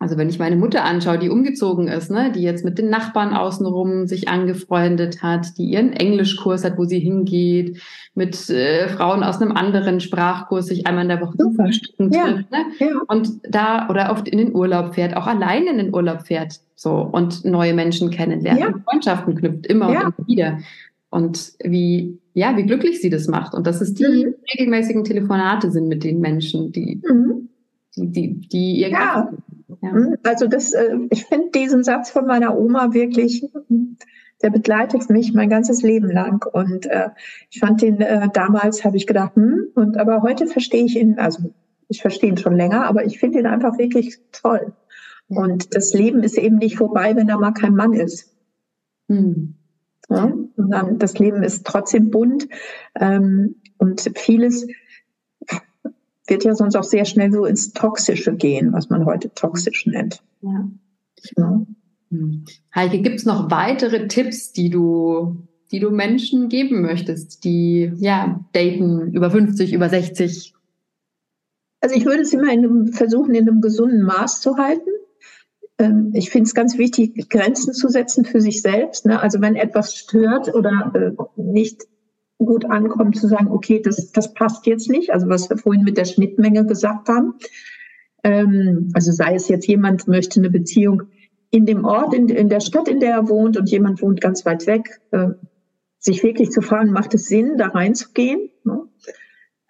also 0.01 0.17
wenn 0.17 0.29
ich 0.29 0.39
meine 0.39 0.55
Mutter 0.55 0.85
anschaue, 0.85 1.19
die 1.19 1.29
umgezogen 1.29 1.89
ist, 1.89 2.09
ne, 2.09 2.31
die 2.31 2.41
jetzt 2.41 2.63
mit 2.63 2.79
den 2.79 2.89
Nachbarn 2.89 3.33
außenrum 3.33 4.07
sich 4.07 4.29
angefreundet 4.29 5.21
hat, 5.21 5.57
die 5.57 5.65
ihren 5.65 5.91
Englischkurs 5.91 6.63
hat, 6.63 6.77
wo 6.77 6.85
sie 6.85 6.99
hingeht, 6.99 7.81
mit 8.15 8.49
äh, 8.49 8.87
Frauen 8.87 9.23
aus 9.23 9.41
einem 9.41 9.51
anderen 9.51 9.99
Sprachkurs 9.99 10.67
sich 10.67 10.87
einmal 10.87 11.03
in 11.03 11.09
der 11.09 11.19
Woche 11.19 11.37
zum 11.37 11.53
Frühstücken 11.53 12.13
ja. 12.13 12.23
trifft, 12.23 12.49
ne? 12.49 12.57
Ja. 12.79 12.87
und 13.09 13.29
da 13.43 13.89
oder 13.89 14.11
oft 14.11 14.29
in 14.29 14.37
den 14.37 14.55
Urlaub 14.55 14.95
fährt, 14.95 15.17
auch 15.17 15.27
allein 15.27 15.67
in 15.67 15.77
den 15.77 15.93
Urlaub 15.93 16.21
fährt, 16.21 16.61
so 16.75 17.01
und 17.01 17.43
neue 17.43 17.73
Menschen 17.73 18.09
kennenlernt, 18.09 18.61
ja. 18.61 18.73
Freundschaften 18.85 19.35
knüpft 19.35 19.67
immer 19.67 19.91
ja. 19.91 20.05
und 20.05 20.13
immer 20.17 20.27
wieder. 20.27 20.59
Und 21.09 21.53
wie 21.61 22.19
ja, 22.33 22.55
wie 22.55 22.63
glücklich 22.63 23.01
sie 23.01 23.09
das 23.09 23.27
macht 23.27 23.53
und 23.53 23.67
dass 23.67 23.81
es 23.81 23.95
die 23.95 24.05
mhm. 24.05 24.35
regelmäßigen 24.53 25.03
Telefonate 25.03 25.71
sind 25.71 25.89
mit 25.89 26.05
den 26.05 26.21
Menschen, 26.21 26.71
die 26.71 27.01
mhm. 27.05 27.49
die, 27.97 28.07
die, 28.07 28.39
die 28.47 28.79
ihr 28.79 28.89
ja. 28.91 29.29
Ja. 29.81 29.91
Hm? 29.91 30.17
Also 30.23 30.47
das, 30.47 30.73
äh, 30.73 30.97
ich 31.09 31.25
finde 31.25 31.51
diesen 31.51 31.83
Satz 31.83 32.09
von 32.09 32.25
meiner 32.25 32.57
Oma 32.57 32.93
wirklich, 32.93 33.45
der 34.41 34.49
begleitet 34.49 35.09
mich 35.09 35.33
mein 35.33 35.49
ganzes 35.49 35.81
Leben 35.81 36.09
lang. 36.09 36.45
Und 36.51 36.85
äh, 36.87 37.09
ich 37.49 37.59
fand 37.59 37.81
den 37.81 38.01
äh, 38.01 38.29
damals, 38.33 38.83
habe 38.83 38.97
ich 38.97 39.07
gedacht, 39.07 39.35
hm, 39.35 39.67
und 39.75 39.97
aber 39.97 40.21
heute 40.21 40.47
verstehe 40.47 40.85
ich 40.85 40.97
ihn, 40.97 41.19
also 41.19 41.53
ich 41.87 42.01
verstehe 42.01 42.29
ihn 42.29 42.37
schon 42.37 42.55
länger, 42.55 42.85
aber 42.85 43.05
ich 43.05 43.19
finde 43.19 43.39
ihn 43.39 43.45
einfach 43.45 43.77
wirklich 43.77 44.19
toll. 44.31 44.73
Und 45.27 45.75
das 45.75 45.93
Leben 45.93 46.23
ist 46.23 46.37
eben 46.37 46.57
nicht 46.57 46.77
vorbei, 46.77 47.15
wenn 47.15 47.27
da 47.27 47.37
mal 47.37 47.51
kein 47.51 47.75
Mann 47.75 47.93
ist. 47.93 48.35
Mhm. 49.07 49.55
Ja? 50.09 50.33
das 50.97 51.19
Leben 51.19 51.43
ist 51.43 51.65
trotzdem 51.67 52.09
bunt 52.09 52.47
ähm, 52.99 53.55
und 53.77 54.11
vieles 54.15 54.65
wird 56.29 56.43
ja 56.43 56.55
sonst 56.55 56.75
auch 56.75 56.83
sehr 56.83 57.05
schnell 57.05 57.31
so 57.31 57.45
ins 57.45 57.73
Toxische 57.73 58.35
gehen, 58.35 58.73
was 58.73 58.89
man 58.89 59.05
heute 59.05 59.33
toxisch 59.33 59.85
nennt. 59.85 60.21
Ja. 60.41 60.69
ja. 61.37 61.65
Hm. 62.11 62.45
Heike, 62.73 63.01
gibt 63.01 63.17
es 63.17 63.25
noch 63.25 63.51
weitere 63.51 64.07
Tipps, 64.07 64.51
die 64.51 64.69
du, 64.69 65.37
die 65.71 65.79
du 65.79 65.91
Menschen 65.91 66.49
geben 66.49 66.81
möchtest, 66.81 67.43
die 67.43 67.91
ja 67.97 68.43
daten 68.53 69.11
über 69.13 69.29
50, 69.29 69.73
über 69.73 69.89
60? 69.89 70.53
Also 71.81 71.95
ich 71.95 72.05
würde 72.05 72.21
es 72.21 72.33
immer 72.33 72.51
in 72.51 72.59
einem, 72.59 72.87
versuchen, 72.87 73.35
in 73.35 73.47
einem 73.47 73.61
gesunden 73.61 74.01
Maß 74.01 74.41
zu 74.41 74.57
halten. 74.57 74.89
Ähm, 75.77 76.11
ich 76.13 76.29
finde 76.29 76.47
es 76.47 76.53
ganz 76.53 76.77
wichtig, 76.77 77.29
Grenzen 77.29 77.73
zu 77.73 77.87
setzen 77.87 78.25
für 78.25 78.41
sich 78.41 78.61
selbst. 78.61 79.05
Ne? 79.05 79.19
Also 79.19 79.39
wenn 79.41 79.55
etwas 79.55 79.95
stört 79.95 80.53
oder 80.53 80.91
äh, 80.93 81.41
nicht 81.41 81.83
gut 82.45 82.65
ankommt, 82.65 83.17
zu 83.17 83.27
sagen, 83.27 83.49
okay, 83.51 83.81
das, 83.81 84.11
das 84.11 84.33
passt 84.33 84.65
jetzt 84.65 84.89
nicht. 84.89 85.11
Also 85.11 85.27
was 85.27 85.49
wir 85.49 85.57
vorhin 85.57 85.83
mit 85.83 85.97
der 85.97 86.05
Schnittmenge 86.05 86.65
gesagt 86.65 87.09
haben. 87.09 87.35
Ähm, 88.23 88.91
also 88.93 89.11
sei 89.11 89.35
es 89.35 89.47
jetzt 89.47 89.67
jemand 89.67 90.07
möchte 90.07 90.39
eine 90.39 90.49
Beziehung 90.49 91.03
in 91.51 91.65
dem 91.65 91.83
Ort, 91.85 92.13
in, 92.13 92.29
in 92.29 92.49
der 92.49 92.59
Stadt, 92.59 92.87
in 92.87 92.99
der 92.99 93.11
er 93.11 93.29
wohnt 93.29 93.57
und 93.57 93.69
jemand 93.69 94.01
wohnt 94.01 94.21
ganz 94.21 94.45
weit 94.45 94.67
weg, 94.67 95.01
äh, 95.11 95.29
sich 95.97 96.23
wirklich 96.23 96.51
zu 96.51 96.61
fragen, 96.61 96.91
macht 96.91 97.13
es 97.13 97.27
Sinn, 97.27 97.57
da 97.57 97.67
reinzugehen? 97.67 98.49
Ne? 98.63 98.87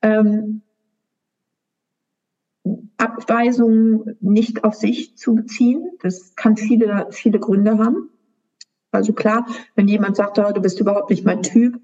Ähm, 0.02 0.62
Abweisungen 2.98 4.18
nicht 4.20 4.64
auf 4.64 4.76
sich 4.76 5.18
zu 5.18 5.34
beziehen, 5.34 5.90
das 6.02 6.36
kann 6.36 6.58
viele, 6.58 7.08
viele 7.12 7.40
Gründe 7.40 7.78
haben. 7.78 8.10
Also 8.92 9.14
klar, 9.14 9.48
wenn 9.76 9.88
jemand 9.88 10.18
sagt, 10.18 10.38
oh, 10.38 10.52
du 10.54 10.62
bist 10.62 10.80
überhaupt 10.80 11.10
nicht 11.10 11.26
mein 11.26 11.42
Typ, 11.42 11.80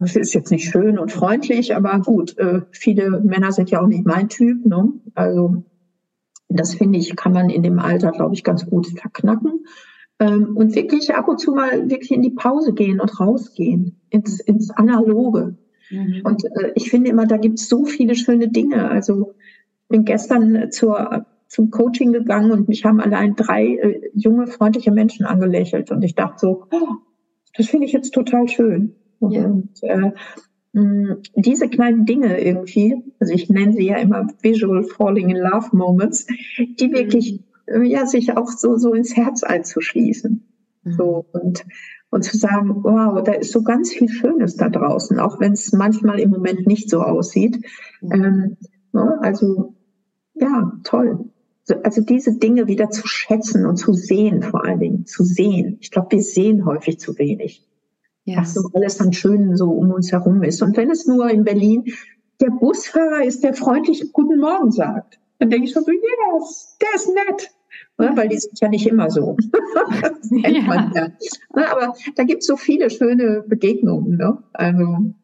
das 0.00 0.16
ist 0.16 0.32
jetzt 0.32 0.50
nicht 0.50 0.70
schön 0.70 0.98
und 0.98 1.12
freundlich, 1.12 1.76
aber 1.76 2.00
gut, 2.00 2.36
äh, 2.38 2.62
viele 2.70 3.20
Männer 3.20 3.52
sind 3.52 3.70
ja 3.70 3.82
auch 3.82 3.86
nicht 3.86 4.06
mein 4.06 4.30
Typ. 4.30 4.64
Ne? 4.64 4.94
Also 5.14 5.62
das 6.48 6.74
finde 6.74 6.98
ich, 6.98 7.14
kann 7.16 7.34
man 7.34 7.50
in 7.50 7.62
dem 7.62 7.78
Alter, 7.78 8.10
glaube 8.10 8.34
ich, 8.34 8.42
ganz 8.42 8.64
gut 8.64 8.86
verknacken. 8.86 9.66
Ähm, 10.18 10.56
und 10.56 10.74
wirklich 10.74 11.14
ab 11.14 11.28
und 11.28 11.38
zu 11.38 11.52
mal 11.52 11.90
wirklich 11.90 12.12
in 12.12 12.22
die 12.22 12.30
Pause 12.30 12.72
gehen 12.72 12.98
und 12.98 13.20
rausgehen, 13.20 14.00
ins, 14.08 14.40
ins 14.40 14.70
Analoge. 14.70 15.58
Mhm. 15.90 16.22
Und 16.24 16.44
äh, 16.44 16.72
ich 16.76 16.90
finde 16.90 17.10
immer, 17.10 17.26
da 17.26 17.36
gibt 17.36 17.58
es 17.58 17.68
so 17.68 17.84
viele 17.84 18.14
schöne 18.14 18.48
Dinge. 18.48 18.88
Also 18.88 19.34
ich 19.82 19.88
bin 19.88 20.06
gestern 20.06 20.70
zur, 20.70 21.26
zum 21.46 21.70
Coaching 21.70 22.12
gegangen 22.12 22.52
und 22.52 22.68
mich 22.68 22.86
haben 22.86 23.00
allein 23.00 23.36
drei 23.36 23.66
äh, 23.66 24.10
junge, 24.14 24.46
freundliche 24.46 24.92
Menschen 24.92 25.26
angelächelt. 25.26 25.90
Und 25.90 26.02
ich 26.02 26.14
dachte 26.14 26.38
so, 26.38 26.64
oh, 26.70 26.94
das 27.54 27.66
finde 27.66 27.86
ich 27.86 27.92
jetzt 27.92 28.14
total 28.14 28.48
schön. 28.48 28.94
Ja. 29.20 29.44
Und 29.46 29.70
äh, 29.82 30.12
diese 31.34 31.68
kleinen 31.68 32.06
Dinge 32.06 32.40
irgendwie, 32.40 33.02
also 33.18 33.32
ich 33.32 33.48
nenne 33.50 33.72
sie 33.72 33.86
ja 33.86 33.96
immer 33.96 34.28
Visual 34.40 34.84
Falling 34.84 35.30
in 35.30 35.36
Love 35.36 35.68
Moments, 35.72 36.26
die 36.58 36.88
mhm. 36.88 36.92
wirklich 36.92 37.44
mhm. 37.68 37.84
ja 37.84 38.06
sich 38.06 38.36
auch 38.36 38.48
so 38.48 38.76
so 38.76 38.94
ins 38.94 39.16
Herz 39.16 39.42
einzuschließen. 39.42 40.46
Mhm. 40.84 40.92
So 40.92 41.26
und 41.32 41.64
und 42.12 42.24
zu 42.24 42.36
sagen, 42.36 42.82
wow, 42.82 43.22
da 43.22 43.32
ist 43.32 43.52
so 43.52 43.62
ganz 43.62 43.92
viel 43.92 44.08
Schönes 44.08 44.56
da 44.56 44.68
draußen, 44.68 45.18
auch 45.20 45.38
wenn 45.38 45.52
es 45.52 45.72
manchmal 45.72 46.18
im 46.18 46.30
Moment 46.30 46.66
nicht 46.66 46.90
so 46.90 47.02
aussieht. 47.02 47.64
Mhm. 48.00 48.12
Ähm, 48.12 48.56
ne, 48.92 49.18
also 49.22 49.74
ja, 50.34 50.72
toll. 50.84 51.30
Also 51.84 52.00
diese 52.00 52.36
Dinge 52.38 52.66
wieder 52.66 52.90
zu 52.90 53.06
schätzen 53.06 53.64
und 53.66 53.76
zu 53.76 53.92
sehen, 53.92 54.42
vor 54.42 54.64
allen 54.64 54.80
Dingen 54.80 55.06
zu 55.06 55.22
sehen. 55.22 55.78
Ich 55.80 55.92
glaube, 55.92 56.12
wir 56.12 56.22
sehen 56.22 56.64
häufig 56.64 56.98
zu 56.98 57.16
wenig 57.18 57.69
ja. 58.30 58.40
was 58.40 58.54
so 58.54 58.68
alles 58.72 59.00
an 59.00 59.12
Schönen 59.12 59.56
so 59.56 59.70
um 59.70 59.90
uns 59.92 60.12
herum 60.12 60.42
ist. 60.42 60.62
Und 60.62 60.76
wenn 60.76 60.90
es 60.90 61.06
nur 61.06 61.30
in 61.30 61.44
Berlin 61.44 61.84
der 62.40 62.50
Busfahrer 62.50 63.24
ist, 63.24 63.44
der 63.44 63.54
freundlich 63.54 64.12
Guten 64.12 64.40
Morgen 64.40 64.70
sagt, 64.72 65.20
dann 65.38 65.50
denke 65.50 65.66
ich 65.66 65.74
so, 65.74 65.80
yes, 65.80 66.76
der 66.80 66.88
ist 66.94 67.08
nett. 67.08 67.50
Ja, 67.98 68.16
weil 68.16 68.28
die 68.28 68.38
sind 68.38 68.58
ja 68.60 68.68
nicht 68.68 68.86
immer 68.86 69.10
so. 69.10 69.36
das 69.74 70.30
kennt 70.42 70.66
man 70.66 70.92
ja. 70.94 71.08
Aber 71.70 71.94
da 72.16 72.24
gibt 72.24 72.40
es 72.40 72.46
so 72.46 72.56
viele 72.56 72.88
schöne 72.88 73.44
Begegnungen. 73.46 74.16
Ne? 74.16 74.42
Also 74.52 75.14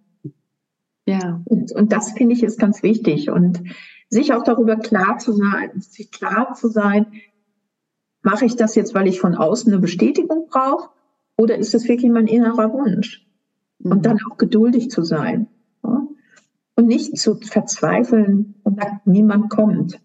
Ja. 1.06 1.40
Und, 1.46 1.72
und 1.72 1.92
das 1.92 2.12
finde 2.12 2.34
ich 2.34 2.42
ist 2.42 2.58
ganz 2.58 2.82
wichtig. 2.82 3.30
Und 3.30 3.62
sich 4.08 4.32
auch 4.32 4.44
darüber 4.44 4.76
klar 4.76 5.18
zu 5.18 5.32
sein, 5.32 5.80
sich 5.80 6.10
klar 6.10 6.54
zu 6.54 6.68
sein, 6.68 7.06
mache 8.22 8.44
ich 8.44 8.56
das 8.56 8.74
jetzt, 8.74 8.94
weil 8.94 9.06
ich 9.06 9.20
von 9.20 9.34
außen 9.34 9.72
eine 9.72 9.80
Bestätigung 9.80 10.48
brauche? 10.48 10.90
Oder 11.36 11.56
ist 11.58 11.74
es 11.74 11.88
wirklich 11.88 12.10
mein 12.10 12.26
innerer 12.26 12.72
Wunsch? 12.72 13.26
Mhm. 13.78 13.92
Und 13.92 14.06
dann 14.06 14.18
auch 14.30 14.38
geduldig 14.38 14.90
zu 14.90 15.02
sein. 15.02 15.48
Ja? 15.84 16.06
Und 16.76 16.86
nicht 16.86 17.16
zu 17.16 17.36
verzweifeln 17.36 18.54
und 18.62 18.80
niemand 19.04 19.50
kommt. 19.50 20.00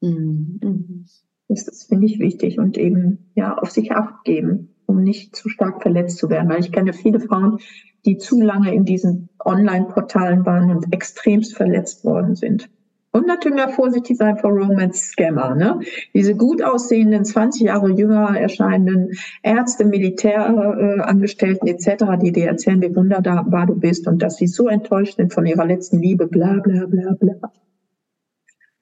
Mhm. 0.00 1.04
Das, 1.48 1.64
das 1.64 1.84
finde 1.84 2.06
ich 2.06 2.18
wichtig 2.18 2.58
und 2.58 2.76
eben 2.76 3.30
ja 3.34 3.56
auf 3.56 3.70
sich 3.70 3.92
acht 3.92 4.24
geben, 4.24 4.74
um 4.86 5.02
nicht 5.02 5.36
zu 5.36 5.48
stark 5.48 5.82
verletzt 5.82 6.18
zu 6.18 6.28
werden. 6.28 6.48
Weil 6.48 6.60
ich 6.60 6.72
kenne 6.72 6.92
viele 6.92 7.20
Frauen, 7.20 7.58
die 8.04 8.18
zu 8.18 8.40
lange 8.40 8.74
in 8.74 8.84
diesen 8.84 9.28
Online-Portalen 9.44 10.44
waren 10.46 10.70
und 10.70 10.92
extremst 10.92 11.56
verletzt 11.56 12.04
worden 12.04 12.34
sind. 12.36 12.68
Und 13.16 13.26
natürlich 13.26 13.62
vorsichtig 13.70 14.18
sein 14.18 14.36
vor 14.36 14.50
Romance-Scammer. 14.50 15.54
Ne? 15.54 15.80
Diese 16.12 16.36
gut 16.36 16.62
aussehenden, 16.62 17.24
20 17.24 17.62
Jahre 17.62 17.90
jünger 17.90 18.38
erscheinenden 18.38 19.16
Ärzte, 19.42 19.86
Militärangestellten 19.86 21.66
äh, 21.66 21.70
etc., 21.70 22.04
die 22.22 22.32
dir 22.32 22.48
erzählen, 22.48 22.82
wie 22.82 22.94
wunderbar 22.94 23.64
du 23.64 23.74
bist 23.74 24.06
und 24.06 24.20
dass 24.20 24.36
sie 24.36 24.46
so 24.46 24.68
enttäuscht 24.68 25.16
sind 25.16 25.32
von 25.32 25.46
ihrer 25.46 25.64
letzten 25.64 25.98
Liebe, 25.98 26.26
bla 26.26 26.60
bla 26.62 26.84
bla 26.84 27.14
bla. 27.18 27.52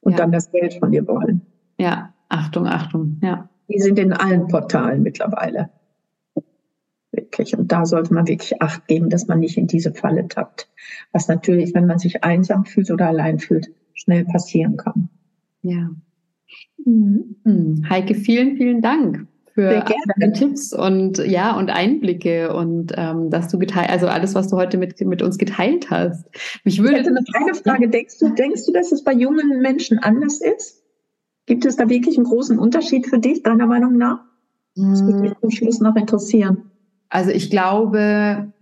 Und 0.01 0.12
ja. 0.12 0.18
dann 0.18 0.32
das 0.32 0.51
Geld 0.51 0.74
von 0.74 0.91
dir 0.91 1.07
wollen. 1.07 1.43
Ja, 1.78 2.12
Achtung, 2.28 2.66
Achtung, 2.66 3.20
ja. 3.22 3.49
Die 3.68 3.78
sind 3.78 4.01
in 4.01 4.12
allen 4.12 4.49
Portalen 4.49 5.05
mittlerweile. 5.05 5.70
Wirklich. 7.12 7.57
Und 7.57 7.70
da 7.70 7.87
sollte 7.87 8.12
man 8.12 8.26
wirklich 8.26 8.61
Acht 8.61 8.89
geben, 8.89 9.11
dass 9.11 9.28
man 9.28 9.39
nicht 9.39 9.57
in 9.57 9.68
diese 9.68 9.95
Falle 9.95 10.26
tappt. 10.26 10.68
Was 11.12 11.28
natürlich, 11.28 11.72
wenn 11.72 11.87
man 11.87 12.01
sich 12.01 12.24
einsam 12.24 12.64
fühlt 12.64 12.91
oder 12.91 13.07
allein 13.07 13.39
fühlt, 13.39 13.70
schnell 13.95 14.24
passieren 14.24 14.76
kann. 14.76 15.09
Ja. 15.62 15.90
Mhm. 16.84 17.36
Hm. 17.45 17.86
Heike, 17.88 18.14
vielen, 18.14 18.57
vielen 18.57 18.82
Dank 18.82 19.26
für 19.55 19.84
deine 20.18 20.32
Tipps 20.32 20.72
und 20.72 21.18
ja 21.18 21.57
und 21.57 21.70
Einblicke 21.70 22.55
und 22.55 22.92
ähm, 22.97 23.30
dass 23.30 23.49
du 23.49 23.59
geteilt, 23.59 23.88
also 23.88 24.09
alles, 24.09 24.34
was 24.34 24.49
du 24.49 24.57
heute 24.57 24.78
mit, 24.78 25.01
mit 25.01 25.22
uns 25.22 25.38
geteilt 25.38 25.90
hast. 25.90 26.26
Mich 26.64 26.80
würde 26.80 26.95
ich 26.95 27.07
hätte 27.07 27.11
eine 27.11 27.55
Frage. 27.62 27.88
Denkst 27.88 28.18
du, 28.18 28.30
denkst 28.30 28.66
du, 28.66 28.72
dass 28.72 28.90
es 28.90 29.05
bei 29.05 29.12
jungen 29.12 29.61
Menschen 29.61 29.99
anders 30.01 30.40
ist? 30.40 30.82
Gibt 31.47 31.64
es 31.66 31.76
da 31.76 31.88
wirklich 31.88 32.16
einen 32.16 32.26
großen 32.26 32.59
Unterschied 32.59 33.07
für 33.07 33.18
dich, 33.18 33.42
deiner 33.42 33.66
Meinung 33.66 33.97
nach? 33.97 34.24
Das 34.74 35.05
würde 35.05 35.20
mich 35.20 35.38
zum 35.40 35.51
Schluss 35.51 35.80
noch 35.80 35.95
interessieren. 35.95 36.70
Also 37.14 37.30
ich 37.30 37.48
glaube, 37.48 38.52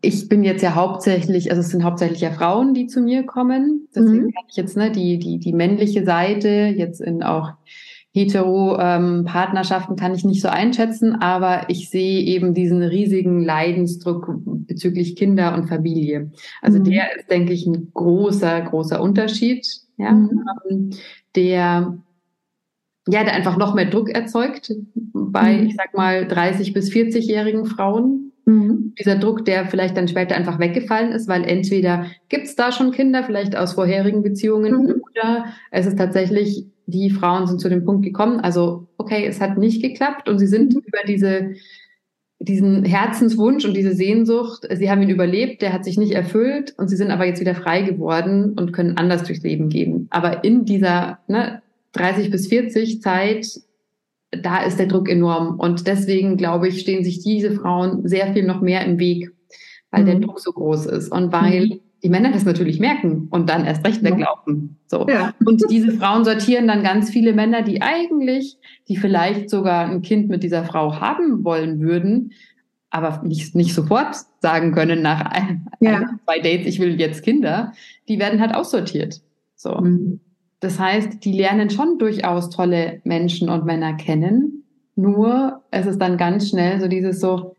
ich 0.00 0.28
bin 0.28 0.42
jetzt 0.42 0.62
ja 0.62 0.74
hauptsächlich, 0.74 1.52
also 1.52 1.60
es 1.60 1.68
sind 1.68 1.84
hauptsächlich 1.84 2.22
ja 2.22 2.32
Frauen, 2.32 2.74
die 2.74 2.88
zu 2.88 3.00
mir 3.00 3.22
kommen. 3.22 3.86
Deswegen 3.94 4.24
mhm. 4.24 4.32
kann 4.32 4.44
ich 4.50 4.56
jetzt 4.56 4.76
ne, 4.76 4.90
die, 4.90 5.20
die, 5.20 5.38
die 5.38 5.52
männliche 5.52 6.04
Seite, 6.04 6.48
jetzt 6.48 7.00
in 7.00 7.22
auch 7.22 7.52
Hetero-Partnerschaften 8.12 9.92
ähm, 9.92 9.96
kann 9.96 10.12
ich 10.12 10.24
nicht 10.24 10.42
so 10.42 10.48
einschätzen, 10.48 11.14
aber 11.22 11.70
ich 11.70 11.88
sehe 11.88 12.18
eben 12.22 12.52
diesen 12.52 12.82
riesigen 12.82 13.44
Leidensdruck 13.44 14.40
bezüglich 14.44 15.14
Kinder 15.14 15.54
und 15.54 15.68
Familie. 15.68 16.32
Also 16.62 16.80
mhm. 16.80 16.84
der 16.86 17.16
ist, 17.16 17.30
denke 17.30 17.52
ich, 17.52 17.64
ein 17.64 17.92
großer, 17.94 18.60
großer 18.62 19.00
Unterschied, 19.00 19.68
ja, 19.98 20.10
mhm. 20.10 20.42
Ähm, 20.68 20.90
der 21.36 21.96
ja, 23.08 23.22
der 23.22 23.34
einfach 23.34 23.56
noch 23.56 23.74
mehr 23.74 23.86
Druck 23.86 24.10
erzeugt 24.10 24.72
bei, 25.12 25.58
mhm. 25.58 25.66
ich 25.66 25.76
sag 25.76 25.94
mal, 25.94 26.26
30 26.26 26.72
bis 26.72 26.90
40-jährigen 26.90 27.66
Frauen. 27.66 28.32
Mhm. 28.46 28.94
Dieser 28.98 29.16
Druck, 29.16 29.44
der 29.44 29.66
vielleicht 29.66 29.96
dann 29.96 30.08
später 30.08 30.36
einfach 30.36 30.58
weggefallen 30.58 31.12
ist, 31.12 31.28
weil 31.28 31.44
entweder 31.44 32.06
gibt's 32.28 32.56
da 32.56 32.72
schon 32.72 32.92
Kinder, 32.92 33.24
vielleicht 33.24 33.56
aus 33.56 33.74
vorherigen 33.74 34.22
Beziehungen, 34.22 34.84
mhm. 34.84 35.02
oder 35.10 35.46
es 35.70 35.86
ist 35.86 35.98
tatsächlich, 35.98 36.66
die 36.86 37.10
Frauen 37.10 37.46
sind 37.46 37.60
zu 37.60 37.70
dem 37.70 37.84
Punkt 37.84 38.04
gekommen, 38.04 38.40
also 38.40 38.88
okay, 38.98 39.26
es 39.26 39.40
hat 39.40 39.56
nicht 39.56 39.82
geklappt 39.82 40.28
und 40.28 40.38
sie 40.38 40.46
sind 40.46 40.74
mhm. 40.74 40.82
über 40.86 40.98
diese 41.06 41.54
diesen 42.40 42.84
Herzenswunsch 42.84 43.64
und 43.64 43.74
diese 43.74 43.94
Sehnsucht, 43.94 44.66
sie 44.70 44.90
haben 44.90 45.02
ihn 45.02 45.08
überlebt, 45.08 45.62
der 45.62 45.72
hat 45.72 45.84
sich 45.84 45.96
nicht 45.96 46.12
erfüllt 46.12 46.74
und 46.76 46.88
sie 46.88 46.96
sind 46.96 47.10
aber 47.10 47.26
jetzt 47.26 47.40
wieder 47.40 47.54
frei 47.54 47.82
geworden 47.82 48.54
und 48.58 48.72
können 48.72 48.96
anders 48.96 49.22
durchs 49.24 49.42
Leben 49.42 49.68
gehen. 49.68 50.08
Aber 50.10 50.44
in 50.44 50.64
dieser, 50.64 51.20
ne, 51.26 51.62
30 51.94 52.30
bis 52.30 52.48
40 52.48 53.00
Zeit, 53.00 53.46
da 54.30 54.62
ist 54.62 54.78
der 54.78 54.86
Druck 54.86 55.08
enorm. 55.08 55.58
Und 55.58 55.86
deswegen, 55.86 56.36
glaube 56.36 56.68
ich, 56.68 56.80
stehen 56.80 57.04
sich 57.04 57.22
diese 57.22 57.52
Frauen 57.52 58.06
sehr 58.06 58.32
viel 58.32 58.44
noch 58.44 58.60
mehr 58.60 58.84
im 58.84 58.98
Weg, 58.98 59.30
weil 59.90 60.02
mhm. 60.02 60.06
der 60.06 60.14
Druck 60.20 60.40
so 60.40 60.52
groß 60.52 60.86
ist 60.86 61.10
und 61.10 61.32
weil 61.32 61.66
mhm. 61.66 61.80
die 62.02 62.08
Männer 62.08 62.32
das 62.32 62.44
natürlich 62.44 62.80
merken 62.80 63.28
und 63.30 63.48
dann 63.48 63.64
erst 63.64 63.86
recht 63.86 64.02
weglaufen. 64.02 64.78
So. 64.86 65.06
Ja. 65.08 65.34
Und 65.44 65.62
diese 65.70 65.92
Frauen 65.92 66.24
sortieren 66.24 66.66
dann 66.68 66.82
ganz 66.82 67.10
viele 67.10 67.32
Männer, 67.32 67.62
die 67.62 67.80
eigentlich, 67.80 68.58
die 68.88 68.96
vielleicht 68.96 69.48
sogar 69.50 69.86
ein 69.86 70.02
Kind 70.02 70.28
mit 70.28 70.42
dieser 70.42 70.64
Frau 70.64 71.00
haben 71.00 71.44
wollen 71.44 71.80
würden, 71.80 72.32
aber 72.90 73.22
nicht, 73.24 73.56
nicht 73.56 73.74
sofort 73.74 74.14
sagen 74.40 74.72
können 74.72 75.02
nach 75.02 75.20
ein, 75.22 75.66
ja. 75.80 76.04
zwei 76.24 76.38
Dates, 76.38 76.66
ich 76.66 76.78
will 76.78 77.00
jetzt 77.00 77.24
Kinder, 77.24 77.72
die 78.08 78.20
werden 78.20 78.40
halt 78.40 78.54
aussortiert. 78.54 79.20
So. 79.56 79.76
Mhm. 79.80 80.20
Das 80.64 80.78
heißt, 80.78 81.22
die 81.22 81.32
lernen 81.32 81.68
schon 81.68 81.98
durchaus 81.98 82.48
tolle 82.48 83.02
Menschen 83.04 83.50
und 83.50 83.66
Männer 83.66 83.92
kennen. 83.92 84.64
Nur 84.96 85.60
es 85.70 85.84
ist 85.84 85.98
dann 85.98 86.16
ganz 86.16 86.48
schnell 86.48 86.80
so 86.80 86.88
dieses 86.88 87.20
so, 87.20 87.54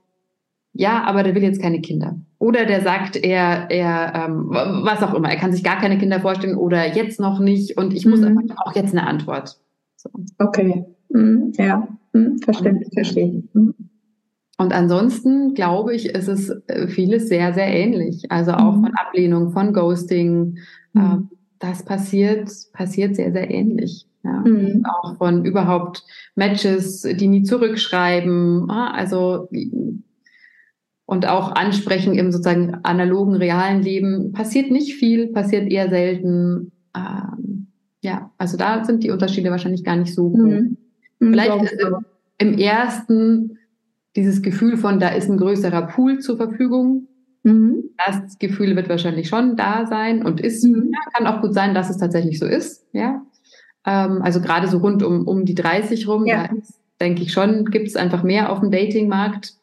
ja, 0.73 1.03
aber 1.03 1.21
der 1.21 1.35
will 1.35 1.43
jetzt 1.43 1.61
keine 1.61 1.81
Kinder. 1.81 2.17
Oder 2.39 2.65
der 2.65 2.81
sagt, 2.81 3.15
er, 3.15 3.69
er, 3.69 4.25
ähm, 4.27 4.47
was 4.49 5.03
auch 5.03 5.13
immer, 5.13 5.29
er 5.29 5.37
kann 5.37 5.53
sich 5.53 5.63
gar 5.63 5.77
keine 5.77 5.99
Kinder 5.99 6.19
vorstellen 6.19 6.57
oder 6.57 6.95
jetzt 6.95 7.19
noch 7.19 7.39
nicht 7.39 7.77
und 7.77 7.93
ich 7.93 8.07
muss 8.07 8.21
mhm. 8.21 8.39
einfach 8.39 8.65
auch 8.65 8.75
jetzt 8.75 8.91
eine 8.91 9.05
Antwort. 9.05 9.59
So. 9.97 10.09
Okay, 10.39 10.85
mhm. 11.09 11.53
ja, 11.57 11.87
mhm. 12.11 12.39
verständlich, 12.39 12.89
verstehe. 12.91 13.43
Mhm. 13.53 13.75
Und 14.57 14.73
ansonsten 14.73 15.53
glaube 15.53 15.93
ich, 15.93 16.09
ist 16.09 16.27
es 16.27 16.49
äh, 16.49 16.87
vieles 16.87 17.29
sehr, 17.29 17.53
sehr 17.53 17.67
ähnlich. 17.67 18.31
Also 18.31 18.53
auch 18.53 18.77
mhm. 18.77 18.85
von 18.85 18.93
Ablehnung, 18.95 19.51
von 19.51 19.73
Ghosting, 19.73 20.57
äh, 20.95 21.17
das 21.59 21.83
passiert, 21.83 22.49
passiert 22.73 23.15
sehr, 23.15 23.31
sehr 23.31 23.49
ähnlich. 23.49 24.07
Ja. 24.23 24.39
Mhm. 24.39 24.85
Auch 24.85 25.17
von 25.17 25.45
überhaupt 25.45 26.03
Matches, 26.35 27.01
die 27.01 27.27
nie 27.27 27.43
zurückschreiben. 27.43 28.69
Also 28.69 29.49
und 31.05 31.27
auch 31.27 31.51
ansprechen 31.51 32.15
im 32.15 32.31
sozusagen 32.31 32.79
analogen, 32.83 33.35
realen 33.35 33.81
Leben 33.81 34.31
passiert 34.31 34.71
nicht 34.71 34.95
viel, 34.95 35.27
passiert 35.27 35.71
eher 35.71 35.89
selten. 35.89 36.71
Ähm, 36.95 37.67
ja, 38.01 38.31
also 38.37 38.57
da 38.57 38.83
sind 38.83 39.03
die 39.03 39.11
Unterschiede 39.11 39.51
wahrscheinlich 39.51 39.83
gar 39.83 39.97
nicht 39.97 40.15
so 40.15 40.29
groß. 40.29 40.39
Mhm. 40.39 40.77
mhm 41.19 41.31
Vielleicht 41.31 41.77
im 42.37 42.57
ersten 42.57 43.59
dieses 44.15 44.41
Gefühl 44.41 44.77
von, 44.77 44.99
da 44.99 45.09
ist 45.09 45.29
ein 45.29 45.37
größerer 45.37 45.83
Pool 45.87 46.19
zur 46.19 46.37
Verfügung, 46.37 47.07
Mhm. 47.45 47.91
Das 48.05 48.39
Gefühl 48.39 48.75
wird 48.75 48.89
wahrscheinlich 48.89 49.29
schon 49.29 49.55
da 49.55 49.85
sein 49.85 50.25
und 50.25 50.41
ist, 50.41 50.63
mhm. 50.63 50.91
ja, 50.91 50.99
kann 51.13 51.27
auch 51.27 51.41
gut 51.41 51.53
sein, 51.53 51.75
dass 51.75 51.91
es 51.91 51.97
tatsächlich 51.97 52.39
so 52.39 52.47
ist, 52.47 52.85
ja. 52.91 53.21
Ähm, 53.85 54.21
also 54.23 54.41
gerade 54.41 54.67
so 54.67 54.79
rund 54.79 55.03
um, 55.03 55.27
um 55.27 55.45
die 55.45 55.53
30 55.53 56.07
rum, 56.07 56.25
ja. 56.25 56.47
da 56.47 56.53
denke 56.99 57.21
ich 57.21 57.31
schon, 57.31 57.65
gibt 57.65 57.87
es 57.87 57.95
einfach 57.95 58.23
mehr 58.23 58.51
auf 58.51 58.61
dem 58.61 58.71
Datingmarkt. 58.71 59.53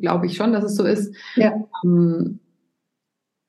Glaube 0.00 0.26
ich 0.26 0.36
schon, 0.36 0.52
dass 0.52 0.62
es 0.62 0.76
so 0.76 0.84
ist. 0.84 1.14
Ja. 1.34 1.52
Ähm, 1.84 2.38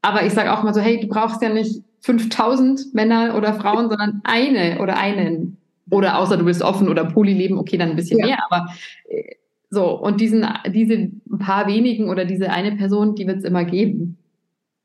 aber 0.01 0.25
ich 0.25 0.33
sage 0.33 0.51
auch 0.51 0.63
mal 0.63 0.73
so, 0.73 0.81
hey, 0.81 0.99
du 0.99 1.07
brauchst 1.07 1.41
ja 1.43 1.49
nicht 1.49 1.83
5000 2.01 2.93
Männer 2.95 3.35
oder 3.38 3.53
Frauen, 3.53 3.89
sondern 3.89 4.21
eine 4.23 4.79
oder 4.81 4.97
einen. 4.97 5.57
Oder 5.91 6.17
außer 6.17 6.38
du 6.38 6.45
willst 6.45 6.63
offen 6.63 6.89
oder 6.89 7.05
poly 7.05 7.33
leben, 7.33 7.59
okay, 7.59 7.77
dann 7.77 7.91
ein 7.91 7.95
bisschen 7.95 8.19
ja. 8.19 8.25
mehr. 8.25 8.39
Aber 8.49 8.67
äh, 9.09 9.35
so, 9.70 9.99
und 9.99 10.22
diesen, 10.22 10.45
diese 10.74 11.11
paar 11.39 11.68
wenigen 11.68 12.09
oder 12.09 12.26
diese 12.26 12.49
eine 12.49 12.76
Person, 12.76 13.15
die 13.15 13.28
wird 13.28 13.39
es 13.39 13.43
immer 13.43 13.65
geben. 13.65 14.18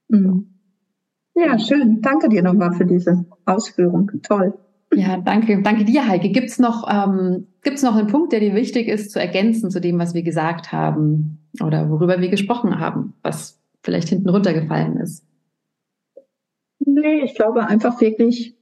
Mhm. 0.08 0.48
Ja, 1.34 1.58
schön. 1.58 2.02
Danke 2.02 2.28
dir 2.28 2.42
nochmal 2.42 2.72
für 2.72 2.84
diese 2.84 3.24
Ausführung. 3.46 4.10
Toll. 4.22 4.54
Ja, 4.92 5.16
danke. 5.18 5.62
Danke 5.62 5.84
dir, 5.84 6.06
Heike. 6.06 6.30
Gibt 6.30 6.48
es 6.48 6.58
noch, 6.58 6.86
ähm, 6.90 7.46
gibt's 7.62 7.82
noch 7.82 7.96
einen 7.96 8.08
Punkt, 8.08 8.32
der 8.32 8.40
dir 8.40 8.54
wichtig 8.54 8.88
ist, 8.88 9.10
zu 9.10 9.20
ergänzen 9.20 9.70
zu 9.70 9.80
dem, 9.80 9.98
was 9.98 10.14
wir 10.14 10.22
gesagt 10.22 10.72
haben 10.72 11.38
oder 11.62 11.88
worüber 11.88 12.20
wir 12.20 12.28
gesprochen 12.28 12.78
haben, 12.78 13.14
was 13.22 13.58
vielleicht 13.82 14.08
hinten 14.08 14.28
runtergefallen 14.28 14.98
ist? 14.98 15.24
Nee, 16.84 17.22
ich 17.24 17.34
glaube 17.34 17.66
einfach 17.66 18.00
wirklich, 18.00 18.54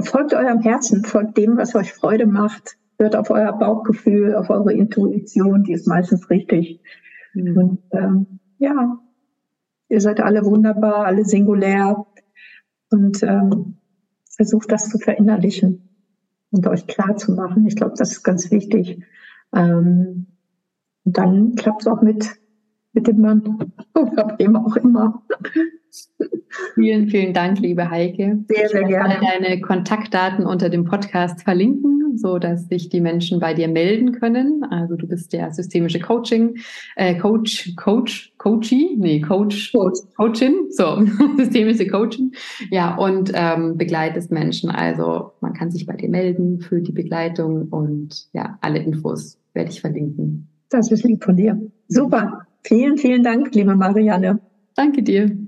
folgt 0.00 0.34
eurem 0.34 0.60
Herzen, 0.60 1.04
folgt 1.04 1.36
dem, 1.36 1.56
was 1.56 1.74
euch 1.74 1.92
Freude 1.92 2.26
macht 2.26 2.77
hört 2.98 3.16
auf 3.16 3.30
euer 3.30 3.52
Bauchgefühl, 3.52 4.34
auf 4.34 4.50
eure 4.50 4.72
Intuition, 4.72 5.64
die 5.64 5.72
ist 5.72 5.86
meistens 5.86 6.28
richtig. 6.30 6.80
Mhm. 7.34 7.56
Und 7.56 7.78
ähm, 7.92 8.40
ja, 8.58 8.98
ihr 9.88 10.00
seid 10.00 10.20
alle 10.20 10.44
wunderbar, 10.44 11.06
alle 11.06 11.24
singulär 11.24 12.06
und 12.90 13.22
ähm, 13.22 13.76
versucht 14.36 14.72
das 14.72 14.88
zu 14.88 14.98
verinnerlichen 14.98 15.88
und 16.50 16.66
euch 16.66 16.86
klar 16.86 17.16
zu 17.16 17.32
machen. 17.32 17.66
Ich 17.66 17.76
glaube, 17.76 17.94
das 17.96 18.12
ist 18.12 18.22
ganz 18.22 18.50
wichtig. 18.50 19.02
Ähm, 19.54 20.26
und 21.04 21.16
dann 21.16 21.54
klappt 21.54 21.82
es 21.82 21.86
auch 21.86 22.02
mit 22.02 22.38
mit 22.92 23.06
dem 23.06 23.20
Mann 23.20 23.72
oder 23.94 24.34
wem 24.38 24.56
auch 24.56 24.76
immer. 24.76 25.22
Vielen, 26.74 27.08
vielen 27.08 27.32
Dank, 27.32 27.60
liebe 27.60 27.90
Heike. 27.90 28.38
Sehr, 28.48 28.68
sehr 28.68 28.84
gerne. 28.84 29.14
Ich 29.14 29.20
werde 29.20 29.42
deine 29.44 29.60
Kontaktdaten 29.60 30.46
unter 30.46 30.68
dem 30.68 30.84
Podcast 30.84 31.42
verlinken, 31.42 32.16
so 32.16 32.38
dass 32.38 32.68
sich 32.68 32.88
die 32.88 33.00
Menschen 33.00 33.40
bei 33.40 33.54
dir 33.54 33.68
melden 33.68 34.12
können. 34.12 34.64
Also 34.64 34.96
du 34.96 35.06
bist 35.06 35.32
der 35.32 35.52
systemische 35.52 36.00
Coaching, 36.00 36.56
äh, 36.96 37.16
Coach, 37.16 37.74
Coach, 37.76 38.32
Coachie, 38.38 38.96
nee, 38.98 39.20
Coach, 39.20 39.72
Coach. 39.72 40.00
Coachin, 40.16 40.54
so, 40.70 41.04
systemische 41.36 41.86
Coaching. 41.86 42.32
Ja, 42.70 42.96
und 42.96 43.30
ähm, 43.34 43.76
begleitest 43.76 44.30
Menschen. 44.30 44.70
Also 44.70 45.32
man 45.40 45.52
kann 45.52 45.70
sich 45.70 45.86
bei 45.86 45.94
dir 45.94 46.08
melden 46.08 46.60
für 46.60 46.80
die 46.80 46.92
Begleitung 46.92 47.68
und 47.68 48.28
ja, 48.32 48.58
alle 48.60 48.78
Infos 48.78 49.38
werde 49.54 49.70
ich 49.70 49.80
verlinken. 49.80 50.48
Das 50.70 50.90
ist 50.90 51.04
lieb 51.04 51.24
von 51.24 51.36
dir. 51.36 51.60
Super. 51.88 52.46
Vielen, 52.62 52.98
vielen 52.98 53.22
Dank, 53.22 53.54
liebe 53.54 53.74
Marianne. 53.74 54.40
Danke 54.74 55.02
dir. 55.02 55.47